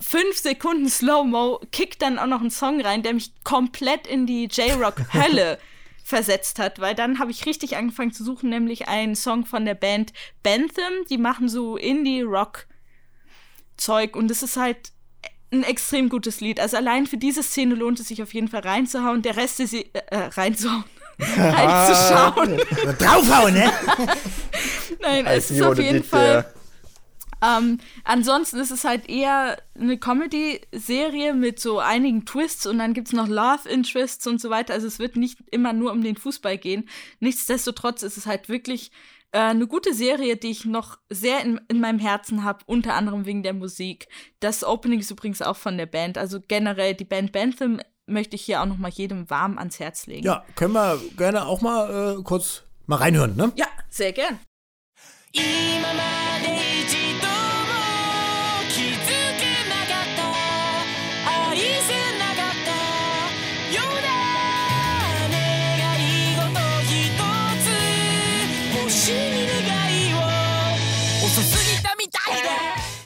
fünf 0.00 0.36
Sekunden 0.36 0.88
Slow-Mo 0.88 1.60
kickt 1.70 2.02
dann 2.02 2.18
auch 2.18 2.26
noch 2.26 2.40
ein 2.40 2.50
Song 2.50 2.80
rein, 2.80 3.04
der 3.04 3.14
mich 3.14 3.30
komplett 3.44 4.08
in 4.08 4.26
die 4.26 4.46
J-Rock-Hölle 4.46 5.60
versetzt 6.04 6.58
hat, 6.58 6.80
weil 6.80 6.96
dann 6.96 7.20
habe 7.20 7.30
ich 7.30 7.46
richtig 7.46 7.76
angefangen 7.76 8.12
zu 8.12 8.24
suchen, 8.24 8.50
nämlich 8.50 8.88
einen 8.88 9.14
Song 9.14 9.46
von 9.46 9.64
der 9.64 9.76
Band 9.76 10.12
Bentham, 10.42 10.92
die 11.08 11.18
machen 11.18 11.48
so 11.48 11.76
Indie-Rock-Zeug 11.76 14.16
und 14.16 14.28
es 14.30 14.42
ist 14.42 14.56
halt 14.56 14.90
ein 15.52 15.62
extrem 15.62 16.08
gutes 16.08 16.40
Lied. 16.40 16.60
Also 16.60 16.76
allein 16.76 17.06
für 17.06 17.18
diese 17.18 17.42
Szene 17.42 17.74
lohnt 17.74 18.00
es 18.00 18.08
sich 18.08 18.22
auf 18.22 18.32
jeden 18.34 18.48
Fall 18.48 18.60
reinzuhauen. 18.60 19.22
Der 19.22 19.36
Rest 19.36 19.60
ist 19.60 19.74
äh, 19.74 19.84
äh, 20.06 20.16
reinzuhauen. 20.16 20.84
reinzuschauen. 21.18 22.56
Draufhauen, 22.98 23.54
ne? 23.54 23.72
Nein, 25.00 25.26
es 25.26 25.50
ist 25.50 25.62
auf 25.62 25.78
jeden 25.78 26.02
Fall. 26.02 26.46
Ähm, 27.42 27.78
ansonsten 28.04 28.58
ist 28.60 28.70
es 28.70 28.84
halt 28.84 29.08
eher 29.08 29.60
eine 29.78 29.98
Comedy-Serie 29.98 31.34
mit 31.34 31.58
so 31.58 31.80
einigen 31.80 32.24
Twists 32.24 32.66
und 32.66 32.78
dann 32.78 32.94
gibt 32.94 33.08
es 33.08 33.14
noch 33.14 33.26
Love 33.26 33.68
Interests 33.68 34.26
und 34.28 34.40
so 34.40 34.48
weiter. 34.48 34.74
Also 34.74 34.86
es 34.86 35.00
wird 35.00 35.16
nicht 35.16 35.38
immer 35.50 35.72
nur 35.72 35.90
um 35.90 36.02
den 36.02 36.16
Fußball 36.16 36.56
gehen. 36.56 36.88
Nichtsdestotrotz 37.18 38.04
ist 38.04 38.16
es 38.16 38.26
halt 38.26 38.48
wirklich 38.48 38.92
äh, 39.32 39.38
eine 39.38 39.66
gute 39.66 39.94
Serie, 39.94 40.36
die 40.36 40.50
ich 40.50 40.64
noch 40.64 40.98
sehr 41.08 41.40
in, 41.42 41.60
in 41.68 41.80
meinem 41.80 41.98
Herzen 41.98 42.44
habe, 42.44 42.60
unter 42.66 42.94
anderem 42.94 43.26
wegen 43.26 43.42
der 43.42 43.54
Musik. 43.54 44.08
Das 44.40 44.62
Opening 44.62 45.00
ist 45.00 45.10
übrigens 45.10 45.42
auch 45.42 45.56
von 45.56 45.76
der 45.76 45.86
Band. 45.86 46.18
Also 46.18 46.40
generell 46.46 46.94
die 46.94 47.04
Band 47.04 47.32
Bentham 47.32 47.80
möchte 48.06 48.36
ich 48.36 48.42
hier 48.42 48.60
auch 48.60 48.66
noch 48.66 48.78
mal 48.78 48.90
jedem 48.90 49.28
warm 49.30 49.58
ans 49.58 49.80
Herz 49.80 50.06
legen. 50.06 50.26
Ja, 50.26 50.44
können 50.54 50.74
wir 50.74 51.00
gerne 51.16 51.46
auch 51.46 51.60
mal 51.60 52.18
äh, 52.18 52.22
kurz 52.22 52.62
mal 52.86 52.96
reinhören, 52.96 53.36
ne? 53.36 53.52
Ja, 53.56 53.66
sehr 53.88 54.12
gern. 54.12 54.38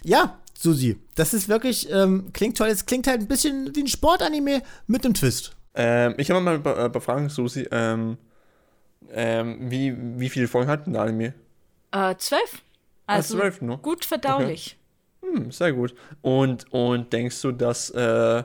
Ja, 0.07 0.38
Susi, 0.57 0.99
das 1.16 1.35
ist 1.35 1.49
wirklich, 1.49 1.90
ähm, 1.90 2.31
klingt 2.33 2.57
toll. 2.57 2.69
Es 2.69 2.87
klingt 2.87 3.09
halt 3.09 3.23
ein 3.23 3.27
bisschen 3.27 3.75
wie 3.75 3.83
ein 3.83 3.88
Sportanime 3.88 4.62
mit 4.87 5.05
einem 5.05 5.14
Twist. 5.14 5.57
Ähm, 5.75 6.14
ich 6.16 6.31
habe 6.31 6.40
mal 6.40 6.55
ein 6.55 6.62
paar, 6.62 7.19
äh, 7.19 7.29
Susi. 7.29 7.66
Ähm, 7.73 8.16
ähm, 9.11 9.71
wie, 9.71 9.95
wie 10.19 10.29
viele 10.29 10.47
Folgen 10.47 10.71
hat 10.71 10.87
denn 10.87 10.92
der 10.92 11.03
Anime? 11.03 11.35
Äh, 11.90 12.14
zwölf. 12.19 12.62
Also 13.07 13.37
zwölf 13.37 13.61
nur? 13.61 13.79
gut 13.79 14.05
verdaulich. 14.05 14.79
Hm, 15.23 15.51
sehr 15.51 15.73
gut. 15.73 15.95
Und, 16.23 16.73
und 16.73 17.12
denkst 17.12 17.42
du, 17.42 17.51
dass, 17.51 17.90
äh, 17.90 18.45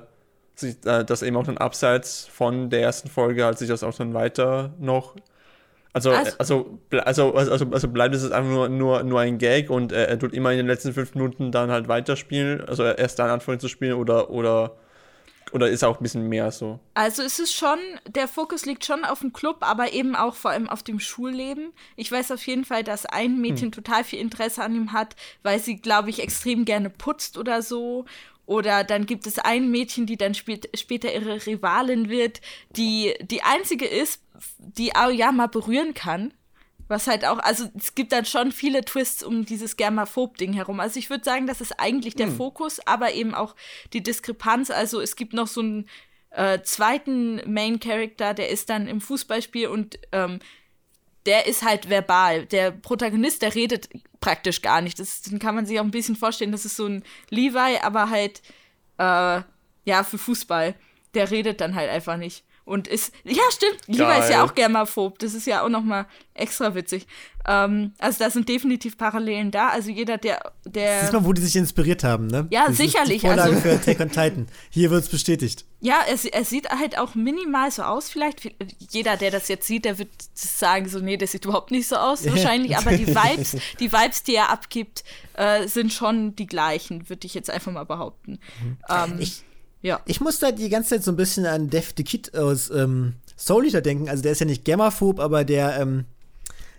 sich, 0.55 0.83
äh, 0.85 1.05
dass 1.05 1.21
eben 1.21 1.37
auch 1.37 1.45
dann 1.45 1.59
abseits 1.59 2.25
von 2.25 2.71
der 2.71 2.81
ersten 2.81 3.07
Folge 3.07 3.45
halt 3.45 3.59
sich 3.59 3.67
das 3.67 3.83
auch 3.83 3.95
dann 3.95 4.15
weiter 4.15 4.73
noch. 4.79 5.15
Also, 5.93 6.11
Also- 6.11 6.35
also, 6.39 6.79
also, 7.03 7.33
also, 7.33 7.51
also, 7.51 7.65
also 7.71 7.87
bleibt 7.89 8.15
es 8.15 8.31
einfach 8.31 8.49
nur, 8.49 8.69
nur, 8.69 9.03
nur 9.03 9.19
ein 9.19 9.37
Gag 9.37 9.69
und 9.69 9.91
äh, 9.91 10.05
er 10.05 10.19
tut 10.19 10.33
immer 10.33 10.51
in 10.51 10.57
den 10.57 10.67
letzten 10.67 10.93
fünf 10.93 11.13
Minuten 11.15 11.51
dann 11.51 11.69
halt 11.69 11.87
weiterspielen, 11.87 12.61
also 12.67 12.83
erst 12.83 13.19
dann 13.19 13.29
anfangen 13.29 13.59
zu 13.59 13.67
spielen 13.67 13.93
oder, 13.93 14.29
oder, 14.29 14.77
oder 15.51 15.67
ist 15.69 15.83
auch 15.83 15.99
ein 15.99 16.03
bisschen 16.03 16.29
mehr 16.29 16.49
so? 16.51 16.79
Also 16.93 17.23
es 17.23 17.37
ist 17.39 17.53
schon, 17.53 17.77
der 18.07 18.29
Fokus 18.29 18.65
liegt 18.65 18.85
schon 18.85 19.03
auf 19.03 19.19
dem 19.19 19.33
Club, 19.33 19.57
aber 19.61 19.91
eben 19.91 20.15
auch 20.15 20.35
vor 20.35 20.51
allem 20.51 20.69
auf 20.69 20.81
dem 20.81 21.01
Schulleben. 21.01 21.73
Ich 21.97 22.09
weiß 22.09 22.31
auf 22.31 22.47
jeden 22.47 22.63
Fall, 22.63 22.85
dass 22.85 23.05
ein 23.05 23.41
Mädchen 23.41 23.73
total 23.73 24.05
viel 24.05 24.19
Interesse 24.19 24.63
an 24.63 24.73
ihm 24.73 24.93
hat, 24.93 25.17
weil 25.43 25.59
sie, 25.59 25.75
glaube 25.75 26.09
ich, 26.09 26.23
extrem 26.23 26.63
gerne 26.63 26.89
putzt 26.89 27.37
oder 27.37 27.61
so. 27.61 28.05
Oder 28.51 28.83
dann 28.83 29.05
gibt 29.05 29.27
es 29.27 29.39
ein 29.39 29.71
Mädchen, 29.71 30.05
die 30.05 30.17
dann 30.17 30.33
spät, 30.33 30.69
später 30.77 31.13
ihre 31.13 31.45
Rivalin 31.45 32.09
wird, 32.09 32.41
die 32.71 33.13
die 33.21 33.43
einzige 33.43 33.85
ist, 33.85 34.21
die 34.57 34.93
Aoyama 34.93 35.47
berühren 35.47 35.93
kann. 35.93 36.33
Was 36.89 37.07
halt 37.07 37.23
auch, 37.23 37.39
also 37.39 37.69
es 37.77 37.95
gibt 37.95 38.11
dann 38.11 38.25
schon 38.25 38.51
viele 38.51 38.83
Twists 38.83 39.23
um 39.23 39.45
dieses 39.45 39.77
Germaphob-Ding 39.77 40.51
herum. 40.51 40.81
Also 40.81 40.99
ich 40.99 41.09
würde 41.09 41.23
sagen, 41.23 41.47
das 41.47 41.61
ist 41.61 41.79
eigentlich 41.79 42.15
der 42.15 42.27
Fokus, 42.27 42.85
aber 42.85 43.13
eben 43.13 43.33
auch 43.33 43.55
die 43.93 44.03
Diskrepanz. 44.03 44.69
Also 44.69 44.99
es 44.99 45.15
gibt 45.15 45.31
noch 45.31 45.47
so 45.47 45.61
einen 45.61 45.89
äh, 46.31 46.59
zweiten 46.61 47.41
Main 47.49 47.79
Character, 47.79 48.33
der 48.33 48.49
ist 48.49 48.69
dann 48.69 48.85
im 48.87 48.99
Fußballspiel 48.99 49.67
und 49.67 49.97
ähm, 50.11 50.39
der 51.25 51.47
ist 51.47 51.63
halt 51.63 51.89
verbal. 51.89 52.45
Der 52.47 52.71
Protagonist, 52.71 53.41
der 53.41 53.55
redet 53.55 53.89
praktisch 54.19 54.61
gar 54.61 54.81
nicht. 54.81 54.99
Das 54.99 55.21
den 55.21 55.39
kann 55.39 55.55
man 55.55 55.65
sich 55.65 55.79
auch 55.79 55.83
ein 55.83 55.91
bisschen 55.91 56.15
vorstellen. 56.15 56.51
Das 56.51 56.65
ist 56.65 56.75
so 56.75 56.85
ein 56.85 57.03
Levi, 57.29 57.77
aber 57.81 58.09
halt 58.09 58.41
äh, 58.97 59.41
ja 59.85 60.03
für 60.03 60.17
Fußball. 60.17 60.75
Der 61.13 61.29
redet 61.29 61.61
dann 61.61 61.75
halt 61.75 61.89
einfach 61.89 62.17
nicht. 62.17 62.43
Und 62.63 62.87
ist, 62.87 63.11
ja, 63.23 63.41
stimmt, 63.51 63.79
Levi 63.87 64.03
ist 64.19 64.29
ja 64.29 64.37
Geil. 64.37 64.41
auch 64.41 64.53
Germaphob. 64.55 65.17
Das 65.19 65.33
ist 65.33 65.47
ja 65.47 65.63
auch 65.63 65.69
noch 65.69 65.81
mal 65.83 66.05
extra 66.35 66.73
witzig. 66.75 67.07
Ähm, 67.47 67.93
also 67.97 68.19
da 68.23 68.29
sind 68.29 68.47
definitiv 68.47 68.97
Parallelen 68.99 69.49
da. 69.49 69.69
Also 69.69 69.89
jeder, 69.89 70.17
der, 70.19 70.51
der 70.65 71.01
Siehst 71.01 71.11
mal, 71.13 71.25
wo 71.25 71.33
die 71.33 71.41
sich 71.41 71.55
inspiriert 71.55 72.03
haben, 72.03 72.27
ne? 72.27 72.47
Ja, 72.51 72.67
das 72.67 72.77
sicherlich, 72.77 73.15
Ist 73.17 73.23
die 73.23 73.27
Vorlage 73.27 73.49
also- 73.55 73.61
für 73.61 73.71
Attack 73.73 73.99
on 73.99 74.09
Titan. 74.09 74.47
Hier 74.69 74.91
wird's 74.91 75.09
bestätigt. 75.09 75.65
Ja, 75.79 76.01
es, 76.07 76.23
es 76.25 76.49
sieht 76.51 76.69
halt 76.69 76.99
auch 76.99 77.15
minimal 77.15 77.71
so 77.71 77.81
aus, 77.81 78.09
vielleicht. 78.09 78.41
Jeder, 78.91 79.17
der 79.17 79.31
das 79.31 79.47
jetzt 79.47 79.65
sieht, 79.65 79.83
der 79.85 79.97
wird 79.97 80.09
sagen, 80.35 80.87
so, 80.87 80.99
nee, 80.99 81.17
das 81.17 81.31
sieht 81.31 81.45
überhaupt 81.45 81.71
nicht 81.71 81.87
so 81.87 81.95
aus, 81.95 82.25
wahrscheinlich. 82.29 82.77
Aber 82.77 82.91
die 82.95 83.07
Vibes, 83.07 83.57
die 83.79 83.91
Vibes, 83.91 84.21
die 84.23 84.35
er 84.35 84.49
abgibt, 84.51 85.03
äh, 85.33 85.67
sind 85.67 85.91
schon 85.91 86.35
die 86.35 86.45
gleichen, 86.47 87.09
würde 87.09 87.25
ich 87.25 87.33
jetzt 87.33 87.49
einfach 87.49 87.71
mal 87.71 87.85
behaupten. 87.85 88.39
Ähm, 88.87 89.15
Ich- 89.19 89.43
ja. 89.81 89.99
Ich 90.05 90.21
musste 90.21 90.47
halt 90.47 90.59
die 90.59 90.69
ganze 90.69 90.91
Zeit 90.91 91.03
so 91.03 91.11
ein 91.11 91.17
bisschen 91.17 91.45
an 91.45 91.69
Def 91.69 91.93
the 91.97 92.03
Kid 92.03 92.35
aus 92.37 92.69
ähm, 92.69 93.13
Soul 93.37 93.65
Eater 93.65 93.81
denken. 93.81 94.09
Also 94.09 94.23
der 94.23 94.33
ist 94.33 94.39
ja 94.39 94.45
nicht 94.45 94.65
Germaphob, 94.65 95.19
aber 95.19 95.43
der, 95.43 95.79
ähm, 95.79 96.05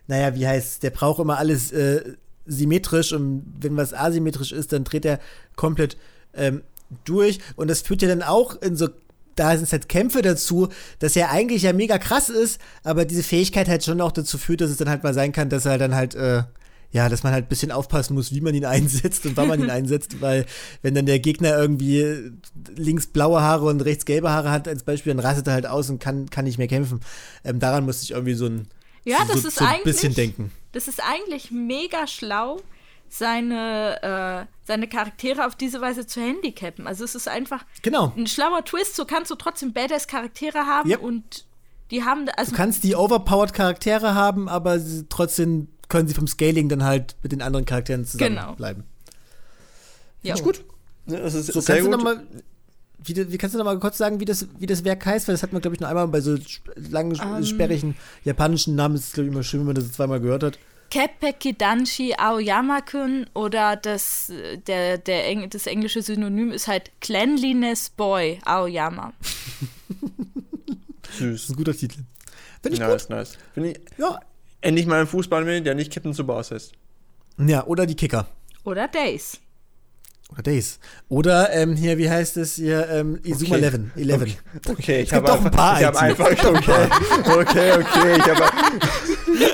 naja, 0.07 0.35
wie 0.35 0.47
heißt, 0.47 0.83
der 0.83 0.91
braucht 0.91 1.21
immer 1.21 1.39
alles 1.39 1.73
äh, 1.73 2.03
symmetrisch 2.47 3.13
und 3.13 3.45
wenn 3.61 3.77
was 3.77 3.95
asymmetrisch 3.95 4.53
ist, 4.53 4.73
dann 4.73 4.85
dreht 4.85 5.05
er 5.05 5.21
komplett 5.57 5.97
ähm, 6.35 6.63
durch. 7.05 7.41
Und 7.57 7.69
das 7.69 7.83
führt 7.83 8.03
ja 8.03 8.09
dann 8.09 8.23
auch 8.23 8.61
in 8.61 8.77
so 8.77 8.89
da 9.35 9.57
sind 9.57 9.71
halt 9.73 9.89
Kämpfe 9.89 10.23
dazu, 10.23 10.69
dass 10.99 11.17
er 11.17 11.31
eigentlich 11.31 11.63
ja 11.63 11.73
mega 11.73 11.99
krass 11.99 12.29
ist, 12.29 12.61
aber 12.85 13.05
diese 13.05 13.23
Fähigkeit 13.23 13.69
halt 13.69 13.85
schon 13.85 14.01
auch 14.01 14.13
dazu 14.13 14.39
führt, 14.39 14.61
dass 14.61 14.71
es 14.71 14.77
dann 14.77 14.91
halt 14.91 15.03
mal 15.03 15.15
sein 15.15 15.33
kann, 15.33 15.49
dass 15.49 15.65
er 15.65 15.79
dann 15.79 15.95
halt, 15.95 16.15
äh, 16.15 16.43
ja, 16.93 17.09
dass 17.09 17.23
man 17.23 17.33
halt 17.33 17.47
ein 17.47 17.49
bisschen 17.49 17.73
aufpassen 17.73 18.15
muss, 18.15 18.33
wie 18.33 18.41
man 18.41 18.55
ihn 18.55 18.65
einsetzt 18.77 19.27
und 19.27 19.37
wann 19.37 19.49
man 19.49 19.61
ihn 19.61 19.71
einsetzt, 19.79 20.21
weil 20.21 20.47
wenn 20.83 20.95
dann 20.95 21.07
der 21.07 21.19
Gegner 21.19 21.57
irgendwie 21.59 22.31
links 22.77 23.07
blaue 23.07 23.41
Haare 23.41 23.65
und 23.65 23.81
rechts 23.81 24.05
gelbe 24.05 24.31
Haare 24.31 24.51
hat 24.51 24.69
als 24.69 24.83
Beispiel, 24.85 25.15
dann 25.15 25.25
rastet 25.25 25.47
er 25.47 25.55
halt 25.55 25.67
aus 25.67 25.91
und 25.91 25.99
kann, 25.99 26.29
kann 26.31 26.45
nicht 26.45 26.59
mehr 26.59 26.69
kämpfen. 26.69 27.01
Ähm, 27.45 27.59
daran 27.59 27.85
musste 27.85 28.05
ich 28.05 28.11
irgendwie 28.13 28.35
so 28.35 28.47
ein, 28.47 28.69
Ja, 29.05 29.19
so, 29.27 29.33
das 29.33 29.43
so, 29.43 29.49
ist 29.49 29.57
so 29.59 29.65
ein 29.65 29.71
eigentlich- 29.71 29.85
bisschen 29.85 30.15
denken. 30.15 30.53
Das 30.73 30.89
ist 30.89 31.03
eigentlich 31.03 31.51
mega 31.51 32.07
schlau, 32.07 32.61
seine, 33.09 34.47
äh, 34.49 34.53
seine 34.67 34.89
Charaktere 34.89 35.47
auf 35.47 35.55
diese 35.55 35.81
Weise 35.81 36.07
zu 36.07 36.21
handicappen. 36.21 36.87
Also 36.87 37.05
es 37.05 37.15
ist 37.15 37.29
einfach 37.29 37.65
Genau. 37.83 38.13
ein 38.17 38.27
schlauer 38.27 38.65
Twist, 38.65 38.97
so 38.97 39.05
kannst 39.05 39.31
du 39.31 39.35
trotzdem 39.35 39.73
Badass-Charaktere 39.73 40.61
haben 40.67 40.89
Yep. 40.91 41.03
und 41.03 41.45
die 41.91 42.05
haben, 42.05 42.27
also 42.37 42.53
Du 42.53 42.57
kannst 42.57 42.85
die 42.85 42.97
overpowered 42.97 43.53
Charaktere 43.53 44.15
haben, 44.15 44.49
aber 44.49 44.81
trotzdem 45.11 45.69
können 45.93 46.09
sie 46.09 46.15
vom 46.15 46.27
Scaling 46.27 46.69
dann 46.69 46.83
halt 46.83 47.15
mit 47.23 47.31
den 47.33 47.43
anderen 47.43 47.65
Charakteren 47.67 48.07
Genau. 48.17 48.41
zusammenbleiben. 48.41 48.85
ja. 50.23 50.35
Ist 50.35 50.43
gut. 50.43 50.65
Ja, 51.07 51.19
das 51.21 51.35
ist 51.35 51.47
So, 51.53 51.61
sehr 51.61 51.77
kannst 51.77 51.87
du 51.87 51.97
gut. 51.97 51.99
noch 51.99 52.05
mal, 52.17 52.27
wie, 53.05 53.33
wie 53.33 53.39
kannst 53.39 53.55
du 53.55 53.59
noch 53.59 53.65
mal 53.65 53.79
kurz 53.79 53.99
sagen, 53.99 54.19
wie 54.21 54.25
das, 54.25 54.47
wie 54.59 54.67
das 54.67 54.85
Werk 54.85 55.05
heißt? 55.05 55.27
Weil 55.29 55.35
das 55.35 55.43
hat 55.43 55.53
man, 55.53 55.61
glaube 55.63 55.75
ich, 55.75 55.81
nur 55.81 55.89
einmal 55.89 56.07
bei 56.09 56.21
so 56.21 56.37
langen, 56.77 57.19
Ähm. 57.21 57.45
sperrigen 57.45 57.97
japanischen 58.25 58.75
Namen. 58.77 58.95
ist 58.97 59.09
es, 59.09 59.13
glaube 59.13 59.29
ich, 59.29 59.33
immer 59.35 59.43
schön, 59.43 59.61
wenn 59.61 59.67
man 59.67 59.75
das 59.77 59.93
zweimal 59.93 60.21
gehört 60.21 60.43
hat. 60.45 60.59
Keppeki 60.91 61.55
Danshi 61.57 62.15
Aoyama-kun 62.19 63.27
oder 63.35 63.77
das, 63.77 64.31
der, 64.67 64.99
der 64.99 65.27
Eng 65.27 65.49
das 65.49 65.67
englische 65.67 66.03
Synonym 66.03 66.53
ist 66.53 66.69
halt 66.69 66.91
Cleanliness 67.01 67.89
Boy 67.91 68.39
Aoyama. 68.45 69.13
Das 71.03 71.19
Süß. 71.19 71.43
ist 71.45 71.51
ein 71.51 71.57
guter 71.57 71.73
Titel. 71.75 72.01
Finde 72.63 72.75
ich 72.75 72.81
Nice, 72.81 73.03
gut. 73.09 73.11
nice. 73.17 73.39
Finde 73.55 73.71
ich 73.71 73.81
Ja. 73.99 74.21
Endlich 74.63 74.87
mal 74.87 75.01
ein 75.01 75.07
Fußball 75.07 75.45
mit, 75.45 75.67
der 75.67 75.75
nicht 75.75 75.93
Captain 75.93 76.13
Tsubasa 76.15 76.57
ist. 76.57 76.73
ja, 77.39 77.65
oder 77.67 77.85
die 77.87 77.95
Kicker. 77.97 78.27
Oder 78.65 78.89
Days. 78.89 79.39
Oder 80.33 80.43
Days. 80.45 80.79
Oder 81.11 81.53
ähm, 81.53 81.77
hier, 81.77 81.99
wie 81.99 82.09
heißt 82.09 82.39
es 82.39 82.55
hier? 82.55 82.89
Ähm, 82.89 83.19
Izuma 83.23 83.57
Okay. 83.57 83.65
11. 83.65 83.81
11. 83.97 84.37
Okay, 84.71 85.01
ich 85.03 85.11
gibt 85.11 85.13
habe 85.13 85.27
doch 85.27 85.41
ein 85.41 85.47
einfach, 85.47 85.51
paar 85.59 85.79
ich 85.81 85.87
habe 85.87 86.01
einfach, 86.01 86.27
okay, 86.31 86.89
okay, 87.37 87.73
okay, 87.75 88.17
ich 88.17 88.27
habe, 88.29 88.43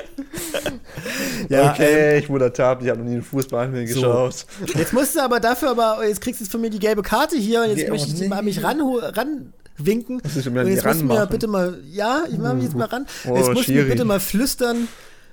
Ja, 1.49 1.63
ähm, 1.63 1.71
okay, 1.71 2.19
ich 2.19 2.29
wurde 2.29 2.47
ertappt, 2.47 2.83
ich 2.83 2.89
habe 2.91 2.99
noch 3.01 3.07
nie 3.07 3.15
einen 3.15 3.23
Fußball 3.23 3.69
mehr 3.69 3.87
So. 3.89 3.95
geschaut. 4.01 4.47
Jetzt 4.75 4.93
musst 4.93 5.17
du 5.17 5.21
aber 5.23 5.41
dafür, 5.41 5.71
aber 5.71 6.07
jetzt 6.07 6.21
kriegst 6.21 6.41
du 6.41 6.45
von 6.45 6.61
mir 6.61 6.71
die 6.71 6.79
gelbe 6.79 7.03
Karte 7.03 7.37
hier 7.37 7.63
und 7.63 7.71
jetzt 7.71 7.83
Ja, 7.83 7.91
möchte 7.91 8.09
ich 8.15 8.23
oh, 8.23 8.29
mal 8.29 8.37
nee. 8.37 8.43
mich 8.43 8.59
ranho- 8.61 9.01
ranwinken. 9.17 9.53
Mir 9.79 9.95
und 9.95 10.23
jetzt 10.69 10.85
musst 10.85 11.01
du 11.01 11.05
mir 11.05 11.27
bitte 11.27 11.47
mal, 11.47 11.79
ja, 11.89 12.25
ich 12.29 12.39
mache 12.39 12.55
mich 12.55 12.65
jetzt 12.65 12.77
mal 12.77 12.87
ran. 12.87 13.07
Oh, 13.27 13.37
jetzt 13.37 13.53
musst 13.53 13.69
du 13.69 13.73
mir 13.73 13.85
bitte 13.85 14.05
mal 14.05 14.21
flüstern, 14.21 14.89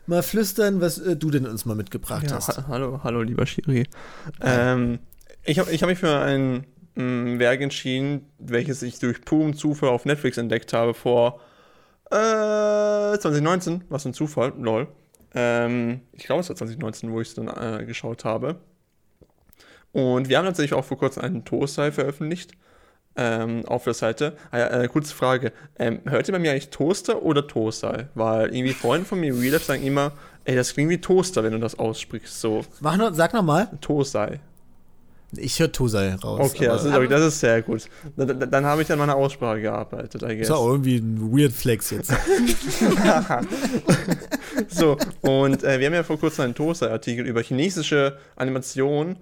mal 0.06 0.22
flüstern, 0.24 0.82
was 0.82 1.00
äh, 1.00 1.16
du 1.16 1.32
denn 1.32 1.48
uns 1.48 1.66
mal 1.66 1.76
mitgebracht 1.76 2.30
Ja, 2.30 2.36
hast. 2.36 2.50
ha 2.50 2.66
hallo, 2.68 3.02
hallo, 3.04 3.22
lieber 3.24 3.46
Schiri. 3.46 3.88
Ähm, 4.42 5.00
ich 5.44 5.60
habe 5.60 5.72
ich 5.72 5.82
hab 5.82 5.90
mich 5.90 6.00
für 6.00 6.20
ein 6.20 6.66
mh, 6.96 7.40
Werk 7.40 7.62
entschieden, 7.62 8.28
welches 8.38 8.82
ich 8.84 9.00
durch 9.00 9.22
purem 9.22 9.56
Zufall 9.56 9.90
auf 9.90 10.06
Netflix 10.06 10.38
entdeckt 10.38 10.74
habe 10.74 10.94
vor 10.94 11.40
äh, 12.12 12.16
2019. 13.18 13.86
Was 13.90 14.06
ein 14.06 14.14
Zufall, 14.14 14.54
lol. 14.60 14.88
Ähm, 15.34 16.02
ich 16.14 16.26
glaube, 16.26 16.42
es 16.42 16.50
war 16.50 16.56
2019, 16.56 17.12
wo 17.12 17.20
ich 17.20 17.30
es 17.30 17.34
dann 17.34 17.48
äh, 17.48 17.84
geschaut 17.86 18.26
habe. 18.26 18.60
Und 19.92 20.30
wir 20.30 20.38
haben 20.38 20.46
tatsächlich 20.46 20.74
auch 20.74 20.86
vor 20.86 20.98
kurzem 20.98 21.24
einen 21.24 21.46
Toastei 21.46 21.92
veröffentlicht 21.92 22.54
ähm, 23.16 23.66
auf 23.66 23.84
der 23.84 23.94
Seite. 23.94 24.34
Ah, 24.52 24.60
ja, 24.60 24.68
äh, 24.82 24.88
kurze 24.88 25.14
Frage. 25.14 25.52
Ähm, 25.78 26.00
hört 26.06 26.28
ihr 26.28 26.34
bei 26.34 26.40
mir 26.40 26.52
eigentlich 26.52 26.70
Toaster 26.70 27.24
oder 27.24 27.48
Toastei? 27.48 28.08
Weil 28.16 28.54
irgendwie 28.54 28.74
Freunde 28.74 29.06
von 29.06 29.20
mir, 29.20 29.34
Life, 29.34 29.66
sagen 29.66 29.84
immer, 29.84 30.12
ey, 30.44 30.56
das 30.56 30.74
klingt 30.74 30.90
wie 30.90 31.00
Toaster, 31.00 31.44
wenn 31.44 31.54
du 31.54 31.60
das 31.60 31.78
aussprichst. 31.78 32.40
So, 32.40 32.64
Mach 32.80 32.98
noch, 32.98 33.14
sag 33.14 33.34
nochmal. 33.34 33.70
Toastei. 33.82 34.40
Ich 35.38 35.60
höre 35.60 35.72
Tosai 35.72 36.14
raus. 36.16 36.52
Okay, 36.52 36.66
das 36.66 36.86
ist, 36.86 36.94
das 36.94 37.22
ist 37.22 37.40
sehr 37.40 37.62
gut. 37.62 37.90
Dann, 38.16 38.40
dann, 38.40 38.52
dann 38.52 38.66
habe 38.66 38.82
ich 38.82 38.92
an 38.92 39.00
meiner 39.00 39.16
Aussprache 39.16 39.62
gearbeitet, 39.62 40.22
I 40.22 40.38
guess. 40.38 40.48
ist 40.48 40.52
auch 40.52 40.68
irgendwie 40.68 40.98
ein 40.98 41.20
weird 41.32 41.52
Flex 41.52 41.92
jetzt. 41.92 42.14
So, 44.70 44.98
und 45.22 45.64
äh, 45.64 45.80
wir 45.80 45.88
haben 45.88 45.94
ja 45.94 46.04
vor 46.04 46.18
kurzem 46.18 46.46
einen 46.46 46.56
Toaster-Artikel 46.56 47.26
über 47.26 47.42
chinesische 47.42 48.18
Animation 48.38 49.18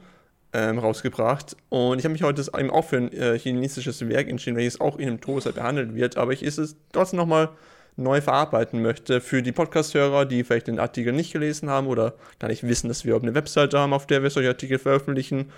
ähm, 0.54 0.78
rausgebracht. 0.80 1.56
Und 1.70 2.00
ich 2.00 2.06
habe 2.06 2.14
mich 2.14 2.24
heute 2.24 2.42
eben 2.58 2.70
auch 2.70 2.86
für 2.86 2.98
ein 2.98 3.12
äh, 3.12 3.38
chinesisches 3.38 4.08
Werk 4.08 4.30
entschieden, 4.30 4.56
welches 4.56 4.80
auch 4.80 4.98
in 4.98 5.08
einem 5.08 5.22
Toaster 5.22 5.52
behandelt 5.52 5.96
wird. 5.96 6.18
Aber 6.18 6.32
ich 6.32 6.44
ist 6.44 6.58
es 6.58 6.76
trotzdem 6.92 7.18
nochmal 7.18 7.50
neu 7.96 8.22
verarbeiten 8.22 8.82
möchte 8.82 9.22
für 9.22 9.42
die 9.44 9.52
Podcast-Hörer, 9.52 10.26
die 10.26 10.44
vielleicht 10.44 10.68
den 10.68 10.80
Artikel 10.80 11.14
nicht 11.14 11.34
gelesen 11.34 11.70
haben 11.70 11.88
oder 11.88 12.14
gar 12.40 12.48
nicht 12.48 12.64
wissen, 12.64 12.88
dass 12.88 13.04
wir 13.04 13.10
überhaupt 13.10 13.26
eine 13.26 13.36
Webseite 13.36 13.78
haben, 13.80 13.94
auf 13.94 14.08
der 14.08 14.24
wir 14.24 14.30
solche 14.30 14.50
Artikel 14.50 14.80
veröffentlichen. 14.80 15.52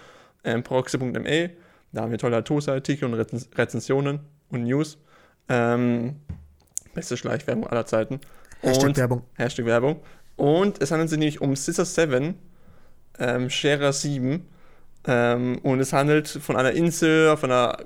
Ähm, 0.44 0.64
proxy.me. 0.64 1.52
Da 1.92 2.02
haben 2.02 2.12
wir 2.12 2.18
tolle 2.18 2.44
Toaster-Artikel 2.44 3.06
und 3.06 3.14
Rezens 3.14 3.50
Rezensionen 3.56 4.20
und 4.50 4.64
News. 4.64 4.98
Ähm, 5.48 6.16
beste 6.94 7.16
Schleichwerbung 7.18 7.68
aller 7.68 7.86
Zeiten. 7.86 8.20
Hashtag 8.62 8.88
Und- 8.90 8.98
Werbung. 8.98 9.24
Hashtag 9.36 9.66
Werbung. 9.66 10.02
Und 10.36 10.82
es 10.82 10.92
handelt 10.92 11.10
sich 11.10 11.20
nämlich 11.20 11.40
um 11.42 11.56
Scissor 11.56 11.86
7, 11.86 12.36
ähm, 13.20 13.50
Scherer 13.50 13.94
7. 13.94 14.46
Ähm, 15.08 15.60
und 15.62 15.80
es 15.80 15.94
handelt 15.94 16.28
von 16.28 16.56
einer 16.56 16.72
Insel, 16.72 17.30
auf 17.30 17.44
einer 17.44 17.78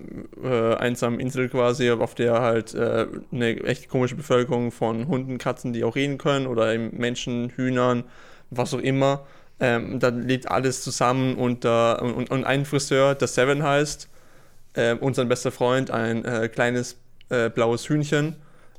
äh, 0.42 0.76
einsamen 0.76 1.20
Insel 1.20 1.50
quasi, 1.50 1.92
auf 1.92 2.16
der 2.16 2.42
halt 2.42 2.74
äh, 2.74 3.08
eine 3.32 3.62
echt 3.64 3.90
komische 3.90 4.16
Bevölkerung 4.16 4.72
von 4.72 5.08
Hunden, 5.08 5.38
Katzen, 5.38 5.74
die 5.74 5.84
auch 5.84 5.96
reden 5.96 6.18
können, 6.18 6.48
oder 6.48 6.78
Menschen, 6.78 7.50
Hühnern, 7.50 8.06
was 8.52 8.74
auch 8.74 8.80
immer. 8.80 9.26
Ähm, 9.60 10.00
da 10.00 10.08
lebt 10.08 10.50
alles 10.50 10.82
zusammen 10.82 11.36
unter, 11.36 12.02
und, 12.02 12.32
und 12.32 12.46
ein 12.46 12.64
Friseur, 12.64 13.16
der 13.16 13.28
Seven 13.28 13.64
heißt, 13.64 14.08
äh, 14.76 14.96
und 14.96 15.16
sein 15.16 15.28
bester 15.28 15.52
Freund, 15.52 15.92
ein 15.92 16.24
äh, 16.24 16.48
kleines 16.48 16.96
äh, 17.28 17.50
blaues 17.50 17.90
Hühnchen, 17.90 18.38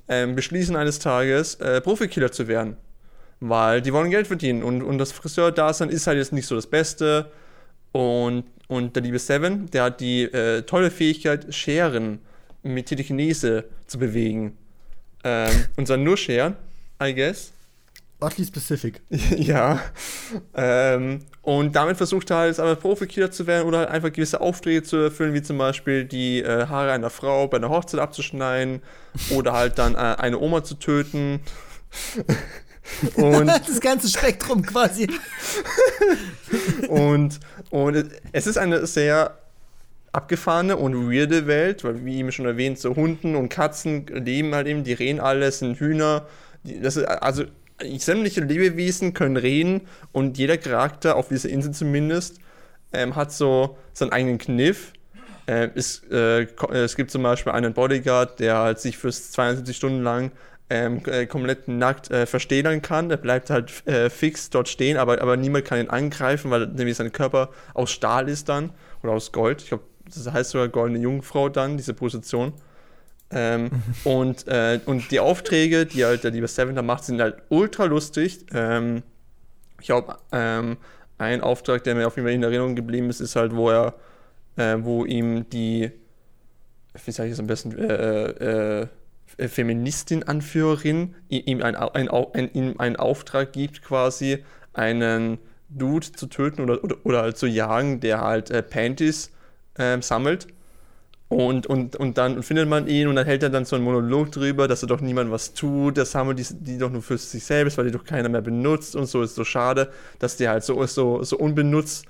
ähm, 0.09 0.35
beschließen 0.35 0.77
eines 0.77 0.99
Tages, 0.99 1.57
äh, 1.57 1.83
Profikiller 1.83 2.33
zu 2.33 2.49
werden. 2.49 2.79
Weil 3.41 3.83
die 3.83 3.93
wollen 3.93 4.11
Geld 4.11 4.27
verdienen 4.27 4.63
und, 4.63 4.83
und 4.83 4.97
das 4.97 5.13
Friseur-Dasein 5.13 5.91
ist 5.91 6.07
halt 6.07 6.17
jetzt 6.17 6.33
nicht 6.33 6.47
so 6.47 6.55
das 6.55 6.67
Beste. 6.67 7.31
Und, 7.93 8.45
und 8.69 8.95
der 8.95 9.03
liebe 9.03 9.19
Seven, 9.19 9.71
der 9.71 9.85
hat 9.85 10.01
die 10.01 10.23
äh, 10.23 10.63
tolle 10.63 10.91
Fähigkeit, 10.91 11.53
Scheren 11.55 12.21
mit 12.63 12.87
Telekinese 12.87 13.65
zu 13.87 13.99
bewegen. 13.99 14.57
Ähm, 15.25 15.67
und 15.77 15.87
zwar 15.87 15.97
nur 15.97 16.17
Scheren, 16.17 16.57
I 17.03 17.15
guess. 17.15 17.53
Oddly 18.21 18.45
specific. 18.45 19.01
ja. 19.11 19.81
Ähm, 20.55 21.21
und 21.41 21.75
damit 21.75 21.97
versucht 21.97 22.31
er 22.31 22.37
halt 22.37 22.61
aber 22.61 22.77
Profikiller 22.77 23.31
zu 23.31 23.47
werden 23.47 23.67
oder 23.67 23.79
halt 23.79 23.89
einfach 23.89 24.13
gewisse 24.13 24.43
Aufträge 24.43 24.83
zu 24.83 24.97
erfüllen, 24.99 25.33
wie 25.33 25.41
zum 25.41 25.57
Beispiel 25.57 26.05
die 26.05 26.43
äh, 26.43 26.67
Haare 26.67 26.93
einer 26.93 27.09
Frau 27.09 27.49
bei 27.49 27.57
einer 27.57 27.71
Hochzeit 27.71 27.99
abzuschneiden 27.99 28.83
oder 29.31 29.53
halt 29.55 29.79
dann 29.79 29.95
äh, 29.95 30.17
eine 30.19 30.39
Oma 30.39 30.63
zu 30.63 30.75
töten. 30.75 31.41
und, 33.15 33.47
das 33.69 33.81
ganze 33.81 34.09
Spektrum 34.09 34.63
quasi. 34.63 35.09
und, 36.89 37.41
und 37.71 38.11
es 38.33 38.47
ist 38.47 38.59
eine 38.59 38.87
sehr 38.87 39.39
abgefahrene 40.13 40.77
und 40.77 41.11
weirde 41.11 41.47
Welt, 41.47 41.85
weil 41.85 42.05
wie 42.05 42.19
eben 42.19 42.33
schon 42.33 42.47
erwähnt, 42.47 42.79
so 42.79 42.97
Hunden 42.97 43.37
und 43.37 43.49
Katzen 43.49 44.07
leben 44.07 44.55
halt 44.55 44.67
eben, 44.67 44.85
die 44.85 44.93
reden 44.93 45.21
alles, 45.21 45.61
sind 45.61 45.79
Hühner. 45.79 46.27
Das 46.65 46.97
ist, 46.97 47.05
also 47.05 47.45
sämtliche 47.99 48.41
Lebewesen 48.41 49.15
können 49.15 49.37
reden 49.37 49.83
und 50.13 50.37
jeder 50.37 50.59
Charakter, 50.59 51.17
auf 51.17 51.29
dieser 51.29 51.49
Insel 51.49 51.73
zumindest, 51.73 52.39
ähm, 52.93 53.15
hat 53.17 53.33
so 53.33 53.79
seinen 53.93 54.13
eigenen 54.13 54.39
Kniff. 54.39 54.93
Ähm, 55.47 55.71
es, 55.75 56.03
äh, 56.11 56.47
es 56.73 56.97
gibt 56.97 57.11
zum 57.11 57.23
Beispiel 57.23 57.53
einen 57.53 57.73
Bodyguard, 57.73 58.41
der 58.41 58.59
halt 58.59 58.81
sich 58.81 58.99
fürs 58.99 59.31
72 59.31 59.77
Stunden 59.77 60.03
lang 60.03 60.33
ähm, 60.71 61.03
äh, 61.07 61.27
komplett 61.27 61.69
nackt 61.69 62.11
äh, 62.11 62.27
verstehlen 62.27 62.81
kann. 62.81 63.09
Der 63.09 63.17
bleibt 63.17 63.51
halt 63.51 63.87
äh, 63.87 64.09
fix 64.09 64.51
dort 64.51 64.69
stehen, 64.69 64.97
aber, 64.97 65.21
aber 65.21 65.37
niemand 65.37 65.65
kann 65.65 65.81
ihn 65.81 65.91
angreifen, 65.91 66.51
weil 66.51 66.69
nämlich 66.69 66.97
sein 66.97 67.13
Körper 67.13 67.51
aus 67.75 67.91
Stahl 67.91 68.29
ist 68.29 68.49
dann 68.49 68.71
oder 69.03 69.13
aus 69.13 69.33
Gold. 69.33 69.63
Ich 69.63 69.69
glaube, 69.69 69.85
das 70.05 70.33
heißt 70.33 70.51
sogar 70.51 70.69
goldene 70.69 71.01
Jungfrau 71.01 71.49
dann, 71.49 71.77
diese 71.77 71.93
Position. 71.93 72.53
Ähm, 73.33 73.71
und, 74.05 74.47
äh, 74.47 74.81
und 74.87 75.11
die 75.11 75.21
Aufträge, 75.21 75.87
die 75.87 76.05
halt 76.05 76.25
der 76.25 76.31
liebe 76.31 76.49
Seven 76.49 76.75
da 76.77 76.83
macht, 76.83 77.05
sind 77.05 77.21
halt 77.21 77.37
ultra 77.49 77.85
lustig. 77.85 78.47
Ähm, 78.55 79.03
ich 79.81 79.87
glaube, 79.87 80.17
ähm, 80.31 80.77
ein 81.19 81.41
Auftrag, 81.41 81.83
der 81.85 81.97
mir 81.97 82.07
auf 82.07 82.17
jeden 82.17 82.27
Fall 82.27 82.35
in 82.35 82.43
Erinnerung 82.43 82.77
geblieben 82.77 83.11
ist, 83.11 83.21
ist 83.21 83.35
halt, 83.35 83.55
wo 83.55 83.71
er, 83.71 83.95
äh, 84.57 84.77
wo 84.79 85.05
ihm 85.05 85.49
die, 85.51 85.91
wie 87.05 87.11
sage 87.11 87.29
ich 87.29 87.33
das 87.33 87.41
am 87.41 87.47
besten, 87.47 87.77
äh, 87.77 87.85
äh, 87.85 88.83
äh, 88.83 88.87
Feministin-Anführerin 89.49 91.15
i- 91.31 91.41
ihm, 91.41 91.63
ein, 91.63 91.75
ein, 91.77 92.09
ein, 92.09 92.81
einen 92.81 92.97
Auftrag 92.97 93.53
gibt, 93.53 93.83
quasi 93.83 94.45
einen 94.73 95.39
Dude 95.69 96.13
zu 96.13 96.27
töten 96.27 96.63
oder, 96.63 96.83
oder, 96.85 96.97
oder 97.05 97.23
halt 97.23 97.37
zu 97.39 97.47
jagen, 97.47 98.01
der 98.01 98.21
halt 98.21 98.51
äh, 98.51 98.63
Panties 98.63 99.31
ähm, 99.79 100.03
sammelt. 100.03 100.49
Und, 101.29 101.69
und, 101.69 101.95
und 101.95 102.19
dann 102.19 102.43
findet 102.43 102.69
man 102.69 102.89
ihn 102.89 103.07
und 103.07 103.15
dann 103.15 103.25
hält 103.25 103.45
er 103.45 103.51
dann 103.51 103.65
so 103.65 103.77
einen 103.77 103.85
Monolog 103.85 104.33
drüber, 104.33 104.67
dass 104.67 104.83
er 104.83 104.89
doch 104.89 105.01
niemand 105.01 105.31
was 105.31 105.55
tut, 105.55 105.97
das 105.97 106.13
haben 106.17 106.35
die, 106.35 106.45
die 106.51 106.77
doch 106.77 106.91
nur 106.91 107.03
für 107.03 107.17
sich 107.19 107.45
selbst, 107.45 107.79
weil 107.79 107.85
die 107.85 107.93
doch 107.93 108.03
keiner 108.05 108.29
mehr 108.29 108.41
benutzt 108.41 108.97
und 108.97 109.07
so. 109.07 109.23
Ist 109.23 109.37
so 109.37 109.45
schade, 109.45 109.91
dass 110.19 110.37
die 110.37 110.49
halt 110.49 110.65
so, 110.65 110.85
so, 110.87 111.23
so 111.23 111.39
unbenutzt 111.39 112.05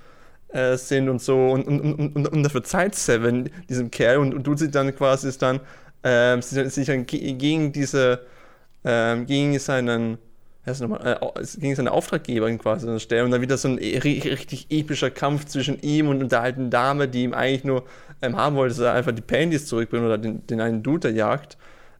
äh, 0.49 0.75
sind 0.75 1.07
und 1.07 1.21
so. 1.21 1.51
Und, 1.51 1.67
und, 1.67 1.81
und, 1.81 2.15
und, 2.15 2.27
und 2.29 2.43
dafür 2.43 2.61
verzeiht 2.61 2.95
Seven 2.95 3.49
diesem 3.69 3.91
Kerl. 3.91 4.17
Und, 4.17 4.33
und 4.33 4.43
tut 4.43 4.57
sich 4.57 4.71
dann 4.71 4.95
quasi 4.95 5.27
ist 5.27 5.41
dann 5.43 5.59
ähm, 6.03 6.41
sich 6.41 6.73
sich 6.73 6.87
dann 6.87 7.05
ge- 7.05 7.33
gegen 7.33 7.71
diese 7.71 8.21
ähm, 8.83 9.25
gegen 9.25 9.57
seinen 9.59 10.17
nochmal, 10.79 11.19
äh, 11.35 11.43
gegen 11.59 11.75
seine 11.75 11.91
Auftraggeberin 11.91 12.59
quasi 12.59 12.99
stellen 12.99 13.25
und 13.25 13.31
dann 13.31 13.41
wieder 13.41 13.57
so 13.57 13.67
ein 13.67 13.77
e- 13.79 13.97
ri- 13.99 14.23
richtig 14.23 14.67
epischer 14.69 15.09
Kampf 15.09 15.45
zwischen 15.45 15.79
ihm 15.81 16.07
und 16.07 16.31
der 16.31 16.41
alten 16.41 16.69
Dame, 16.69 17.07
die 17.07 17.23
ihm 17.23 17.33
eigentlich 17.33 17.63
nur 17.63 17.85
ähm, 18.21 18.35
haben 18.35 18.55
wollte, 18.55 18.75
dass 18.75 18.83
er 18.85 18.93
einfach 18.93 19.11
die 19.11 19.21
Panties 19.21 19.65
zurückbringt 19.65 20.05
oder 20.05 20.17
den, 20.17 20.45
den 20.47 20.61
einen 20.61 20.83
Dude 20.83 20.99
der 20.99 21.11
jagt. 21.13 21.57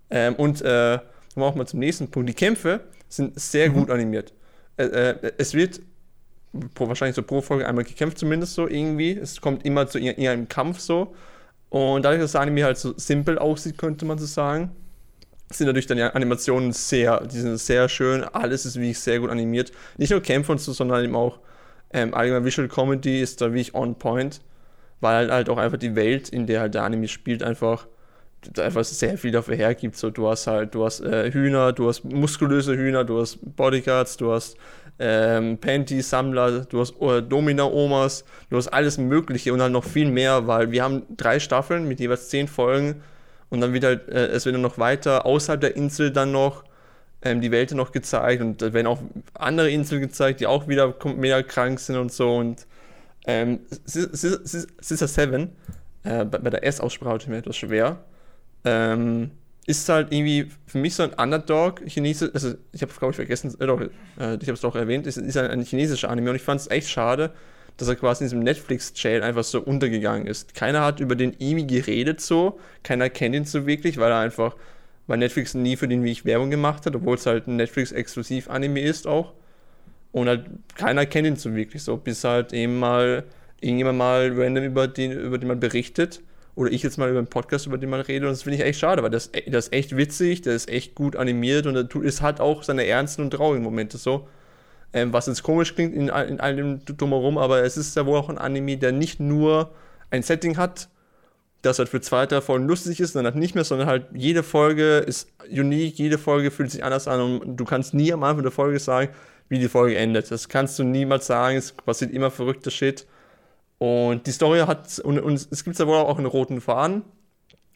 Ähm, 0.09 0.35
und 0.35 0.61
äh, 0.61 0.99
kommen 1.33 1.43
wir 1.43 1.45
auch 1.45 1.55
mal 1.55 1.65
zum 1.65 1.79
nächsten 1.79 2.09
Punkt. 2.11 2.29
Die 2.29 2.33
Kämpfe 2.33 2.81
sind 3.09 3.39
sehr 3.39 3.69
gut 3.69 3.89
animiert. 3.89 4.33
Äh, 4.77 4.83
äh, 4.85 5.31
es 5.37 5.53
wird 5.53 5.81
pro, 6.75 6.87
wahrscheinlich 6.87 7.15
so 7.15 7.23
pro 7.23 7.41
Folge 7.41 7.67
einmal 7.67 7.83
gekämpft, 7.83 8.17
zumindest 8.17 8.53
so 8.53 8.67
irgendwie. 8.67 9.11
Es 9.17 9.41
kommt 9.41 9.65
immer 9.65 9.87
zu 9.87 9.97
ir- 9.97 10.09
irgendeinem 10.17 10.47
Kampf 10.47 10.79
so. 10.79 11.15
Und 11.71 12.03
dadurch, 12.03 12.21
dass 12.21 12.33
der 12.33 12.41
Anime 12.41 12.65
halt 12.65 12.77
so 12.77 12.93
simpel 12.97 13.39
aussieht, 13.39 13.77
könnte 13.77 14.03
man 14.03 14.17
so 14.17 14.25
sagen, 14.25 14.71
sind 15.49 15.67
natürlich 15.67 15.87
dann 15.87 15.97
die 15.97 16.03
Animationen 16.03 16.73
sehr, 16.73 17.25
die 17.25 17.39
sind 17.39 17.57
sehr 17.57 17.87
schön. 17.87 18.25
Alles 18.25 18.65
ist 18.65 18.75
wirklich 18.75 18.99
sehr 18.99 19.19
gut 19.19 19.29
animiert. 19.29 19.71
Nicht 19.97 20.11
nur 20.11 20.21
Kämpfe 20.21 20.51
und 20.51 20.59
so, 20.59 20.73
sondern 20.73 21.03
eben 21.03 21.15
auch 21.15 21.39
ähm, 21.93 22.13
allgemein 22.13 22.43
Visual 22.43 22.67
Comedy 22.67 23.21
ist 23.21 23.39
da 23.39 23.47
wirklich 23.47 23.73
on 23.73 23.95
point, 23.95 24.41
weil 24.99 25.15
halt, 25.15 25.31
halt 25.31 25.49
auch 25.49 25.57
einfach 25.57 25.77
die 25.77 25.95
Welt, 25.95 26.27
in 26.27 26.45
der 26.45 26.59
halt 26.59 26.73
der 26.73 26.83
Anime 26.83 27.07
spielt, 27.07 27.41
einfach 27.41 27.87
einfach 28.57 28.83
sehr 28.83 29.17
viel 29.17 29.31
dafür 29.31 29.55
hergibt. 29.55 29.95
So, 29.95 30.09
du 30.09 30.27
hast 30.27 30.47
halt, 30.47 30.73
du 30.75 30.83
hast 30.83 30.99
äh, 31.01 31.31
Hühner, 31.31 31.73
du 31.73 31.87
hast 31.87 32.03
muskulöse 32.03 32.75
Hühner, 32.75 33.03
du 33.03 33.21
hast 33.21 33.37
Bodyguards, 33.55 34.17
du 34.17 34.31
hast 34.31 34.57
ähm, 34.99 35.57
Panty-Sammler, 35.57 36.65
du 36.65 36.79
hast 36.79 36.93
äh, 37.01 37.21
Domina-Omas, 37.21 38.23
du 38.49 38.57
hast 38.57 38.67
alles 38.67 38.97
Mögliche 38.97 39.53
und 39.53 39.61
halt 39.61 39.71
noch 39.71 39.83
viel 39.83 40.09
mehr, 40.09 40.47
weil 40.47 40.71
wir 40.71 40.83
haben 40.83 41.03
drei 41.17 41.39
Staffeln 41.39 41.87
mit 41.87 41.99
jeweils 41.99 42.29
zehn 42.29 42.47
Folgen 42.47 43.01
und 43.49 43.61
dann 43.61 43.73
wird 43.73 43.83
halt, 43.83 44.09
äh, 44.09 44.27
es 44.27 44.45
wird 44.45 44.55
dann 44.55 44.61
noch 44.61 44.77
weiter 44.77 45.25
außerhalb 45.25 45.59
der 45.61 45.75
Insel 45.75 46.11
dann 46.11 46.31
noch 46.31 46.63
ähm, 47.23 47.41
die 47.41 47.51
Welt 47.51 47.71
noch 47.71 47.91
gezeigt 47.91 48.41
und 48.41 48.61
da 48.61 48.73
werden 48.73 48.87
auch 48.87 48.99
andere 49.33 49.69
Inseln 49.69 50.01
gezeigt, 50.01 50.39
die 50.39 50.47
auch 50.47 50.67
wieder 50.67 50.95
mega 51.15 51.41
krank 51.43 51.79
sind 51.79 51.97
und 51.97 52.11
so 52.11 52.35
und 52.35 52.67
ähm, 53.25 53.59
Sister 53.85 55.07
Seven, 55.07 55.49
äh, 56.03 56.25
bei, 56.25 56.39
bei 56.39 56.49
der 56.49 56.63
S-Aussprache 56.65 57.19
tut 57.19 57.29
mir 57.29 57.37
etwas 57.37 57.57
schwer, 57.57 57.97
ähm, 58.65 59.31
ist 59.67 59.87
halt 59.89 60.11
irgendwie 60.11 60.49
für 60.65 60.79
mich 60.79 60.95
so 60.95 61.03
ein 61.03 61.13
Underdog 61.13 61.81
Chinesisch, 61.85 62.31
also 62.33 62.53
ich 62.71 62.81
habe 62.81 62.91
glaube 62.93 63.11
ich 63.11 63.15
vergessen, 63.15 63.53
äh, 63.59 63.67
doch, 63.67 63.79
äh, 63.79 63.87
ich 64.17 64.47
habe 64.47 64.53
es 64.53 64.61
doch 64.61 64.75
erwähnt, 64.75 65.05
ist, 65.05 65.17
ist 65.17 65.37
ein, 65.37 65.51
ein 65.51 65.61
chinesischer 65.63 66.09
Anime 66.09 66.31
und 66.31 66.35
ich 66.35 66.41
fand 66.41 66.61
es 66.61 66.69
echt 66.69 66.89
schade, 66.89 67.31
dass 67.77 67.87
er 67.87 67.95
quasi 67.95 68.23
in 68.23 68.29
diesem 68.29 68.39
Netflix-Jail 68.39 69.23
einfach 69.23 69.43
so 69.43 69.61
untergegangen 69.61 70.27
ist. 70.27 70.55
Keiner 70.55 70.81
hat 70.81 70.99
über 70.99 71.15
den 71.15 71.33
irgendwie 71.37 71.67
geredet 71.67 72.21
so, 72.21 72.59
keiner 72.83 73.09
kennt 73.09 73.35
ihn 73.35 73.45
so 73.45 73.67
wirklich, 73.67 73.97
weil 73.97 74.11
er 74.11 74.19
einfach, 74.19 74.55
weil 75.07 75.17
Netflix 75.17 75.53
nie 75.53 75.75
für 75.75 75.87
den 75.87 76.03
wie 76.03 76.11
ich 76.11 76.25
Werbung 76.25 76.49
gemacht 76.49 76.85
hat, 76.85 76.95
obwohl 76.95 77.15
es 77.15 77.25
halt 77.25 77.47
ein 77.47 77.55
Netflix-Exklusiv-Anime 77.57 78.81
ist 78.81 79.07
auch. 79.07 79.33
Und 80.11 80.27
halt 80.27 80.49
keiner 80.75 81.05
kennt 81.05 81.27
ihn 81.27 81.35
so 81.37 81.55
wirklich 81.55 81.83
so, 81.83 81.97
bis 81.97 82.23
halt 82.23 82.51
eben 82.51 82.79
mal 82.79 83.23
irgendjemand 83.61 83.97
mal 83.97 84.31
random 84.35 84.63
über 84.63 84.87
den, 84.87 85.11
über 85.11 85.37
den 85.37 85.47
man 85.47 85.59
berichtet. 85.59 86.21
Oder 86.61 86.71
ich 86.71 86.83
jetzt 86.83 86.99
mal 86.99 87.09
über 87.09 87.17
einen 87.17 87.27
Podcast, 87.27 87.65
über 87.65 87.79
den 87.79 87.89
man 87.89 88.01
redet. 88.01 88.27
Und 88.27 88.33
das 88.33 88.43
finde 88.43 88.57
ich 88.57 88.63
echt 88.63 88.79
schade, 88.79 89.01
weil 89.01 89.09
das, 89.09 89.31
das 89.47 89.65
ist 89.65 89.73
echt 89.73 89.97
witzig, 89.97 90.43
der 90.43 90.53
ist 90.53 90.69
echt 90.69 90.93
gut 90.93 91.15
animiert 91.15 91.65
und 91.65 91.75
es 92.05 92.21
hat 92.21 92.39
auch 92.39 92.61
seine 92.61 92.85
ernsten 92.85 93.23
und 93.23 93.31
traurigen 93.31 93.63
Momente 93.63 93.97
so. 93.97 94.27
Ähm, 94.93 95.11
was 95.11 95.25
jetzt 95.25 95.41
komisch 95.41 95.73
klingt 95.73 95.95
in, 95.95 96.09
in 96.09 96.39
all 96.39 96.55
dem 96.55 96.85
Drumherum, 96.85 97.39
aber 97.39 97.63
es 97.63 97.77
ist 97.77 97.95
ja 97.95 98.05
wohl 98.05 98.19
auch 98.19 98.29
ein 98.29 98.37
Anime, 98.37 98.77
der 98.77 98.91
nicht 98.91 99.19
nur 99.19 99.71
ein 100.11 100.21
Setting 100.21 100.57
hat, 100.57 100.87
das 101.63 101.79
halt 101.79 101.89
für 101.89 101.99
zwei, 101.99 102.27
drei 102.27 102.41
Folgen 102.41 102.67
lustig 102.67 102.99
ist, 102.99 103.15
dann 103.15 103.25
halt 103.25 103.35
nicht 103.35 103.55
mehr, 103.55 103.63
sondern 103.63 103.87
halt 103.87 104.05
jede 104.13 104.43
Folge 104.43 104.97
ist 104.97 105.29
unique, 105.49 105.97
jede 105.97 106.19
Folge 106.19 106.51
fühlt 106.51 106.69
sich 106.69 106.83
anders 106.83 107.07
an 107.07 107.21
und 107.21 107.57
du 107.57 107.65
kannst 107.65 107.95
nie 107.95 108.13
am 108.13 108.23
Anfang 108.23 108.43
der 108.43 108.51
Folge 108.51 108.77
sagen, 108.77 109.09
wie 109.49 109.57
die 109.57 109.67
Folge 109.67 109.97
endet. 109.97 110.29
Das 110.29 110.47
kannst 110.47 110.77
du 110.77 110.83
niemals 110.83 111.25
sagen, 111.25 111.57
es 111.57 111.71
passiert 111.71 112.11
immer 112.11 112.29
verrückter 112.29 112.69
Shit. 112.69 113.07
Und 113.81 114.27
die 114.27 114.31
Story 114.31 114.59
hat, 114.59 114.99
und, 114.99 115.17
und 115.17 115.47
es 115.49 115.63
gibt 115.63 115.79
ja 115.79 115.87
wohl 115.87 115.95
auch 115.95 116.19
einen 116.19 116.27
roten 116.27 116.61
Faden, 116.61 117.01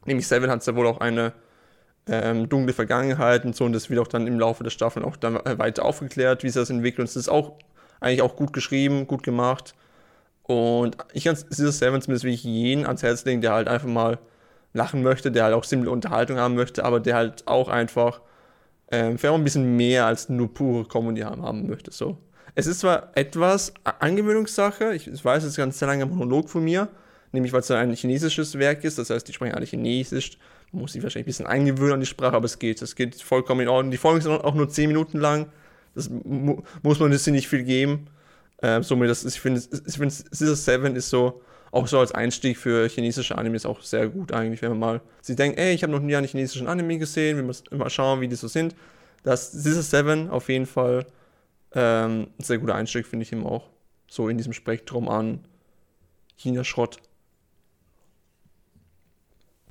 nämlich 0.06 0.28
Seven 0.28 0.52
hat 0.52 0.64
ja 0.64 0.76
wohl 0.76 0.86
auch 0.86 1.00
eine 1.00 1.34
ähm, 2.06 2.48
dunkle 2.48 2.74
Vergangenheit 2.74 3.44
und 3.44 3.56
so, 3.56 3.66
und 3.66 3.74
das 3.74 3.90
wird 3.90 4.00
auch 4.00 4.08
dann 4.08 4.28
im 4.28 4.40
Laufe 4.40 4.64
der 4.64 4.70
Staffeln 4.70 5.04
auch 5.04 5.16
dann 5.18 5.38
äh, 5.38 5.58
weiter 5.58 5.84
aufgeklärt, 5.84 6.44
wie 6.44 6.50
sich 6.50 6.62
das 6.62 6.70
entwickelt. 6.70 7.00
Und 7.00 7.06
es 7.06 7.16
ist 7.16 7.28
auch 7.28 7.54
eigentlich 8.02 8.22
auch 8.22 8.36
gut 8.36 8.54
geschrieben, 8.54 9.08
gut 9.08 9.24
gemacht. 9.24 9.74
Und 10.44 10.96
ich 11.14 11.24
kann 11.24 11.36
dieses 11.50 11.80
Seven 11.80 12.00
zumindest 12.04 12.24
wirklich 12.24 12.44
jeden 12.44 12.86
ans 12.86 13.02
Herz 13.02 13.26
legen, 13.26 13.42
der 13.42 13.54
halt 13.54 13.68
einfach 13.68 13.88
mal 13.88 14.20
lachen 14.74 15.02
möchte, 15.02 15.32
der 15.32 15.46
halt 15.46 15.56
auch 15.56 15.64
simple 15.64 15.90
Unterhaltung 15.90 16.38
haben 16.38 16.54
möchte, 16.54 16.86
aber 16.86 17.00
der 17.00 17.16
halt 17.16 17.48
auch 17.48 17.68
einfach 17.68 18.22
ähm, 18.92 19.18
vielleicht 19.18 19.34
auch 19.34 19.40
ein 19.40 19.44
bisschen 19.44 19.76
mehr 19.76 20.06
als 20.06 20.30
nur 20.30 20.54
pure 20.54 20.88
Comedy 20.88 21.22
haben, 21.22 21.42
haben 21.42 21.66
möchte. 21.66 21.92
So. 21.92 22.20
Es 22.54 22.68
ist 22.68 22.82
zwar 22.82 23.12
etwas 23.16 23.74
Angewöhnungssache, 23.84 24.94
ich, 24.94 25.08
weiß, 25.08 25.44
es 25.44 25.52
ist 25.52 25.58
ganz 25.58 25.80
sehr 25.80 25.88
langer 25.88 26.06
Monolog 26.06 26.50
von 26.50 26.64
mir, 26.64 26.88
nämlich 27.32 27.52
weil 27.52 27.62
es 27.62 27.72
ein 27.72 27.94
chinesisches 27.94 28.58
Werk 28.60 28.84
ist, 28.84 28.98
das 28.98 29.10
heißt, 29.10 29.28
die 29.28 29.34
sprechen 29.34 29.56
alle 29.56 29.66
Chinesisch, 29.66 30.38
man 30.72 30.82
muss 30.82 30.94
sich 30.94 31.04
wahrscheinlich 31.04 31.26
ein 31.26 31.28
bisschen 31.28 31.48
eingewöhnen 31.48 31.94
an 31.94 32.00
die 32.00 32.06
Sprache, 32.06 32.36
aber 32.36 32.46
es 32.46 32.60
geht, 32.60 32.82
es 32.82 32.96
geht 32.96 33.22
vollkommen 33.22 33.62
in 33.62 33.68
Ordnung. 33.70 33.92
Die 33.92 33.98
Folgen 33.98 34.22
sind 34.22 34.32
auch 34.32 34.56
nur 34.56 34.70
10 34.70 34.88
Minuten 34.88 35.20
lang, 35.20 35.48
das 35.96 36.10
mu 36.10 36.62
muss 36.84 37.00
man 37.00 37.12
jetzt 37.12 37.28
nicht 37.28 37.48
viel 37.48 37.64
geben. 37.64 38.08
Ähm, 38.62 38.84
somit, 38.84 39.10
das 39.10 39.24
ist, 39.24 39.36
ich 39.36 39.42
finde, 39.42 39.62
ich 39.62 39.98
finde, 39.98 40.14
Scissor 40.14 40.56
Seven 40.56 40.96
ist 40.96 41.10
so, 41.10 41.42
auch 41.72 41.88
so 41.88 42.00
als 42.00 42.14
Einstieg 42.14 42.58
für 42.58 42.88
chinesische 42.88 43.38
Animes 43.38 43.66
auch 43.66 43.82
sehr 43.82 44.08
gut 44.08 44.32
eigentlich, 44.32 44.62
wenn 44.62 44.70
man 44.70 44.80
mal 44.80 45.02
sie 45.22 45.36
denkt, 45.36 45.60
ey, 45.60 45.74
ich 45.74 45.84
habe 45.84 45.92
noch 45.92 46.00
nie 46.00 46.16
einen 46.16 46.28
chinesischen 46.28 46.68
Anime 46.68 46.98
gesehen, 46.98 47.36
wir 47.36 47.44
müssen 47.44 47.66
mal 47.78 47.90
schauen, 47.90 48.22
wie 48.22 48.28
die 48.28 48.36
so 48.36 48.48
sind. 48.48 48.76
Das 49.24 49.52
Scissor 49.52 49.84
Seven 49.84 50.30
auf 50.30 50.48
jeden 50.50 50.66
Fall 50.66 51.06
ähm, 51.76 52.28
sehr 52.40 52.58
guter 52.58 52.76
Einstieg, 52.76 53.06
finde 53.06 53.24
ich 53.24 53.32
eben 53.32 53.46
auch. 53.46 53.70
So 54.08 54.30
in 54.30 54.38
diesem 54.38 54.54
Spektrum 54.54 55.10
an 55.10 55.46
China-Schrott. 56.38 56.98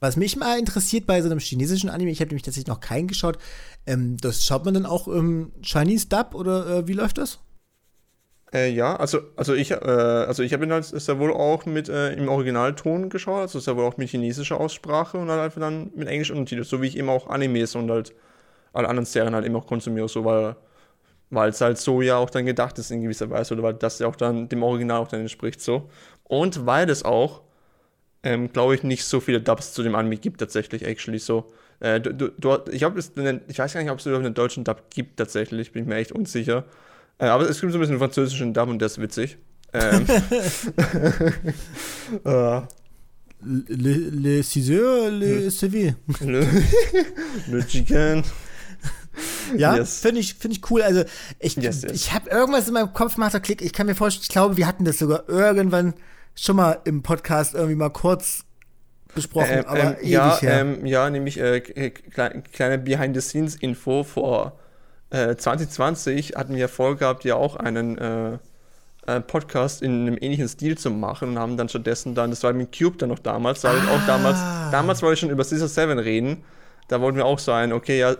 Was 0.01 0.17
mich 0.17 0.37
mal 0.37 0.59
interessiert 0.59 1.07
bei 1.07 1.23
so 1.23 1.31
einem 1.31 1.39
chinesischen 1.39 1.89
Anime, 1.89 2.11
ich 2.11 2.21
habe 2.21 2.29
nämlich 2.29 2.43
tatsächlich 2.43 2.69
noch 2.69 2.81
keinen 2.81 3.09
geschaut, 3.09 3.39
ähm, 3.87 4.19
das 4.19 4.45
schaut 4.45 4.65
man 4.65 4.75
dann 4.75 4.87
auch 4.87 5.09
im 5.09 5.53
Chinese 5.63 6.09
Dub 6.09 6.35
oder 6.35 6.67
äh, 6.67 6.89
wie 6.89 6.93
läuft 6.93 7.17
das? 7.17 7.39
Äh, 8.53 8.71
ja, 8.71 8.97
also, 8.97 9.21
also 9.37 9.55
ich, 9.55 9.71
äh, 9.71 9.75
also 9.75 10.43
ich 10.43 10.53
habe 10.53 10.65
ihn 10.65 10.73
halt 10.73 10.93
ist 10.93 11.09
ja 11.09 11.19
wohl 11.19 11.33
auch 11.33 11.65
mit 11.65 11.89
äh, 11.89 12.13
im 12.13 12.29
Originalton 12.29 13.09
geschaut, 13.09 13.41
also 13.41 13.59
ist 13.59 13.67
ja 13.67 13.77
wohl 13.77 13.85
auch 13.85 13.97
mit 13.97 14.11
chinesischer 14.11 14.61
Aussprache 14.61 15.17
und 15.17 15.31
halt 15.31 15.41
einfach 15.41 15.61
dann 15.61 15.91
mit 15.95 16.07
englischen 16.07 16.37
Untertiteln, 16.37 16.65
so 16.65 16.83
wie 16.83 16.89
ich 16.89 16.99
eben 16.99 17.09
auch 17.09 17.29
Animes 17.29 17.75
und 17.75 17.91
halt 17.91 18.15
alle 18.75 18.89
anderen 18.89 19.07
Serien 19.07 19.35
halt 19.35 19.47
eben 19.47 19.57
auch 19.57 19.67
konsumiere, 19.67 20.09
so 20.09 20.25
weil 20.25 20.55
weil 21.35 21.51
es 21.51 21.61
halt 21.61 21.79
so 21.79 22.03
ja 22.03 22.17
auch 22.17 22.31
dann 22.31 22.47
gedacht 22.47 22.79
ist 22.79 22.91
in 22.91 23.03
gewisser 23.03 23.31
Weise 23.31 23.55
oder 23.55 23.63
weil 23.63 23.75
das 23.75 23.99
ja 23.99 24.07
auch 24.07 24.17
dann 24.17 24.49
dem 24.49 24.63
Original 24.63 24.99
auch 24.99 25.09
dann 25.09 25.21
entspricht 25.21 25.61
so. 25.61 25.89
Und 26.25 26.67
weil 26.67 26.89
es 26.91 27.05
auch 27.05 27.43
ähm, 28.23 28.53
glaube 28.53 28.75
ich 28.75 28.83
nicht 28.83 29.05
so 29.05 29.21
viele 29.21 29.41
Dubs 29.41 29.73
zu 29.73 29.83
dem 29.83 29.95
Anime 29.95 30.17
gibt 30.17 30.41
tatsächlich 30.41 30.85
actually 30.85 31.19
so. 31.19 31.53
Äh, 31.81 32.01
du, 32.01 32.13
du, 32.13 32.59
ich 32.71 32.79
glaube 32.79 33.01
ich 33.01 33.59
weiß 33.59 33.75
gar 33.75 33.83
nicht 33.83 33.91
ob 33.91 33.99
es 33.99 34.07
überhaupt 34.07 34.25
einen 34.25 34.35
deutschen 34.35 34.65
Dub 34.65 34.91
gibt 34.91 35.19
tatsächlich 35.19 35.73
bin 35.73 35.83
ich 35.83 35.89
mir 35.89 35.97
echt 35.97 36.13
unsicher. 36.13 36.65
Äh, 37.19 37.27
aber 37.27 37.49
es 37.49 37.61
gibt 37.61 37.73
so 37.73 37.79
ein 37.79 37.81
bisschen 37.81 37.95
einen 37.95 38.01
französischen 38.01 38.55
Dub 38.55 38.69
und 38.69 38.79
der 38.79 38.87
ist 38.87 39.01
witzig. 39.01 39.39
Ähm, 39.73 40.07
äh, 42.25 42.61
Le, 43.47 44.11
le 44.11 44.43
Ciseur, 44.43 45.11
le 45.11 45.51
CV. 45.51 45.95
le, 46.21 46.41
le 47.49 47.67
Chicken 47.67 48.23
Ja, 49.57 49.77
Yes. 49.77 50.01
finde 50.01 50.21
ich, 50.21 50.35
find 50.35 50.55
ich 50.57 50.71
cool. 50.71 50.83
Also, 50.83 51.05
ich, 51.39 51.57
Yes, 51.57 51.83
yes. 51.83 51.93
ich 51.93 52.13
habe 52.13 52.31
irgendwas 52.31 52.67
in 52.69 52.75
meinem 52.75 52.93
Kopf, 52.93 53.17
macht 53.17 53.35
da 53.35 53.41
Klick. 53.41 53.63
Ich 53.63 53.73
kann 53.73 53.87
mir 53.87 53.95
vorstellen, 53.95 54.23
ich 54.23 54.29
glaube, 54.29 54.57
wir 54.57 54.67
hatten 54.67 54.85
das 54.85 54.99
sogar 54.99 55.29
irgendwann 55.29 55.95
schon 56.35 56.57
mal 56.57 56.79
im 56.85 57.03
Podcast 57.03 57.55
irgendwie 57.55 57.77
mal 57.77 57.91
kurz 57.91 58.45
besprochen, 59.15 59.59
Ähm, 59.59 59.65
aber 59.67 59.79
ähm, 59.81 59.97
ewig 60.01 60.09
ja, 60.11 60.41
her. 60.41 60.61
ähm, 60.61 60.87
ja, 60.87 61.09
nämlich 61.11 61.39
äh, 61.39 61.61
kleine 61.61 62.79
Behind-the-Scenes-Info 62.79 64.03
vor 64.03 64.59
äh, 65.11 65.37
2020 65.37 66.35
hatten 66.37 66.57
wir 66.57 66.69
vorgehabt, 66.69 67.25
ja 67.25 67.37
auch 67.37 67.55
einen 67.57 67.97
äh, 67.99 68.39
äh, 69.07 69.21
Podcast 69.21 69.83
in 69.83 70.03
einem 70.09 70.17
ähnlichen 70.21 70.49
Stil 70.49 70.77
zu 70.77 70.91
machen 70.91 71.29
und 71.31 71.39
haben 71.39 71.57
dann 71.57 71.69
stattdessen 71.69 72.15
dann, 72.17 72.31
das 72.31 72.43
war 72.43 72.53
mit 72.53 72.77
Cube 72.77 72.97
dann 72.99 73.11
noch 73.11 73.21
damals, 73.21 73.61
da 73.61 73.69
habe 73.69 73.79
ich 73.79 73.89
auch 73.89 74.05
damals, 74.07 74.39
Ah. 74.39 74.71
damals 74.73 75.03
wollte 75.03 75.15
ich 75.15 75.21
schon 75.21 75.31
über 75.31 75.45
Caesar 75.45 75.69
7 75.69 75.99
reden. 75.99 76.43
Da 76.89 77.01
wollten 77.01 77.17
wir 77.17 77.25
auch 77.25 77.39
sein, 77.39 77.73
okay, 77.73 77.99
ja, 78.01 78.15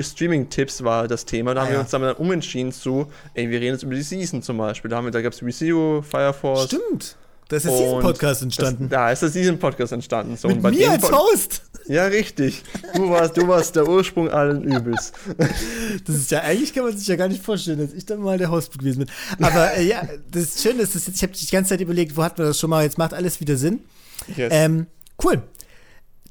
Streaming-Tipps 0.00 0.84
war 0.84 1.08
das 1.08 1.24
Thema. 1.24 1.54
Da 1.54 1.60
Ah, 1.60 1.64
haben 1.64 1.70
wir 1.70 1.74
ja. 1.76 1.80
uns 1.82 1.90
dann 1.90 2.12
umentschieden 2.14 2.70
zu, 2.72 3.06
ey, 3.34 3.50
wir 3.50 3.60
reden 3.60 3.74
jetzt 3.74 3.82
über 3.82 3.94
die 3.94 4.02
Season 4.02 4.40
zum 4.42 4.58
Beispiel. 4.58 4.88
Da, 4.90 4.96
haben 4.98 5.06
wir, 5.06 5.10
da 5.10 5.20
gab 5.20 5.32
es 5.32 5.42
ReZero, 5.42 6.02
Fire 6.02 6.32
Force, 6.32 6.66
Stimmt. 6.66 7.16
Das 7.48 7.64
ist 7.66 7.72
diesen 7.72 7.92
Und 7.92 8.02
Podcast 8.02 8.42
entstanden. 8.42 8.88
Das, 8.88 8.98
da 8.98 9.10
ist 9.12 9.22
aus 9.22 9.32
diesem 9.32 9.58
Podcast 9.58 9.92
entstanden. 9.92 10.34
So, 10.36 10.48
Mit 10.48 10.62
mir 10.62 10.90
als 10.92 11.02
Pod- 11.02 11.12
Host. 11.12 11.62
Ja, 11.86 12.06
richtig. 12.06 12.62
Du 12.94 13.10
warst, 13.10 13.36
du 13.36 13.46
warst 13.46 13.76
der 13.76 13.86
Ursprung 13.86 14.30
allen 14.30 14.62
Übels. 14.64 15.12
Das 16.06 16.16
ist 16.16 16.30
ja, 16.30 16.40
eigentlich 16.40 16.72
kann 16.72 16.84
man 16.84 16.96
sich 16.96 17.06
ja 17.06 17.16
gar 17.16 17.28
nicht 17.28 17.42
vorstellen, 17.42 17.78
dass 17.80 17.92
ich 17.92 18.06
dann 18.06 18.20
mal 18.20 18.38
der 18.38 18.50
Host 18.50 18.78
gewesen 18.78 19.00
bin. 19.00 19.44
Aber 19.44 19.74
äh, 19.74 19.82
ja, 19.84 20.08
das 20.30 20.42
ist 20.44 20.62
schön, 20.62 20.78
dass 20.78 20.92
das 20.94 21.06
jetzt, 21.06 21.16
ich 21.16 21.22
habe 21.22 21.34
die 21.34 21.46
ganze 21.46 21.70
Zeit 21.70 21.82
überlegt, 21.82 22.16
wo 22.16 22.22
hatten 22.22 22.38
wir 22.38 22.46
das 22.46 22.58
schon 22.58 22.70
mal, 22.70 22.82
jetzt 22.82 22.96
macht 22.96 23.12
alles 23.12 23.38
wieder 23.40 23.58
Sinn. 23.58 23.80
Yes. 24.34 24.48
Ähm, 24.50 24.86
cool. 25.22 25.42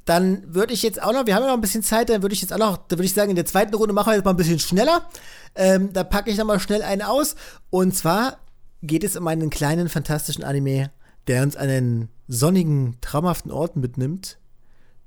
Dann 0.06 0.54
würde 0.54 0.74
ich 0.74 0.84
jetzt 0.84 1.02
auch 1.02 1.14
noch, 1.14 1.26
wir 1.26 1.36
haben 1.36 1.44
ja 1.44 1.50
noch 1.50 1.56
ein 1.56 1.62
bisschen 1.62 1.84
Zeit, 1.84 2.10
dann 2.10 2.22
würde 2.22 2.34
ich 2.34 2.42
jetzt 2.42 2.52
auch 2.52 2.58
noch, 2.58 2.78
da 2.78 2.98
würde 2.98 3.06
ich 3.06 3.14
sagen, 3.14 3.30
in 3.30 3.36
der 3.36 3.46
zweiten 3.46 3.74
Runde 3.74 3.94
machen 3.94 4.08
wir 4.12 4.16
jetzt 4.16 4.26
mal 4.26 4.32
ein 4.32 4.38
bisschen 4.38 4.60
schneller. 4.60 5.08
Ähm, 5.56 5.94
da 5.94 6.04
packe 6.04 6.30
ich 6.30 6.38
noch 6.38 6.46
mal 6.46 6.60
schnell 6.60 6.82
einen 6.82 7.02
aus. 7.02 7.36
Und 7.70 7.96
zwar 7.96 8.38
geht 8.82 9.04
es 9.04 9.16
um 9.16 9.28
einen 9.28 9.50
kleinen, 9.50 9.88
fantastischen 9.88 10.44
Anime, 10.44 10.92
der 11.28 11.44
uns 11.44 11.56
an 11.56 11.70
einen 11.70 12.10
sonnigen, 12.28 12.98
traumhaften 13.02 13.52
Ort 13.52 13.78
mitnimmt, 13.78 14.38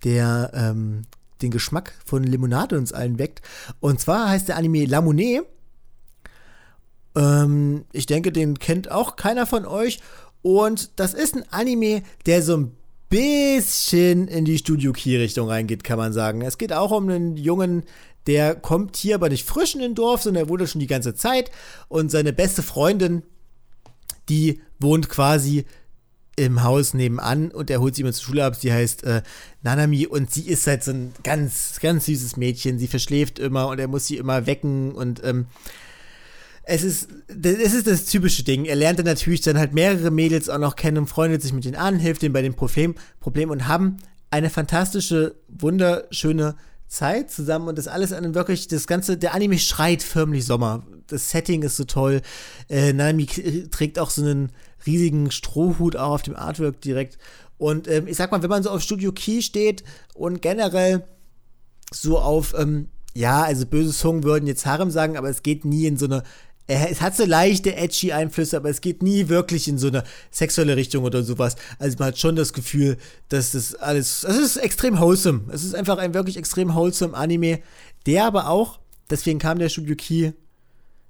der 0.04 0.50
ähm, 0.54 1.02
den 1.42 1.50
Geschmack 1.50 1.92
von 2.04 2.22
Limonade 2.22 2.78
uns 2.78 2.92
allen 2.92 3.18
weckt. 3.18 3.42
Und 3.80 4.00
zwar 4.00 4.30
heißt 4.30 4.48
der 4.48 4.56
Anime 4.56 4.86
Lamune. 4.86 5.44
Ähm, 7.14 7.84
ich 7.92 8.06
denke, 8.06 8.32
den 8.32 8.58
kennt 8.58 8.90
auch 8.90 9.16
keiner 9.16 9.46
von 9.46 9.66
euch. 9.66 10.00
Und 10.42 10.98
das 10.98 11.12
ist 11.12 11.34
ein 11.34 11.44
Anime, 11.50 12.02
der 12.24 12.42
so 12.42 12.56
ein 12.56 12.76
bisschen 13.08 14.28
in 14.28 14.44
die 14.44 14.58
Studio 14.58 14.92
Key-Richtung 14.92 15.48
reingeht, 15.48 15.84
kann 15.84 15.98
man 15.98 16.12
sagen. 16.12 16.42
Es 16.42 16.58
geht 16.58 16.72
auch 16.72 16.90
um 16.90 17.08
einen 17.08 17.36
Jungen, 17.36 17.84
der 18.26 18.54
kommt 18.56 18.96
hier 18.96 19.14
aber 19.14 19.28
nicht 19.28 19.46
frisch 19.46 19.74
in 19.74 19.80
den 19.80 19.94
Dorf, 19.94 20.22
sondern 20.22 20.44
er 20.44 20.48
wohnt 20.48 20.68
schon 20.68 20.80
die 20.80 20.86
ganze 20.86 21.14
Zeit. 21.14 21.50
Und 21.88 22.10
seine 22.10 22.32
beste 22.32 22.62
Freundin, 22.62 23.22
die 24.28 24.60
wohnt 24.80 25.08
quasi 25.08 25.64
im 26.36 26.62
Haus 26.62 26.92
nebenan 26.92 27.50
und 27.50 27.70
er 27.70 27.80
holt 27.80 27.94
sie 27.94 28.02
immer 28.02 28.12
zur 28.12 28.26
Schule 28.26 28.44
ab. 28.44 28.56
Sie 28.56 28.72
heißt 28.72 29.04
äh, 29.04 29.22
Nanami 29.62 30.06
und 30.06 30.30
sie 30.30 30.48
ist 30.48 30.66
halt 30.66 30.84
so 30.84 30.90
ein 30.90 31.14
ganz, 31.22 31.78
ganz 31.80 32.06
süßes 32.06 32.36
Mädchen. 32.36 32.78
Sie 32.78 32.88
verschläft 32.88 33.38
immer 33.38 33.68
und 33.68 33.78
er 33.78 33.88
muss 33.88 34.06
sie 34.06 34.18
immer 34.18 34.46
wecken 34.46 34.92
und 34.92 35.22
ähm, 35.24 35.46
es 36.68 36.82
ist, 36.82 37.08
es 37.28 37.74
ist 37.74 37.86
das 37.86 38.06
typische 38.06 38.42
Ding. 38.42 38.64
Er 38.64 38.74
lernt 38.76 38.98
dann 38.98 39.06
natürlich 39.06 39.40
dann 39.40 39.56
halt 39.56 39.72
mehrere 39.72 40.10
Mädels 40.10 40.48
auch 40.48 40.58
noch 40.58 40.74
kennen 40.74 40.98
und 40.98 41.06
freundet 41.06 41.40
sich 41.40 41.52
mit 41.52 41.64
denen 41.64 41.76
an, 41.76 41.98
hilft 41.98 42.22
ihnen 42.22 42.32
bei 42.32 42.42
den 42.42 42.54
Problem, 42.54 42.96
Problemen 43.20 43.52
und 43.52 43.68
haben 43.68 43.98
eine 44.30 44.50
fantastische, 44.50 45.36
wunderschöne 45.48 46.56
Zeit 46.88 47.30
zusammen 47.30 47.68
und 47.68 47.78
das 47.78 47.88
alles 47.88 48.12
an 48.12 48.34
wirklich, 48.34 48.68
das 48.68 48.86
Ganze, 48.86 49.16
der 49.16 49.34
Anime 49.34 49.58
schreit 49.58 50.02
förmlich 50.02 50.44
Sommer. 50.44 50.84
Das 51.06 51.30
Setting 51.30 51.62
ist 51.62 51.76
so 51.76 51.84
toll. 51.84 52.20
Äh, 52.68 52.92
Nanami 52.92 53.26
k- 53.26 53.68
trägt 53.70 53.98
auch 53.98 54.10
so 54.10 54.22
einen 54.22 54.50
riesigen 54.86 55.30
Strohhut 55.30 55.96
auch 55.96 56.14
auf 56.14 56.22
dem 56.22 56.36
Artwork 56.36 56.80
direkt. 56.80 57.18
Und 57.58 57.88
ähm, 57.88 58.08
ich 58.08 58.16
sag 58.16 58.32
mal, 58.32 58.42
wenn 58.42 58.50
man 58.50 58.62
so 58.62 58.70
auf 58.70 58.82
Studio 58.82 59.12
Key 59.12 59.40
steht 59.42 59.84
und 60.14 60.42
generell 60.42 61.04
so 61.92 62.18
auf, 62.18 62.54
ähm, 62.58 62.88
ja, 63.14 63.42
also 63.42 63.66
böse 63.66 63.92
Zungen 63.92 64.24
würden 64.24 64.46
jetzt 64.46 64.66
Harem 64.66 64.90
sagen, 64.90 65.16
aber 65.16 65.30
es 65.30 65.42
geht 65.42 65.64
nie 65.64 65.86
in 65.86 65.96
so 65.96 66.06
eine, 66.06 66.22
es 66.66 67.00
hat 67.00 67.16
so 67.16 67.24
leichte 67.24 67.76
edgy 67.76 68.12
Einflüsse, 68.12 68.56
aber 68.56 68.70
es 68.70 68.80
geht 68.80 69.02
nie 69.02 69.28
wirklich 69.28 69.68
in 69.68 69.78
so 69.78 69.86
eine 69.86 70.02
sexuelle 70.30 70.76
Richtung 70.76 71.04
oder 71.04 71.22
sowas. 71.22 71.54
Also 71.78 71.96
man 71.98 72.08
hat 72.08 72.18
schon 72.18 72.34
das 72.34 72.52
Gefühl, 72.52 72.96
dass 73.28 73.52
das 73.52 73.74
alles, 73.76 74.24
es 74.24 74.36
ist 74.36 74.56
extrem 74.56 74.98
wholesome. 74.98 75.42
Es 75.52 75.62
ist 75.62 75.74
einfach 75.74 75.98
ein 75.98 76.14
wirklich 76.14 76.36
extrem 76.36 76.74
wholesome 76.74 77.16
Anime, 77.16 77.60
der 78.06 78.24
aber 78.24 78.48
auch, 78.48 78.80
deswegen 79.10 79.38
kam 79.38 79.58
der 79.58 79.68
Studio 79.68 79.94
Key 79.96 80.32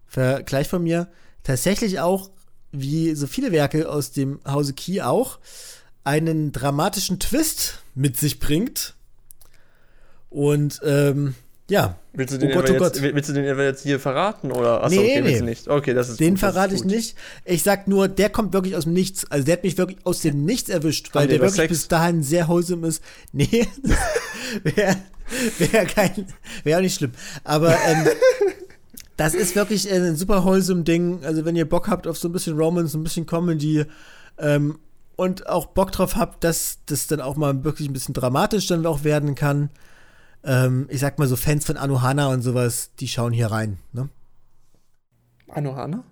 Vergleich 0.07 0.69
von 0.69 0.83
mir, 0.83 1.09
tatsächlich 1.43 2.01
auch, 2.01 2.31
wie 2.73 3.15
so 3.15 3.27
viele 3.27 3.53
Werke 3.53 3.91
aus 3.91 4.13
dem 4.13 4.41
Hause 4.47 4.73
Key 4.75 5.01
auch, 5.03 5.39
einen 6.05 6.53
dramatischen 6.53 7.19
Twist 7.19 7.81
mit 7.95 8.17
sich 8.17 8.39
bringt. 8.39 8.95
Und 10.31 10.81
ähm, 10.85 11.35
ja, 11.69 11.99
Willst 12.17 12.33
du 12.33 12.39
den, 12.39 12.51
oh 12.51 12.55
Gott, 12.55 12.71
oh 12.71 12.83
jetzt, 12.83 13.03
willst 13.03 13.29
du 13.29 13.35
den 13.35 13.45
jetzt 13.45 13.83
hier 13.83 14.01
verraten? 14.01 14.51
Oder? 14.51 14.83
Achso, 14.83 14.99
Nee, 14.99 15.21
okay, 15.21 15.23
nee. 15.23 15.41
nicht. 15.43 15.69
Okay, 15.69 15.93
das 15.93 16.09
ist 16.09 16.19
den 16.19 16.35
gut, 16.35 16.43
das 16.43 16.49
ist 16.49 16.55
verrate 16.55 16.75
ich 16.75 16.85
nicht. 16.85 17.15
Ich 17.45 17.63
sag 17.63 17.87
nur, 17.89 18.09
der 18.09 18.31
kommt 18.31 18.55
wirklich 18.55 18.75
aus 18.75 18.85
dem 18.85 18.95
Nichts. 18.95 19.31
Also 19.31 19.45
der 19.45 19.57
hat 19.57 19.65
mich 19.65 19.77
wirklich 19.77 19.99
aus 20.05 20.23
dem 20.23 20.47
Nichts 20.47 20.71
erwischt, 20.71 21.11
weil 21.13 21.29
der 21.29 21.41
wirklich 21.41 21.57
Sex? 21.57 21.69
bis 21.69 21.89
dahin 21.89 22.23
sehr 22.23 22.49
wholesome 22.49 22.87
ist. 22.89 23.03
Nee, 23.33 23.67
wäre 24.63 24.97
wär 25.59 25.85
kein, 25.85 26.27
wäre 26.65 26.79
auch 26.79 26.83
nicht 26.83 26.95
schlimm. 26.95 27.13
Aber 27.45 27.77
ähm, 27.87 28.07
das 29.19 29.35
ist 29.35 29.55
wirklich 29.55 29.91
äh, 29.91 29.97
ein 29.97 30.17
super 30.17 30.43
wholesome 30.45 30.85
Ding. 30.85 31.23
Also 31.23 31.45
wenn 31.45 31.57
ihr 31.57 31.69
Bock 31.69 31.89
habt 31.89 32.07
auf 32.07 32.17
so 32.17 32.29
ein 32.29 32.33
bisschen 32.33 32.57
Romance, 32.57 32.97
ein 32.97 33.05
bisschen 33.05 33.27
Comedy 33.27 33.85
ähm, 34.39 34.79
und 35.17 35.49
auch 35.49 35.67
Bock 35.67 35.93
drauf 35.93 36.17
habt, 36.17 36.45
dass 36.45 36.79
das 36.87 37.09
dann 37.09 37.21
auch 37.21 37.37
mal 37.37 37.63
wirklich 37.63 37.89
ein 37.89 37.93
bisschen 37.93 38.15
dramatisch 38.15 38.67
dann 38.69 38.87
auch 38.87 39.05
werden 39.05 39.35
kann. 39.35 39.69
Ähm, 40.47 40.87
ich 40.91 41.01
sag 41.01 41.19
mal 41.19 41.27
so 41.27 41.37
Fans 41.37 41.67
von 41.67 41.77
Anohana 41.77 42.29
und 42.29 42.41
sowas, 42.43 42.91
die 43.01 43.09
schauen 43.09 43.33
hier 43.33 43.49
rein. 43.51 43.79
Ne? 43.93 44.09
Anohana? 45.49 46.05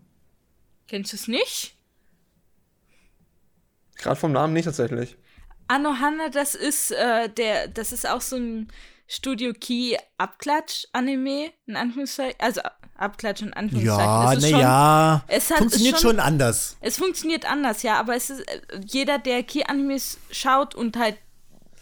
Kennst 0.88 1.12
du 1.12 1.16
es 1.16 1.28
nicht? 1.28 1.74
Gerade 3.96 4.16
vom 4.16 4.32
Namen 4.32 4.52
nicht 4.52 4.64
tatsächlich. 4.64 5.16
Anohana, 5.68 6.28
das 6.30 6.54
ist 6.54 6.90
äh, 6.90 7.28
der, 7.30 7.68
das 7.68 7.92
ist 7.92 8.08
auch 8.08 8.20
so 8.20 8.36
ein 8.36 8.68
Studio 9.06 9.52
Key 9.58 9.96
Abklatsch-Anime, 10.18 11.52
in 11.66 11.76
Anführungszeichen. 11.76 12.38
Also 12.40 12.60
Abklatsch 12.96 13.42
in 13.42 13.52
Anführungszeichen. 13.54 14.50
Ja, 14.50 14.58
naja. 14.58 15.24
es 15.28 15.50
hat- 15.50 15.58
Funktioniert 15.58 16.00
schon, 16.00 16.10
schon- 16.12 16.20
anders. 16.20 16.76
Es 16.80 16.96
funktioniert 16.98 17.50
anders, 17.50 17.82
ja, 17.82 17.98
aber 17.98 18.14
es 18.16 18.30
ist 18.30 18.40
äh, 18.48 18.60
jeder, 18.86 19.18
der 19.18 19.42
Key-Animes 19.42 20.18
schaut 20.30 20.74
und 20.74 20.96
halt 20.96 21.16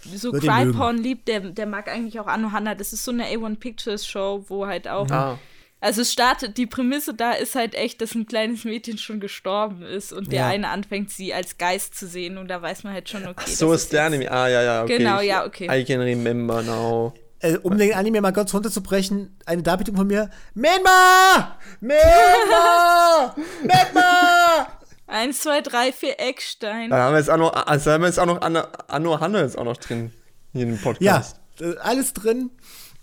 so 0.04 0.32
Cry-Porn 0.32 0.98
liebt, 0.98 1.28
der, 1.28 1.40
der 1.40 1.66
mag 1.66 1.88
eigentlich 1.88 2.18
auch 2.20 2.26
Anohana. 2.26 2.74
Das 2.74 2.92
ist 2.92 3.04
so 3.04 3.10
eine 3.12 3.24
A1 3.26 3.56
Pictures 3.56 4.06
Show, 4.06 4.44
wo 4.48 4.66
halt 4.66 4.88
auch. 4.88 5.10
Ah. 5.10 5.38
Also 5.80 6.02
es 6.02 6.12
startet, 6.12 6.58
die 6.58 6.66
Prämisse 6.66 7.12
da 7.12 7.32
ist 7.32 7.56
halt 7.56 7.74
echt, 7.74 8.00
dass 8.00 8.14
ein 8.14 8.26
kleines 8.26 8.64
Mädchen 8.64 8.98
schon 8.98 9.18
gestorben 9.18 9.82
ist 9.82 10.12
und 10.12 10.30
der 10.30 10.42
Ja. 10.42 10.46
eine 10.48 10.68
anfängt, 10.68 11.10
sie 11.10 11.34
als 11.34 11.58
Geist 11.58 11.96
zu 11.96 12.06
sehen 12.06 12.38
und 12.38 12.46
da 12.46 12.62
weiß 12.62 12.84
man 12.84 12.92
halt 12.92 13.08
schon, 13.08 13.26
okay. 13.26 13.50
So 13.50 13.72
das 13.72 13.82
ist 13.82 13.92
der 13.92 14.04
Anime. 14.04 14.30
Ah, 14.30 14.46
ja, 14.48 14.62
ja, 14.62 14.82
okay. 14.84 14.98
Genau, 14.98 15.20
Ich- 15.20 15.26
ja, 15.26 15.44
okay. 15.44 15.66
I 15.80 15.84
can 15.84 16.00
remember 16.00 16.62
now. 16.62 17.12
Äh, 17.40 17.56
um 17.58 17.76
den 17.76 17.92
Anime 17.94 18.20
mal 18.20 18.30
ganz 18.30 18.54
runterzubrechen, 18.54 19.36
eine 19.46 19.64
Darbietung 19.64 19.96
von 19.96 20.06
mir. 20.06 20.30
Menma! 20.54 21.58
Menma! 21.80 23.34
Menma! 23.64 24.66
Eins, 25.12 25.40
zwei, 25.40 25.60
drei, 25.60 25.92
vier 25.92 26.18
Eckstein. 26.18 26.88
Da 26.88 26.96
haben 26.96 27.12
wir 27.12 27.18
jetzt 27.18 27.28
auch 27.28 27.36
noch, 27.36 27.52
also 27.52 27.90
haben 27.90 28.00
wir 28.00 28.08
jetzt 28.08 28.18
auch 28.18 28.24
noch 28.26 28.40
Anno, 28.40 28.62
Anno 28.88 29.20
Hanne 29.20 29.40
jetzt 29.42 29.58
auch 29.58 29.64
noch 29.64 29.76
drin. 29.76 30.10
Hier 30.52 30.62
im 30.62 30.74
Ja, 30.76 30.80
Podcast. 30.82 31.36
äh, 31.60 31.76
alles 31.80 32.14
drin. 32.14 32.50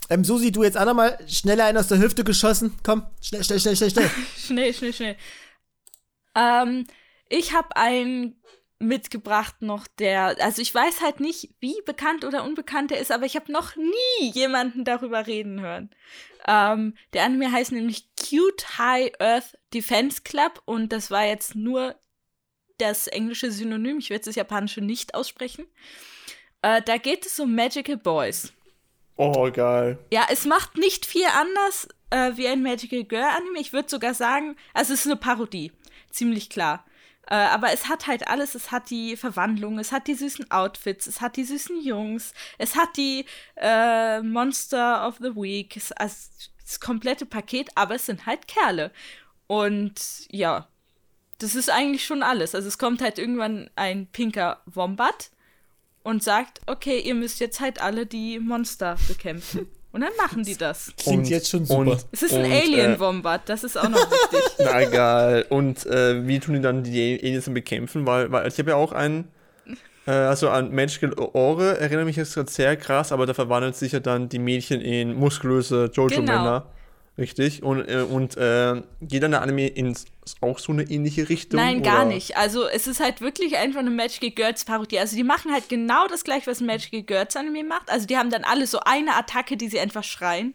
Ähm, 0.09 0.23
Susi, 0.23 0.51
du 0.51 0.63
jetzt 0.63 0.75
auch 0.75 0.85
nochmal 0.85 1.19
schneller 1.27 1.65
einen 1.65 1.77
aus 1.77 1.87
der 1.87 1.99
Hüfte 1.99 2.23
geschossen. 2.23 2.75
Komm, 2.83 3.05
schnell, 3.21 3.43
schnell, 3.43 3.59
schnell, 3.59 3.75
schnell, 3.75 3.91
schnell. 3.91 4.09
Schnell, 4.37 4.73
schnell, 4.73 4.93
schnell. 4.93 5.15
Ähm, 6.35 6.87
ich 7.29 7.53
habe 7.53 7.75
einen 7.75 8.41
mitgebracht 8.79 9.61
noch, 9.61 9.85
der, 9.99 10.37
also 10.43 10.61
ich 10.61 10.73
weiß 10.73 11.01
halt 11.01 11.19
nicht, 11.19 11.49
wie 11.59 11.75
bekannt 11.85 12.23
oder 12.25 12.43
unbekannt 12.43 12.91
er 12.91 12.99
ist, 12.99 13.11
aber 13.11 13.25
ich 13.25 13.35
habe 13.35 13.51
noch 13.51 13.75
nie 13.75 14.31
jemanden 14.31 14.83
darüber 14.85 15.27
reden 15.27 15.59
hören. 15.61 15.89
Ähm, 16.47 16.95
der 17.13 17.25
Anime 17.25 17.51
heißt 17.51 17.71
nämlich 17.73 18.08
Cute 18.19 18.77
High 18.77 19.11
Earth 19.19 19.57
Defense 19.73 20.21
Club 20.23 20.61
und 20.65 20.91
das 20.91 21.09
war 21.09 21.25
jetzt 21.25 21.55
nur 21.55 21.95
das 22.77 23.07
englische 23.07 23.51
Synonym, 23.51 23.99
ich 23.99 24.09
werde 24.09 24.25
das 24.25 24.35
japanische 24.35 24.81
nicht 24.81 25.13
aussprechen. 25.13 25.65
Äh, 26.61 26.81
da 26.81 26.97
geht 26.97 27.25
es 27.25 27.39
um 27.39 27.55
Magical 27.55 27.97
Boys. 27.97 28.53
Oh, 29.15 29.51
geil. 29.51 29.99
Ja, 30.11 30.27
es 30.31 30.45
macht 30.45 30.77
nicht 30.77 31.05
viel 31.05 31.25
anders 31.25 31.89
äh, 32.09 32.31
wie 32.35 32.47
ein 32.47 32.63
Magical 32.63 33.03
Girl 33.03 33.23
Anime. 33.23 33.59
Ich 33.59 33.73
würde 33.73 33.89
sogar 33.89 34.13
sagen, 34.13 34.55
also 34.73 34.93
es 34.93 35.01
ist 35.01 35.07
eine 35.07 35.17
Parodie. 35.17 35.71
Ziemlich 36.09 36.49
klar. 36.49 36.85
Äh, 37.27 37.35
aber 37.35 37.71
es 37.73 37.87
hat 37.87 38.07
halt 38.07 38.27
alles. 38.27 38.55
Es 38.55 38.71
hat 38.71 38.89
die 38.89 39.15
Verwandlung, 39.15 39.77
es 39.77 39.91
hat 39.91 40.07
die 40.07 40.15
süßen 40.15 40.49
Outfits, 40.51 41.05
es 41.05 41.21
hat 41.21 41.35
die 41.35 41.43
süßen 41.43 41.81
Jungs, 41.81 42.33
es 42.57 42.75
hat 42.75 42.97
die 42.97 43.25
äh, 43.57 44.21
Monster 44.21 45.07
of 45.07 45.17
the 45.17 45.35
Week, 45.35 45.75
es, 45.77 45.91
also 45.91 46.15
das 46.69 46.79
komplette 46.79 47.25
Paket, 47.25 47.69
aber 47.75 47.95
es 47.95 48.05
sind 48.05 48.25
halt 48.27 48.47
Kerle. 48.47 48.91
Und 49.47 49.95
ja, 50.29 50.67
das 51.39 51.55
ist 51.55 51.69
eigentlich 51.69 52.05
schon 52.05 52.21
alles. 52.21 52.53
Also 52.53 52.67
es 52.67 52.77
kommt 52.77 53.01
halt 53.01 53.17
irgendwann 53.17 53.69
ein 53.75 54.05
pinker 54.07 54.61
Wombat 54.67 55.31
und 56.03 56.23
sagt, 56.23 56.61
okay, 56.67 56.99
ihr 56.99 57.15
müsst 57.15 57.39
jetzt 57.39 57.59
halt 57.59 57.81
alle 57.81 58.05
die 58.05 58.39
Monster 58.39 58.97
bekämpfen. 59.07 59.67
Und 59.91 60.01
dann 60.01 60.11
machen 60.17 60.43
die 60.43 60.55
das. 60.55 60.93
Klingt 60.97 61.29
jetzt 61.29 61.49
schon 61.49 61.65
super. 61.65 61.79
Und, 61.79 62.05
Es 62.11 62.21
ist 62.21 62.33
ein 62.33 62.45
und, 62.45 62.51
Alien-Wombat, 62.51 63.49
das 63.49 63.63
ist 63.63 63.75
auch 63.75 63.89
noch 63.89 63.99
wichtig. 64.11 64.59
Äh, 64.59 64.63
na 64.65 64.81
egal. 64.83 65.45
Und 65.49 65.87
äh, 65.87 66.27
wie 66.27 66.39
tun 66.39 66.53
die 66.53 66.61
dann 66.61 66.83
die 66.83 67.19
Aliens 67.19 67.51
bekämpfen? 67.51 68.05
Weil, 68.05 68.31
weil 68.31 68.47
ich 68.47 68.59
habe 68.59 68.69
ja 68.69 68.75
auch 68.75 68.91
einen, 68.91 69.23
äh, 69.23 69.27
also 70.11 70.49
an 70.49 70.73
Magical 70.73 71.13
Ore 71.13 71.79
erinnere 71.79 72.05
mich 72.05 72.15
jetzt 72.15 72.33
gerade 72.33 72.49
sehr 72.49 72.75
krass, 72.77 73.11
aber 73.11 73.25
da 73.25 73.33
verwandelt 73.33 73.75
sich 73.75 73.91
ja 73.91 73.99
dann 73.99 74.29
die 74.29 74.39
Mädchen 74.39 74.81
in 74.81 75.13
muskulöse 75.13 75.91
Jojo-Männer. 75.93 76.65
Richtig. 77.19 77.63
Und, 77.63 77.85
äh, 77.89 78.05
und 78.09 78.37
äh, 78.37 78.81
geht 79.01 79.23
dann 79.23 79.31
der 79.31 79.41
Anime 79.41 79.67
in 79.67 79.93
auch 80.39 80.57
so 80.57 80.71
eine 80.71 80.83
ähnliche 80.83 81.27
Richtung? 81.27 81.59
Nein, 81.59 81.83
gar 81.83 82.05
oder? 82.05 82.13
nicht. 82.13 82.37
Also 82.37 82.67
es 82.67 82.87
ist 82.87 83.01
halt 83.01 83.19
wirklich 83.19 83.57
einfach 83.57 83.81
eine 83.81 83.89
Magical 83.89 84.31
Girls 84.31 84.63
Parodie. 84.63 84.99
Also 84.99 85.17
die 85.17 85.23
machen 85.23 85.51
halt 85.51 85.67
genau 85.67 86.07
das 86.07 86.23
gleiche, 86.23 86.47
was 86.47 86.61
ein 86.61 86.67
Magical 86.67 87.01
Girls 87.01 87.35
Anime 87.35 87.65
macht. 87.65 87.91
Also 87.91 88.07
die 88.07 88.17
haben 88.17 88.29
dann 88.29 88.45
alle 88.45 88.67
so 88.67 88.79
eine 88.85 89.15
Attacke, 89.15 89.57
die 89.57 89.67
sie 89.67 89.79
einfach 89.79 90.03
schreien. 90.03 90.53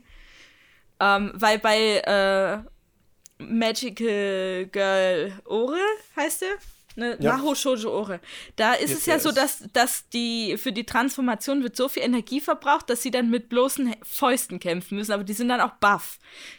Ähm, 1.00 1.32
weil 1.34 1.58
bei 1.58 1.98
äh, 1.98 3.44
Magical 3.44 4.66
Girl 4.72 5.32
Ore 5.44 5.80
heißt 6.16 6.42
der? 6.42 6.54
Ne, 6.96 7.16
Ja. 7.20 7.36
Maho 7.36 7.54
Shoujo 7.54 7.90
Ore. 7.90 8.20
Da 8.56 8.74
ist 8.74 8.90
Yes, 8.90 8.98
es 9.00 9.06
ja 9.06 9.18
so, 9.18 9.32
dass, 9.32 9.64
dass 9.72 10.08
die 10.10 10.56
für 10.56 10.72
die 10.72 10.84
Transformation 10.84 11.62
wird 11.62 11.74
so 11.76 11.88
viel 11.88 12.02
Energie 12.04 12.40
verbraucht, 12.40 12.88
dass 12.88 13.02
sie 13.02 13.10
dann 13.10 13.30
mit 13.30 13.48
bloßen 13.48 13.94
Fäusten 14.02 14.60
kämpfen 14.60 14.96
müssen, 14.96 15.12
aber 15.12 15.24
die 15.24 15.32
sind 15.32 15.48
dann 15.48 15.60
auch 15.60 15.72
buff. 15.80 16.18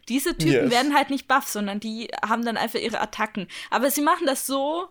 Diese 0.09 0.37
Typen 0.37 0.63
Yes. 0.65 0.71
werden 0.71 0.93
halt 0.95 1.09
nicht 1.09 1.27
buff, 1.27 1.47
sondern 1.47 1.79
die 1.79 2.09
haben 2.27 2.43
dann 2.45 2.57
einfach 2.57 2.79
ihre 2.79 2.99
Attacken. 2.99 3.47
Aber 3.71 3.89
sie 3.91 4.01
machen 4.01 4.25
das 4.27 4.45
so 4.45 4.89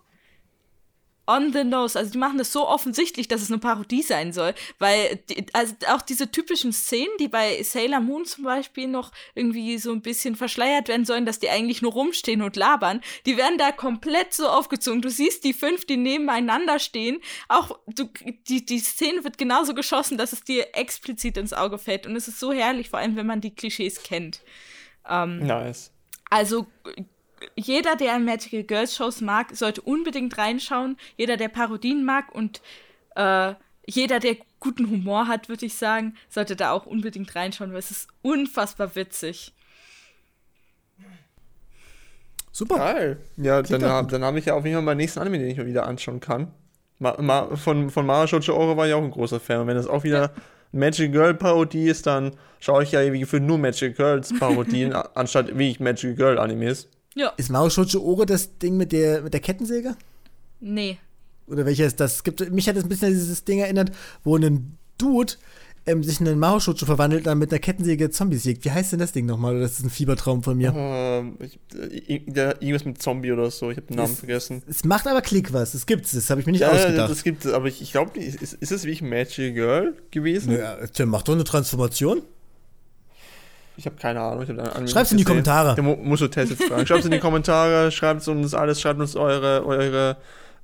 on 1.27 1.53
the 1.53 1.65
nose, 1.65 1.99
also 1.99 2.13
die 2.13 2.19
machen 2.19 2.39
das 2.39 2.53
so 2.53 2.69
offensichtlich, 2.69 3.29
dass 3.29 3.43
es 3.43 3.51
eine 3.51 3.59
Parodie 3.59 4.03
sein 4.03 4.33
soll, 4.33 4.55
weil 4.79 5.17
die, 5.29 5.47
also 5.53 5.75
auch 5.89 6.03
diese 6.03 6.31
typischen 6.31 6.73
Szenen, 6.73 7.17
die 7.19 7.29
bei 7.29 7.63
Sailor 7.63 8.01
Moon 8.01 8.25
zum 8.25 8.45
Beispiel 8.45 8.89
noch 8.89 9.13
irgendwie 9.35 9.79
so 9.79 9.93
ein 9.93 10.03
bisschen 10.03 10.37
verschleiert 10.37 10.89
werden 10.89 11.05
sollen, 11.05 11.27
dass 11.27 11.39
die 11.39 11.49
eigentlich 11.49 11.83
nur 11.83 11.93
rumstehen 11.93 12.43
und 12.43 12.57
labern, 12.57 13.01
die 13.27 13.37
werden 13.37 13.59
da 13.59 13.73
komplett 13.73 14.35
so 14.35 14.49
aufgezogen. 14.49 15.03
Du 15.03 15.11
siehst 15.11 15.45
die 15.45 15.55
fünf, 15.55 15.85
die 15.85 15.97
nebeneinander 15.97 16.79
stehen, 16.79 17.21
auch 17.49 17.79
du, 17.87 18.09
die, 18.49 18.65
die 18.65 18.79
Szene 18.79 19.25
wird 19.25 19.39
genauso 19.39 19.75
geschossen, 19.75 20.19
dass 20.19 20.33
es 20.33 20.43
dir 20.43 20.69
explizit 20.75 21.37
ins 21.37 21.53
Auge 21.53 21.79
fällt 21.79 22.07
und 22.07 22.17
es 22.17 22.29
ist 22.29 22.39
so 22.39 22.53
herrlich, 22.53 22.91
vor 22.91 22.99
allem 22.99 23.17
wenn 23.17 23.27
man 23.27 23.41
die 23.41 23.55
Klischees 23.55 24.03
kennt. 24.03 24.41
Nice. 25.07 25.91
Also 26.31 26.67
jeder, 27.57 27.97
der 27.97 28.19
Magical 28.19 28.63
Girls 28.63 28.95
Shows 28.97 29.21
mag, 29.21 29.55
sollte 29.55 29.81
unbedingt 29.83 30.37
reinschauen. 30.39 30.97
Jeder, 31.17 31.37
der 31.37 31.49
Parodien 31.49 32.05
mag 32.05 32.35
und 32.35 32.61
äh, 33.17 33.55
jeder, 33.87 34.21
der 34.21 34.37
guten 34.61 34.91
Humor 34.91 35.29
hat, 35.29 35.49
würde 35.49 35.67
ich 35.67 35.75
sagen, 35.75 36.15
sollte 36.29 36.57
da 36.57 36.71
auch 36.71 36.87
unbedingt 36.87 37.35
reinschauen, 37.35 37.73
weil 37.73 37.79
es 37.79 37.91
ist 37.91 38.09
unfassbar 38.23 38.95
witzig. 38.97 39.53
Super. 42.51 42.77
Geil. 42.77 43.19
Ja, 43.37 43.63
dann, 43.63 44.09
dann 44.09 44.25
habe 44.25 44.39
ich 44.39 44.47
ja 44.47 44.55
auf 44.55 44.65
jeden 44.65 44.77
Fall 44.77 44.85
meinen 44.85 44.99
nächsten 44.99 45.19
Anime, 45.19 45.39
den 45.39 45.49
ich 45.49 45.59
mal 45.59 45.67
wieder 45.67 45.87
anschauen 45.87 46.21
kann. 46.21 46.53
Ma, 47.01 47.21
ma, 47.21 47.57
von, 47.57 47.91
von 47.91 48.07
Mara 48.07 48.29
Shoujo 48.29 48.55
Ore 48.55 48.77
war 48.77 48.87
ich 48.87 48.95
auch 48.95 49.03
ein 49.03 49.11
großer 49.11 49.41
Fan. 49.41 49.63
Und 49.63 49.67
wenn 49.67 49.77
das 49.77 49.89
auch 49.89 50.05
wieder 50.05 50.33
Magic 50.71 51.13
Girl 51.13 51.35
Parodie 51.35 51.89
ist, 51.89 52.07
dann 52.07 52.33
schaue 52.61 52.85
ich 52.85 52.93
ja 52.93 53.13
wie 53.13 53.25
für 53.25 53.41
nur 53.41 53.59
Magic 53.59 53.97
Girls 53.97 54.33
Parodien, 54.39 54.93
anstatt 55.15 55.59
wie 55.59 55.71
ich 55.71 55.81
Magic 55.81 56.17
Girl 56.17 56.39
Animes. 56.39 56.89
Ja, 57.15 57.33
Ist 57.37 57.51
Mao 57.51 57.71
Shoujo 57.71 58.01
Ore 58.03 58.27
das 58.27 58.59
Ding 58.59 58.77
mit 58.77 58.93
der, 58.93 59.23
mit 59.23 59.33
der 59.33 59.41
Kettensäge? 59.41 59.97
nee. 60.61 60.99
Oder 61.47 61.67
welches 61.67 61.89
ist 61.89 62.01
das? 62.01 62.15
Es 62.17 62.25
Gibt, 62.25 62.51
mich 62.53 62.67
hat 62.71 62.77
es 62.77 62.85
ein 62.85 62.89
bisschen 62.89 63.09
an 63.09 63.13
dieses 63.13 63.45
Ding 63.45 63.59
erinnert, 63.59 63.93
wo 64.25 64.35
ein 64.35 64.79
Dude 64.97 65.35
ähm, 65.85 66.03
sich 66.03 66.19
in 66.19 66.27
einen 66.27 66.41
Shoujo 66.59 66.87
verwandelt 66.87 67.21
und 67.21 67.27
dann 67.27 67.39
mit 67.39 67.53
einer 67.53 67.59
Kettensäge 67.59 68.09
Zombies 68.09 68.45
jägt. 68.45 68.65
Wie 68.65 68.71
heißt 68.71 68.93
denn 68.93 68.99
das 68.99 69.13
Ding 69.13 69.27
nochmal? 69.27 69.53
Oder 69.53 69.61
das 69.65 69.73
ist 69.73 69.85
ein 69.85 69.91
Fiebertraum 69.91 70.43
von 70.43 70.57
mir? 70.57 70.73
Ähm, 70.75 71.37
ich, 71.41 71.59
äh, 72.09 72.21
der- 72.21 72.63
irgendwas 72.63 72.87
mit 72.87 73.03
Zombie 73.03 73.31
oder 73.31 73.51
so, 73.51 73.71
ich 73.71 73.77
habe 73.77 73.89
den 73.89 73.97
Namen 73.99 74.11
Ist- 74.15 74.21
vergessen. 74.21 74.63
Es 74.67 74.85
macht 74.85 75.07
aber 75.07 75.21
Klick 75.21 75.53
was. 75.53 75.73
Das 75.73 75.85
gibt's. 75.85 76.13
Das 76.13 76.31
habe 76.31 76.41
ich 76.41 76.47
mir 76.47 76.53
nicht 76.53 76.63
Ja, 76.63 76.71
ausgedacht. 76.73 77.11
das 77.11 77.23
gibt 77.23 77.45
es, 77.45 77.53
aber 77.53 77.67
ich, 77.67 77.83
ich 77.83 77.93
glaube, 77.93 78.19
ist, 78.19 78.55
ist 78.55 78.73
es 78.73 78.85
wie 78.87 79.03
Magic 79.03 79.55
Girl 79.55 79.95
gewesen? 80.11 80.53
ja, 80.57 80.79
Tim, 80.87 81.11
mach 81.11 81.21
doch 81.25 81.35
eine 81.35 81.45
Transformation. 81.45 82.23
Ich 83.77 83.87
habe 83.87 83.97
keine 83.97 84.21
Ahnung. 84.21 84.47
Hab 84.47 84.89
Schreib's 84.89 85.11
nicht 85.11 85.13
in 85.13 85.19
die. 85.19 85.25
Kommentare. 85.25 85.75
Der 85.75 85.83
mu 85.83 85.97
muss 85.97 86.21
so 86.21 86.29
Tests 86.29 86.51
jetzt 86.51 86.65
fragen. 86.69 86.87
Schreibt 86.87 87.05
in 87.05 87.11
die 87.11 87.19
Kommentare, 87.19 87.91
schreibt 87.91 88.27
uns 88.29 88.55
alles, 88.55 88.81
schreibt 88.81 89.01
uns 89.01 89.17
eure, 89.17 89.67
eure, 89.67 90.17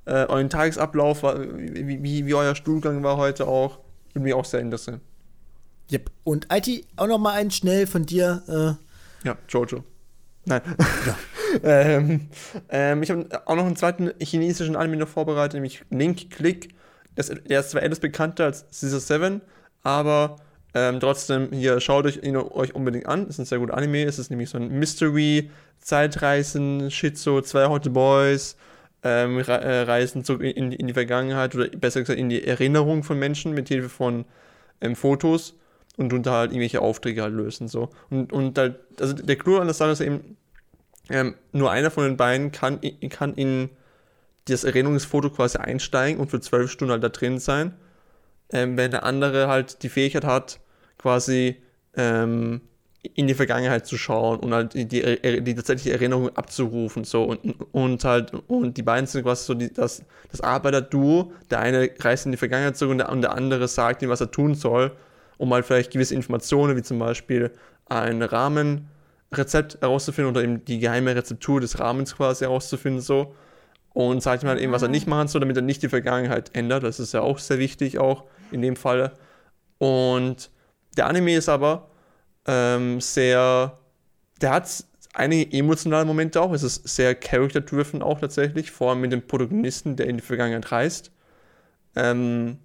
äh, 0.05 0.25
euren 0.27 0.49
Tagesablauf, 0.49 1.23
wie, 1.23 2.01
wie, 2.03 2.25
wie 2.25 2.33
euer 2.33 2.55
Stuhlgang 2.55 3.03
war 3.03 3.17
heute 3.17 3.47
auch. 3.47 3.79
Würde 4.13 4.23
mich 4.23 4.33
auch 4.33 4.45
sehr 4.45 4.61
interessieren. 4.61 5.01
Yep. 5.91 6.09
Und 6.23 6.47
IT, 6.51 6.85
auch 6.95 7.07
noch 7.07 7.17
mal 7.17 7.33
einen 7.33 7.51
schnell 7.51 7.85
von 7.85 8.05
dir. 8.05 8.43
Äh, 8.47 9.27
Ja, 9.27 9.37
Jojo. 9.49 9.83
Nein. 10.45 10.61
ähm, 11.63 12.29
ähm, 12.69 13.03
ich 13.03 13.11
habe 13.11 13.27
auch 13.45 13.55
noch 13.55 13.65
einen 13.65 13.75
zweiten 13.75 14.11
chinesischen 14.19 14.75
Anime 14.75 14.97
noch 14.97 15.07
vorbereitet, 15.07 15.55
nämlich 15.55 15.83
Link 15.89 16.31
Click. 16.31 16.73
Das, 17.15 17.27
der 17.27 17.59
ist 17.59 17.71
zwar 17.71 17.83
etwas 17.83 17.99
bekannter 17.99 18.45
als 18.45 18.65
Scissor 18.71 19.01
7, 19.01 19.41
aber 19.83 20.37
ähm, 20.73 20.99
trotzdem, 20.99 21.49
hier 21.51 21.79
schaut 21.81 22.05
euch 22.05 22.23
ihn 22.23 22.37
euch 22.37 22.75
unbedingt 22.75 23.05
an. 23.05 23.27
Ist 23.27 23.39
ein 23.39 23.45
sehr 23.45 23.59
guter 23.59 23.75
Anime. 23.75 24.03
Es 24.03 24.19
ist 24.19 24.29
nämlich 24.29 24.49
so 24.49 24.57
ein 24.57 24.69
Mystery, 24.69 25.51
Zeitreisen, 25.79 26.89
Schizo, 26.89 27.41
zwei 27.41 27.67
Hot 27.67 27.91
Boys, 27.93 28.55
ähm, 29.03 29.37
re 29.37 29.59
äh, 29.61 29.81
reisen 29.81 30.23
zurück 30.23 30.41
in, 30.43 30.71
in 30.71 30.87
die 30.87 30.93
Vergangenheit 30.93 31.55
oder 31.55 31.67
besser 31.67 32.01
gesagt 32.01 32.19
in 32.19 32.29
die 32.29 32.45
Erinnerung 32.45 33.03
von 33.03 33.19
Menschen 33.19 33.53
mit 33.53 33.67
Hilfe 33.67 33.89
von 33.89 34.25
ähm, 34.79 34.95
Fotos 34.95 35.55
und 35.97 36.25
da 36.25 36.31
halt 36.31 36.51
irgendwelche 36.51 36.81
Aufträge 36.81 37.21
halt 37.21 37.33
lösen. 37.33 37.67
So. 37.67 37.89
Und, 38.09 38.31
und 38.31 38.57
halt, 38.57 38.79
also 38.99 39.13
der 39.13 39.35
Clou 39.35 39.57
an 39.57 39.67
der 39.67 39.73
Sache 39.73 39.91
ist 39.91 40.01
eben, 40.01 40.37
ähm, 41.09 41.35
nur 41.51 41.71
einer 41.71 41.91
von 41.91 42.05
den 42.05 42.15
beiden 42.15 42.51
kann, 42.51 42.79
kann 43.09 43.33
in 43.33 43.69
das 44.45 44.63
Erinnerungsfoto 44.63 45.29
quasi 45.29 45.57
einsteigen 45.57 46.19
und 46.19 46.29
für 46.29 46.39
zwölf 46.39 46.71
Stunden 46.71 46.91
halt 46.91 47.03
da 47.03 47.09
drin 47.09 47.39
sein. 47.39 47.73
Ähm, 48.51 48.77
wenn 48.77 48.91
der 48.91 49.03
andere 49.03 49.47
halt 49.47 49.83
die 49.83 49.89
Fähigkeit 49.89 50.25
hat, 50.25 50.59
quasi 50.97 51.57
ähm, 51.95 52.61
in 53.15 53.27
die 53.27 53.33
Vergangenheit 53.33 53.87
zu 53.87 53.97
schauen 53.97 54.39
und 54.39 54.53
halt 54.53 54.73
die, 54.75 54.87
die, 54.87 55.41
die 55.41 55.55
tatsächliche 55.55 55.93
Erinnerung 55.93 56.29
abzurufen. 56.35 57.03
So. 57.03 57.23
Und, 57.23 57.55
und 57.71 58.03
halt, 58.03 58.31
und 58.47 58.77
die 58.77 58.83
beiden 58.83 59.07
sind 59.07 59.23
quasi 59.23 59.45
so 59.45 59.53
die, 59.55 59.73
das, 59.73 60.03
das 60.29 60.41
Arbeiter-Duo. 60.41 61.31
Der 61.49 61.59
eine 61.59 61.89
reist 61.99 62.25
in 62.25 62.31
die 62.31 62.37
Vergangenheit 62.37 62.77
zurück 62.77 62.91
und 62.91 62.97
der, 62.99 63.09
und 63.09 63.21
der 63.21 63.33
andere 63.33 63.67
sagt 63.67 64.03
ihm, 64.03 64.09
was 64.09 64.21
er 64.21 64.29
tun 64.29 64.53
soll, 64.53 64.91
um 65.37 65.51
halt 65.53 65.65
vielleicht 65.65 65.91
gewisse 65.91 66.13
Informationen, 66.13 66.77
wie 66.77 66.83
zum 66.83 66.99
Beispiel 66.99 67.51
ein 67.87 68.21
Rahmenrezept 68.21 69.81
herauszufinden 69.81 70.31
oder 70.31 70.43
eben 70.43 70.63
die 70.63 70.77
geheime 70.77 71.15
Rezeptur 71.15 71.59
des 71.59 71.79
Rahmens 71.79 72.15
quasi 72.15 72.45
herauszufinden. 72.45 73.01
So 73.01 73.33
und 73.93 74.21
sagt 74.21 74.43
ihm 74.43 74.49
halt 74.49 74.59
eben, 74.59 74.71
was 74.71 74.81
er 74.81 74.87
nicht 74.87 75.07
machen 75.07 75.27
soll, 75.27 75.41
damit 75.41 75.57
er 75.57 75.61
nicht 75.61 75.83
die 75.83 75.89
Vergangenheit 75.89 76.55
ändert. 76.55 76.83
Das 76.83 76.99
ist 76.99 77.13
ja 77.13 77.21
auch 77.21 77.39
sehr 77.39 77.59
wichtig, 77.59 77.99
auch 77.99 78.25
in 78.51 78.61
dem 78.61 78.75
Falle. 78.75 79.13
Und 79.77 80.49
der 80.97 81.07
Anime 81.07 81.35
ist 81.35 81.49
aber 81.49 81.89
ähm, 82.45 83.01
sehr, 83.01 83.77
der 84.41 84.51
hat 84.51 84.85
einige 85.13 85.57
emotionale 85.57 86.05
Momente 86.05 86.41
auch. 86.41 86.53
Es 86.53 86.63
ist 86.63 86.87
sehr 86.87 87.15
character-driven 87.15 88.01
auch 88.01 88.19
tatsächlich, 88.19 88.71
vor 88.71 88.91
allem 88.91 89.01
mit 89.01 89.11
dem 89.11 89.25
Protagonisten, 89.25 89.95
der 89.95 90.07
in 90.07 90.17
die 90.17 90.23
Vergangenheit 90.23 90.71
reist. 90.71 91.11
Ähm, 91.95 92.59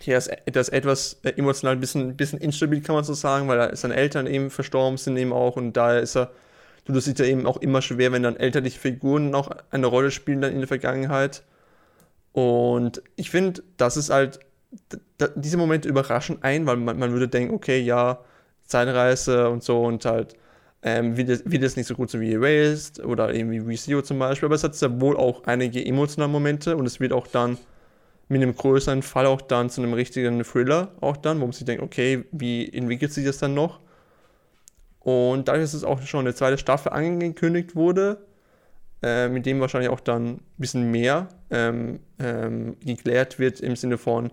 hier 0.00 0.16
ist 0.16 0.30
das 0.46 0.68
etwas 0.68 1.20
äh, 1.24 1.30
emotional 1.30 1.74
ein 1.74 1.80
bisschen, 1.80 2.16
bisschen 2.16 2.38
instabil, 2.38 2.80
kann 2.80 2.94
man 2.94 3.04
so 3.04 3.14
sagen, 3.14 3.48
weil 3.48 3.74
seine 3.76 3.96
Eltern 3.96 4.26
eben 4.26 4.50
verstorben 4.50 4.96
sind 4.96 5.16
eben 5.16 5.32
auch 5.32 5.56
und 5.56 5.72
daher 5.72 6.00
ist 6.00 6.16
er 6.16 6.30
tut 6.88 6.96
es 6.96 7.04
sich 7.04 7.14
da 7.14 7.24
eben 7.24 7.46
auch 7.46 7.58
immer 7.58 7.82
schwer, 7.82 8.12
wenn 8.12 8.22
dann 8.22 8.36
elterliche 8.36 8.78
Figuren 8.78 9.28
noch 9.28 9.50
eine 9.70 9.86
Rolle 9.86 10.10
spielen 10.10 10.40
dann 10.40 10.52
in 10.52 10.60
der 10.60 10.68
Vergangenheit. 10.68 11.42
Und 12.32 13.02
ich 13.16 13.30
finde, 13.30 13.62
das 13.76 13.98
ist 13.98 14.08
halt, 14.08 14.40
diese 15.36 15.58
Momente 15.58 15.86
überraschen 15.86 16.38
ein, 16.42 16.64
weil 16.66 16.78
man, 16.78 16.98
man 16.98 17.12
würde 17.12 17.28
denken, 17.28 17.54
okay, 17.54 17.78
ja, 17.78 18.20
Zeitreise 18.62 19.50
und 19.50 19.62
so 19.62 19.82
und 19.82 20.06
halt, 20.06 20.34
ähm, 20.82 21.18
wird, 21.18 21.28
es, 21.28 21.42
wird 21.44 21.62
es 21.62 21.76
nicht 21.76 21.86
so 21.86 21.94
gut 21.94 22.08
so 22.08 22.20
wie 22.20 22.32
Erased 22.32 23.04
oder 23.04 23.34
eben 23.34 23.50
wie 23.50 23.58
ReZero 23.58 24.00
zum 24.00 24.18
Beispiel, 24.18 24.46
aber 24.46 24.54
es 24.54 24.64
hat 24.64 24.74
sehr 24.74 24.98
wohl 24.98 25.16
auch 25.18 25.44
einige 25.44 25.84
emotionale 25.84 26.32
Momente 26.32 26.74
und 26.74 26.86
es 26.86 27.00
wird 27.00 27.12
auch 27.12 27.26
dann 27.26 27.58
mit 28.28 28.40
einem 28.42 28.54
größeren 28.54 29.02
Fall 29.02 29.26
auch 29.26 29.42
dann 29.42 29.68
zu 29.68 29.82
einem 29.82 29.92
richtigen 29.92 30.42
Thriller 30.42 30.92
auch 31.02 31.18
dann, 31.18 31.38
wo 31.40 31.44
man 31.44 31.52
sich 31.52 31.66
denkt, 31.66 31.82
okay, 31.82 32.24
wie 32.32 32.72
entwickelt 32.72 33.12
sich 33.12 33.26
das 33.26 33.36
dann 33.36 33.52
noch? 33.52 33.80
Und 35.08 35.48
dadurch, 35.48 35.64
dass 35.64 35.72
es 35.72 35.84
auch 35.84 36.02
schon 36.02 36.20
eine 36.20 36.34
zweite 36.34 36.58
Staffel 36.58 36.92
angekündigt 36.92 37.74
wurde, 37.74 38.18
äh, 39.02 39.28
mit 39.28 39.46
dem 39.46 39.58
wahrscheinlich 39.58 39.88
auch 39.88 40.00
dann 40.00 40.26
ein 40.26 40.40
bisschen 40.58 40.90
mehr 40.90 41.28
ähm, 41.48 42.00
ähm, 42.18 42.76
geklärt 42.84 43.38
wird 43.38 43.60
im 43.60 43.74
Sinne 43.74 43.96
von, 43.96 44.30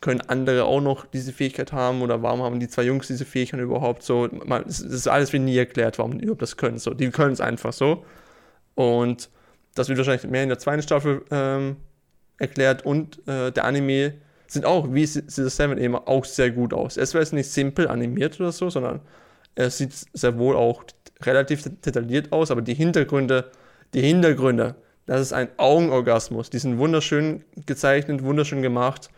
können 0.00 0.20
andere 0.22 0.64
auch 0.64 0.80
noch 0.80 1.06
diese 1.06 1.32
Fähigkeit 1.32 1.72
haben 1.72 2.02
oder 2.02 2.24
warum 2.24 2.42
haben 2.42 2.58
die 2.58 2.66
zwei 2.66 2.82
Jungs 2.82 3.06
diese 3.06 3.24
Fähigkeit 3.24 3.60
überhaupt 3.60 4.02
so? 4.02 4.28
Man, 4.44 4.64
es 4.66 4.80
ist 4.80 5.06
alles 5.06 5.32
wie 5.32 5.38
nie 5.38 5.56
erklärt, 5.56 6.00
warum 6.00 6.18
die 6.18 6.24
überhaupt 6.24 6.42
das 6.42 6.56
können. 6.56 6.78
So, 6.78 6.92
die 6.92 7.10
können 7.10 7.32
es 7.32 7.40
einfach 7.40 7.72
so. 7.72 8.04
Und 8.74 9.30
das 9.76 9.88
wird 9.88 9.96
wahrscheinlich 9.96 10.28
mehr 10.28 10.42
in 10.42 10.48
der 10.48 10.58
zweiten 10.58 10.82
Staffel 10.82 11.22
ähm, 11.30 11.76
erklärt 12.38 12.84
und 12.84 13.20
äh, 13.28 13.52
der 13.52 13.64
Anime 13.64 14.14
sind 14.48 14.66
auch, 14.66 14.92
wie 14.92 15.06
Season 15.06 15.48
7 15.48 15.78
eben, 15.78 15.94
auch 15.94 16.24
sehr 16.24 16.50
gut 16.50 16.74
aus. 16.74 16.96
Es 16.96 17.14
ist 17.14 17.32
nicht 17.32 17.48
simpel 17.48 17.86
animiert 17.86 18.40
oder 18.40 18.50
so, 18.50 18.70
sondern 18.70 19.02
es 19.56 19.78
sieht 19.78 19.92
sehr 20.12 20.38
wohl 20.38 20.54
auch 20.54 20.84
relativ 21.22 21.64
detailliert 21.64 22.32
aus, 22.32 22.50
aber 22.50 22.62
die 22.62 22.74
Hintergründe, 22.74 23.50
die 23.94 24.02
Hintergründe, 24.02 24.76
das 25.06 25.20
ist 25.20 25.32
ein 25.32 25.48
Augenorgasmus. 25.56 26.50
Die 26.50 26.58
sind 26.58 26.78
wunderschön 26.78 27.44
gezeichnet, 27.66 28.22
wunderschön 28.22 28.62
gemacht 28.62 29.10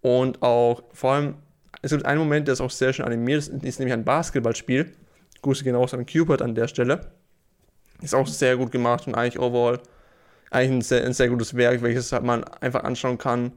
und 0.00 0.42
auch 0.42 0.82
vor 0.92 1.12
allem, 1.12 1.34
es 1.82 1.92
gibt 1.92 2.04
einen 2.04 2.18
Moment, 2.18 2.48
der 2.48 2.54
ist 2.54 2.60
auch 2.60 2.70
sehr 2.70 2.92
schön 2.92 3.04
animiert, 3.04 3.38
das 3.38 3.48
ist 3.48 3.78
nämlich 3.78 3.92
ein 3.92 4.04
Basketballspiel 4.04 4.92
Grüße 5.42 5.64
gehen 5.64 5.74
raus 5.74 5.92
an 5.92 6.06
Cupid 6.06 6.40
an 6.40 6.54
der 6.54 6.68
Stelle. 6.68 7.00
Ist 8.00 8.14
auch 8.14 8.26
sehr 8.26 8.56
gut 8.56 8.70
gemacht 8.70 9.06
und 9.06 9.14
eigentlich 9.14 9.38
overall 9.38 9.80
eigentlich 10.50 10.70
ein 10.70 10.82
sehr, 10.82 11.04
ein 11.04 11.12
sehr 11.12 11.28
gutes 11.28 11.56
Werk, 11.56 11.82
welches 11.82 12.12
man 12.12 12.44
einfach 12.44 12.84
anschauen 12.84 13.18
kann. 13.18 13.52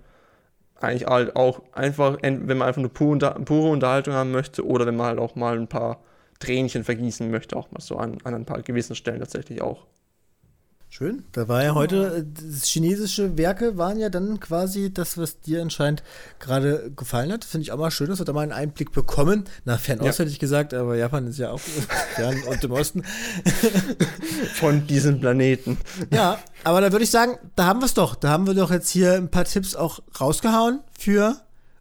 Eigentlich 0.79 1.05
halt 1.05 1.35
auch 1.35 1.61
einfach, 1.73 2.17
wenn 2.21 2.45
man 2.45 2.63
einfach 2.63 2.79
eine 2.79 2.89
pure 2.89 3.69
Unterhaltung 3.69 4.13
haben 4.13 4.31
möchte 4.31 4.65
oder 4.65 4.85
wenn 4.85 4.95
man 4.95 5.07
halt 5.07 5.19
auch 5.19 5.35
mal 5.35 5.57
ein 5.57 5.67
paar 5.67 5.99
Tränchen 6.39 6.83
vergießen 6.83 7.29
möchte, 7.31 7.55
auch 7.55 7.71
mal 7.71 7.81
so 7.81 7.97
an, 7.97 8.17
an 8.23 8.33
ein 8.35 8.45
paar 8.45 8.61
gewissen 8.61 8.95
Stellen 8.95 9.19
tatsächlich 9.19 9.61
auch. 9.61 9.85
Schön. 10.87 11.25
Da 11.33 11.49
war 11.49 11.61
ja 11.61 11.75
heute, 11.75 12.17
äh, 12.19 12.23
das 12.53 12.63
chinesische 12.67 13.37
Werke 13.37 13.75
waren 13.77 13.99
ja 13.99 14.07
dann 14.09 14.39
quasi 14.39 14.93
das, 14.93 15.17
was 15.17 15.41
dir 15.41 15.61
anscheinend 15.61 16.03
gerade 16.39 16.89
gefallen 16.95 17.33
hat. 17.33 17.43
Finde 17.43 17.63
ich 17.63 17.73
auch 17.73 17.77
mal 17.77 17.91
schön, 17.91 18.07
dass 18.07 18.19
wir 18.19 18.25
da 18.25 18.31
mal 18.31 18.41
einen 18.43 18.53
Einblick 18.53 18.93
bekommen. 18.93 19.43
Na, 19.65 19.77
Fernost 19.77 20.19
Ja. 20.19 20.23
hätte 20.23 20.31
ich 20.31 20.39
gesagt, 20.39 20.73
aber 20.73 20.95
Japan 20.95 21.27
ist 21.27 21.37
ja 21.37 21.51
auch 21.51 21.59
fern 22.15 22.41
und 22.49 22.63
im 22.63 22.71
Osten. 22.71 23.03
Von 24.53 24.87
diesem 24.87 25.19
Planeten. 25.19 25.77
Ja, 26.13 26.39
aber 26.63 26.81
da 26.81 26.91
würde 26.91 27.03
ich 27.03 27.11
sagen, 27.11 27.37
da 27.55 27.65
haben 27.65 27.81
wir 27.81 27.85
es 27.87 27.93
doch. 27.93 28.15
Da 28.15 28.29
haben 28.29 28.47
wir 28.47 28.53
doch 28.53 28.71
jetzt 28.71 28.89
hier 28.89 29.13
ein 29.15 29.29
paar 29.29 29.45
Tipps 29.45 29.75
auch 29.75 29.99
rausgehauen 30.21 30.79
für 30.97 31.35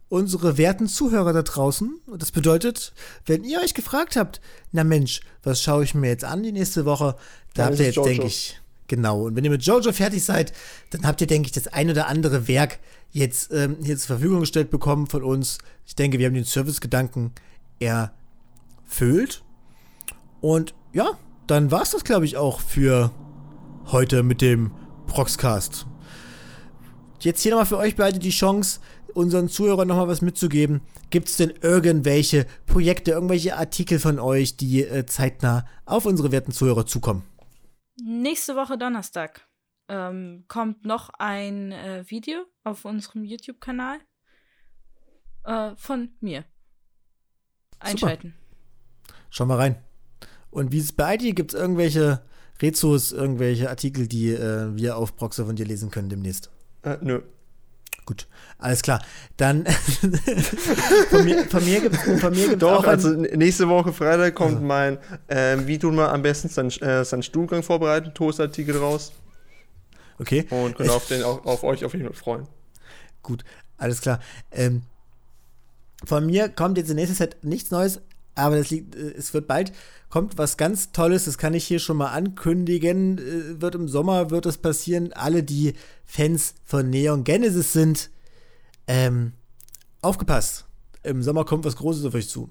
unsere 0.09 0.57
werten 0.57 0.87
Zuhörer 0.87 1.33
da 1.33 1.41
draußen. 1.41 1.99
Und 2.05 2.21
das 2.21 2.31
bedeutet, 2.31 2.93
wenn 3.25 3.43
ihr 3.43 3.59
euch 3.59 3.73
gefragt 3.73 4.15
habt, 4.15 4.41
na 4.71 4.83
Mensch, 4.83 5.21
was 5.43 5.61
schaue 5.61 5.83
ich 5.83 5.95
mir 5.95 6.09
jetzt 6.09 6.23
an 6.23 6.43
die 6.43 6.51
nächste 6.51 6.85
Woche, 6.85 7.15
da 7.53 7.65
habt 7.65 7.79
ihr 7.79 7.85
jetzt, 7.85 7.95
Jojo. 7.95 8.09
denke 8.09 8.27
ich, 8.27 8.59
genau. 8.87 9.23
Und 9.23 9.35
wenn 9.35 9.43
ihr 9.43 9.51
mit 9.51 9.63
Jojo 9.63 9.91
fertig 9.91 10.23
seid, 10.23 10.53
dann 10.91 11.05
habt 11.05 11.21
ihr, 11.21 11.27
denke 11.27 11.47
ich, 11.47 11.51
das 11.51 11.67
ein 11.67 11.89
oder 11.89 12.07
andere 12.07 12.47
Werk 12.47 12.79
jetzt 13.11 13.51
ähm, 13.51 13.77
hier 13.81 13.97
zur 13.97 14.17
Verfügung 14.17 14.41
gestellt 14.41 14.69
bekommen 14.69 15.07
von 15.07 15.23
uns. 15.23 15.57
Ich 15.85 15.95
denke, 15.95 16.19
wir 16.19 16.27
haben 16.27 16.33
den 16.33 16.43
Servicegedanken 16.43 17.31
erfüllt. 17.79 19.43
Und 20.41 20.73
ja, 20.93 21.17
dann 21.47 21.71
war 21.71 21.81
es 21.81 21.91
das, 21.91 22.03
glaube 22.03 22.25
ich, 22.25 22.37
auch 22.37 22.59
für 22.59 23.11
heute 23.87 24.23
mit 24.23 24.41
dem 24.41 24.71
Proxcast. 25.07 25.85
Jetzt 27.19 27.41
hier 27.41 27.51
nochmal 27.51 27.65
für 27.65 27.77
euch 27.77 27.95
beide 27.95 28.19
die 28.19 28.29
Chance, 28.29 28.79
unseren 29.15 29.49
Zuhörern 29.49 29.87
nochmal 29.87 30.07
was 30.07 30.21
mitzugeben. 30.21 30.81
Gibt 31.09 31.29
es 31.29 31.37
denn 31.37 31.53
irgendwelche 31.61 32.45
Projekte, 32.65 33.11
irgendwelche 33.11 33.57
Artikel 33.57 33.99
von 33.99 34.19
euch, 34.19 34.57
die 34.57 34.83
äh, 34.83 35.05
zeitnah 35.05 35.65
auf 35.85 36.05
unsere 36.05 36.31
werten 36.31 36.51
Zuhörer 36.51 36.85
zukommen? 36.85 37.23
Nächste 38.03 38.55
Woche 38.55 38.77
Donnerstag 38.77 39.47
ähm, 39.87 40.45
kommt 40.47 40.85
noch 40.85 41.09
ein 41.17 41.71
äh, 41.71 42.03
Video 42.07 42.39
auf 42.63 42.85
unserem 42.85 43.23
YouTube-Kanal 43.23 43.99
äh, 45.45 45.71
von 45.77 46.09
mir. 46.19 46.43
Einschalten. 47.79 48.35
Schauen 49.29 49.47
wir 49.47 49.57
rein. 49.57 49.77
Und 50.49 50.71
wie 50.71 50.77
ist 50.77 50.85
es 50.85 50.93
bei 50.93 51.17
dir? 51.17 51.33
Gibt 51.33 51.53
es 51.53 51.59
irgendwelche 51.59 52.21
Rezos, 52.61 53.11
irgendwelche 53.11 53.69
Artikel, 53.69 54.07
die 54.07 54.29
äh, 54.29 54.75
wir 54.75 54.97
auf 54.97 55.15
Proxer 55.15 55.45
von 55.45 55.55
dir 55.55 55.65
lesen 55.65 55.91
können 55.91 56.09
demnächst? 56.09 56.49
Äh, 56.83 56.97
nö. 57.01 57.21
Gut, 58.05 58.27
alles 58.59 58.83
klar. 58.83 59.01
Dann 59.35 59.65
von 61.09 61.25
mir, 61.25 61.45
von 61.45 61.65
mir 61.65 61.81
gibt 61.81 61.95
es 61.95 62.57
Doch, 62.59 62.85
also 62.85 63.09
nächste 63.09 63.67
Woche 63.67 63.93
Freitag 63.93 64.35
kommt 64.35 64.61
mein, 64.61 64.99
ähm, 65.27 65.65
wie 65.65 65.79
tun 65.79 65.95
wir 65.95 66.11
am 66.11 66.21
besten 66.21 66.49
seinen, 66.49 66.69
äh, 66.81 67.03
seinen 67.03 67.23
Stuhlgang 67.23 67.63
vorbereiten, 67.63 68.13
Toastartikel 68.13 68.77
raus. 68.77 69.11
Okay, 70.19 70.45
Und 70.49 70.75
können 70.75 70.91
auf, 70.91 71.07
den, 71.07 71.23
auf, 71.23 71.45
auf 71.45 71.63
euch 71.63 71.83
auf 71.83 71.93
jeden 71.93 72.05
Fall 72.05 72.15
freuen. 72.15 72.47
gut, 73.23 73.43
alles 73.77 74.01
klar. 74.01 74.19
Ähm, 74.51 74.83
von 76.05 76.25
mir 76.25 76.49
kommt 76.49 76.77
jetzt 76.77 76.89
in 76.89 76.95
nächster 76.97 77.15
Zeit 77.15 77.37
nichts 77.43 77.71
Neues, 77.71 78.01
aber 78.35 78.57
das 78.57 78.69
liegt, 78.69 78.95
äh, 78.95 79.13
es 79.17 79.33
wird 79.33 79.47
bald, 79.47 79.71
kommt 80.09 80.37
was 80.37 80.57
ganz 80.57 80.91
Tolles, 80.91 81.25
das 81.25 81.37
kann 81.37 81.53
ich 81.53 81.65
hier 81.65 81.79
schon 81.79 81.97
mal 81.97 82.11
ankündigen. 82.11 83.17
Äh, 83.17 83.61
wird 83.61 83.75
im 83.75 83.87
Sommer, 83.87 84.29
wird 84.29 84.45
es 84.45 84.57
passieren. 84.57 85.13
Alle, 85.13 85.43
die 85.43 85.73
Fans 86.05 86.53
von 86.63 86.89
Neon 86.89 87.23
Genesis 87.23 87.73
sind, 87.73 88.09
ähm, 88.87 89.33
aufgepasst. 90.01 90.65
Im 91.03 91.23
Sommer 91.23 91.45
kommt 91.45 91.65
was 91.65 91.75
Großes 91.75 92.05
auf 92.05 92.13
euch 92.13 92.29
zu. 92.29 92.49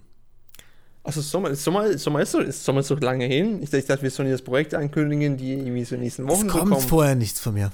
Also 1.06 1.20
Sommer, 1.20 1.50
ist 1.50 1.62
Sommer, 1.62 1.98
Sommer, 1.98 2.22
ist 2.22 2.32
so, 2.32 2.40
ist 2.40 2.64
Sommer 2.64 2.82
so 2.82 2.94
lange 2.96 3.26
hin. 3.26 3.62
Ich, 3.62 3.70
ich 3.74 3.84
dachte, 3.84 4.02
wir 4.02 4.10
sollen 4.10 4.30
jetzt 4.30 4.42
Projekte 4.44 4.78
ankündigen, 4.78 5.36
die 5.36 5.52
irgendwie 5.52 5.84
so 5.84 5.94
in 5.96 6.00
den 6.00 6.04
nächsten 6.04 6.22
Es 6.26 6.28
Wochen 6.30 6.48
so 6.48 6.58
kommt 6.58 6.72
kommen. 6.72 6.80
vorher 6.88 7.14
nichts 7.14 7.40
von 7.40 7.52
mir. 7.52 7.70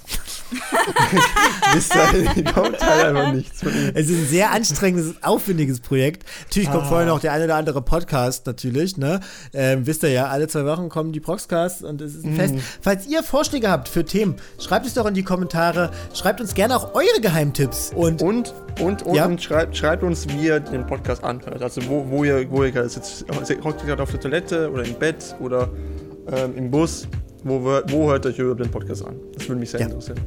Wisst 1.73 1.95
ihr, 1.95 2.45
kommt 2.53 2.81
halt 2.81 3.05
einfach 3.07 3.33
nichts 3.33 3.61
von 3.63 3.73
ihm. 3.73 3.93
Es 3.95 4.09
ist 4.09 4.19
ein 4.19 4.27
sehr 4.27 4.51
anstrengendes, 4.51 5.15
aufwendiges 5.23 5.79
Projekt. 5.81 6.25
Natürlich 6.49 6.71
kommt 6.71 6.85
Ah. 6.85 6.89
vorher 6.89 7.07
noch 7.07 7.21
der 7.21 7.33
eine 7.33 7.45
oder 7.45 7.57
andere 7.57 7.83
Podcast, 7.83 8.47
natürlich, 8.47 8.97
ne? 8.97 9.21
Ähm, 9.53 9.87
wisst 9.87 10.03
ihr 10.03 10.11
ja, 10.11 10.27
alle 10.27 10.49
zwei 10.49 10.65
Wochen 10.65 10.89
kommen 10.89 11.13
die 11.13 11.21
Proxcasts 11.21 11.83
und 11.83 12.01
es 12.01 12.15
ist 12.17 12.25
ein 12.25 12.33
Mhm. 12.33 12.37
Fest. 12.37 12.55
Falls 12.81 13.07
ihr 13.07 13.23
Vorschläge 13.23 13.71
habt 13.71 13.89
für 13.89 14.05
Themen, 14.05 14.35
schreibt 14.59 14.87
es 14.87 14.95
doch 14.95 15.07
in 15.07 15.15
die 15.15 15.23
Kommentare. 15.23 15.91
Schreibt 16.15 16.41
uns 16.41 16.55
gerne 16.55 16.77
auch 16.77 16.95
eure 16.95 17.21
Geheimtipps. 17.21 17.93
Und 17.95 18.23
Und, 18.23 18.53
und, 18.81 19.03
und, 19.03 19.15
Ja. 19.17 19.27
und 19.27 19.41
schreibt, 19.41 19.77
schreibt 19.77 20.03
uns, 20.03 20.29
wie 20.29 20.47
ihr 20.47 20.59
den 20.61 20.85
Podcast 20.87 21.23
anhört. 21.23 21.63
Also 21.63 21.81
wo, 21.89 22.05
wo 22.11 22.25
ihr, 22.25 22.51
wo 22.51 22.65
ihr 22.65 22.73
gerade 22.73 22.89
sitzt. 22.89 23.20
Hockt 23.29 23.81
ihr 23.83 23.87
gerade 23.87 24.03
auf 24.03 24.11
der 24.11 24.21
Toilette 24.21 24.71
oder 24.71 24.85
im 24.85 24.95
Bett 24.95 25.35
oder 25.41 25.69
ähm, 26.33 26.55
im 26.57 26.71
Bus. 26.71 27.07
Wo, 27.43 27.61
wo 27.63 28.11
hört 28.11 28.27
euch 28.27 28.39
überhaupt 28.39 28.61
den 28.61 28.71
Podcast 28.71 29.05
an? 29.05 29.17
Das 29.35 29.49
würde 29.49 29.61
mich 29.61 29.71
sehr 29.71 29.81
Ja. 29.81 29.87
interessieren. 29.87 30.21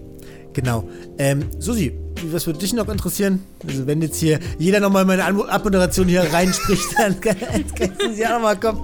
genau. 0.52 0.88
Ähm, 1.20 1.44
Susi, 1.60 1.94
was 2.32 2.48
würde 2.48 2.58
dich 2.60 2.74
noch 2.74 2.88
interessieren? 2.90 3.44
Also 3.68 3.86
wenn 3.86 4.02
jetzt 4.02 4.18
hier 4.18 4.40
jeder 4.58 4.80
nochmal 4.80 5.06
meine 5.06 5.24
Anmo- 5.24 5.46
Abmoderation 5.48 6.08
hier 6.08 6.24
reinspricht, 6.34 6.86
dann 6.98 7.20
kann- 7.22 7.36
kannst 7.78 8.02
du 8.02 8.14
sie 8.14 8.26
auch 8.26 8.32
nochmal 8.32 8.60
kommen. 8.60 8.84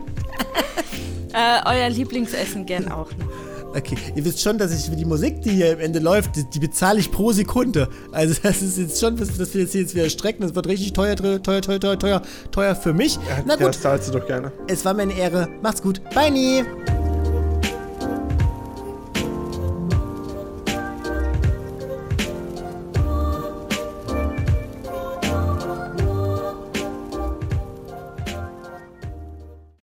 Äh, 1.33 1.59
euer 1.65 1.89
Lieblingsessen 1.89 2.65
gern 2.65 2.87
auch 2.91 3.09
noch. 3.17 3.48
Okay, 3.75 3.95
ihr 4.15 4.25
wisst 4.25 4.41
schon, 4.41 4.57
dass 4.57 4.73
ich 4.73 4.89
für 4.89 4.95
die 4.95 5.05
Musik, 5.05 5.41
die 5.41 5.51
hier 5.51 5.73
am 5.73 5.79
Ende 5.79 5.99
läuft, 5.99 6.35
die, 6.35 6.43
die 6.49 6.59
bezahle 6.59 6.99
ich 6.99 7.11
pro 7.11 7.31
Sekunde. 7.31 7.87
Also 8.11 8.35
das 8.43 8.61
ist 8.61 8.77
jetzt 8.77 8.99
schon, 8.99 9.15
dass 9.17 9.37
wir 9.37 9.61
jetzt 9.61 9.71
hier 9.71 9.81
jetzt 9.81 9.95
wieder 9.95 10.09
strecken. 10.09 10.41
Das 10.43 10.55
wird 10.55 10.67
richtig 10.67 10.93
teuer, 10.93 11.15
teuer, 11.15 11.41
teuer, 11.41 11.61
teuer, 11.61 11.99
teuer, 11.99 12.21
teuer, 12.51 12.75
für 12.75 12.93
mich. 12.93 13.19
Na 13.45 13.53
Ja, 13.53 13.55
gut, 13.57 13.67
das 13.69 13.81
zahlst 13.81 14.09
du 14.09 14.17
doch 14.19 14.25
gerne. 14.25 14.51
es 14.67 14.83
war 14.85 14.93
mir 14.93 15.03
eine 15.03 15.13
Ehre. 15.17 15.47
Macht's 15.61 15.81
gut. 15.81 16.01
Bye, 16.13 16.31
nie. 16.31 16.63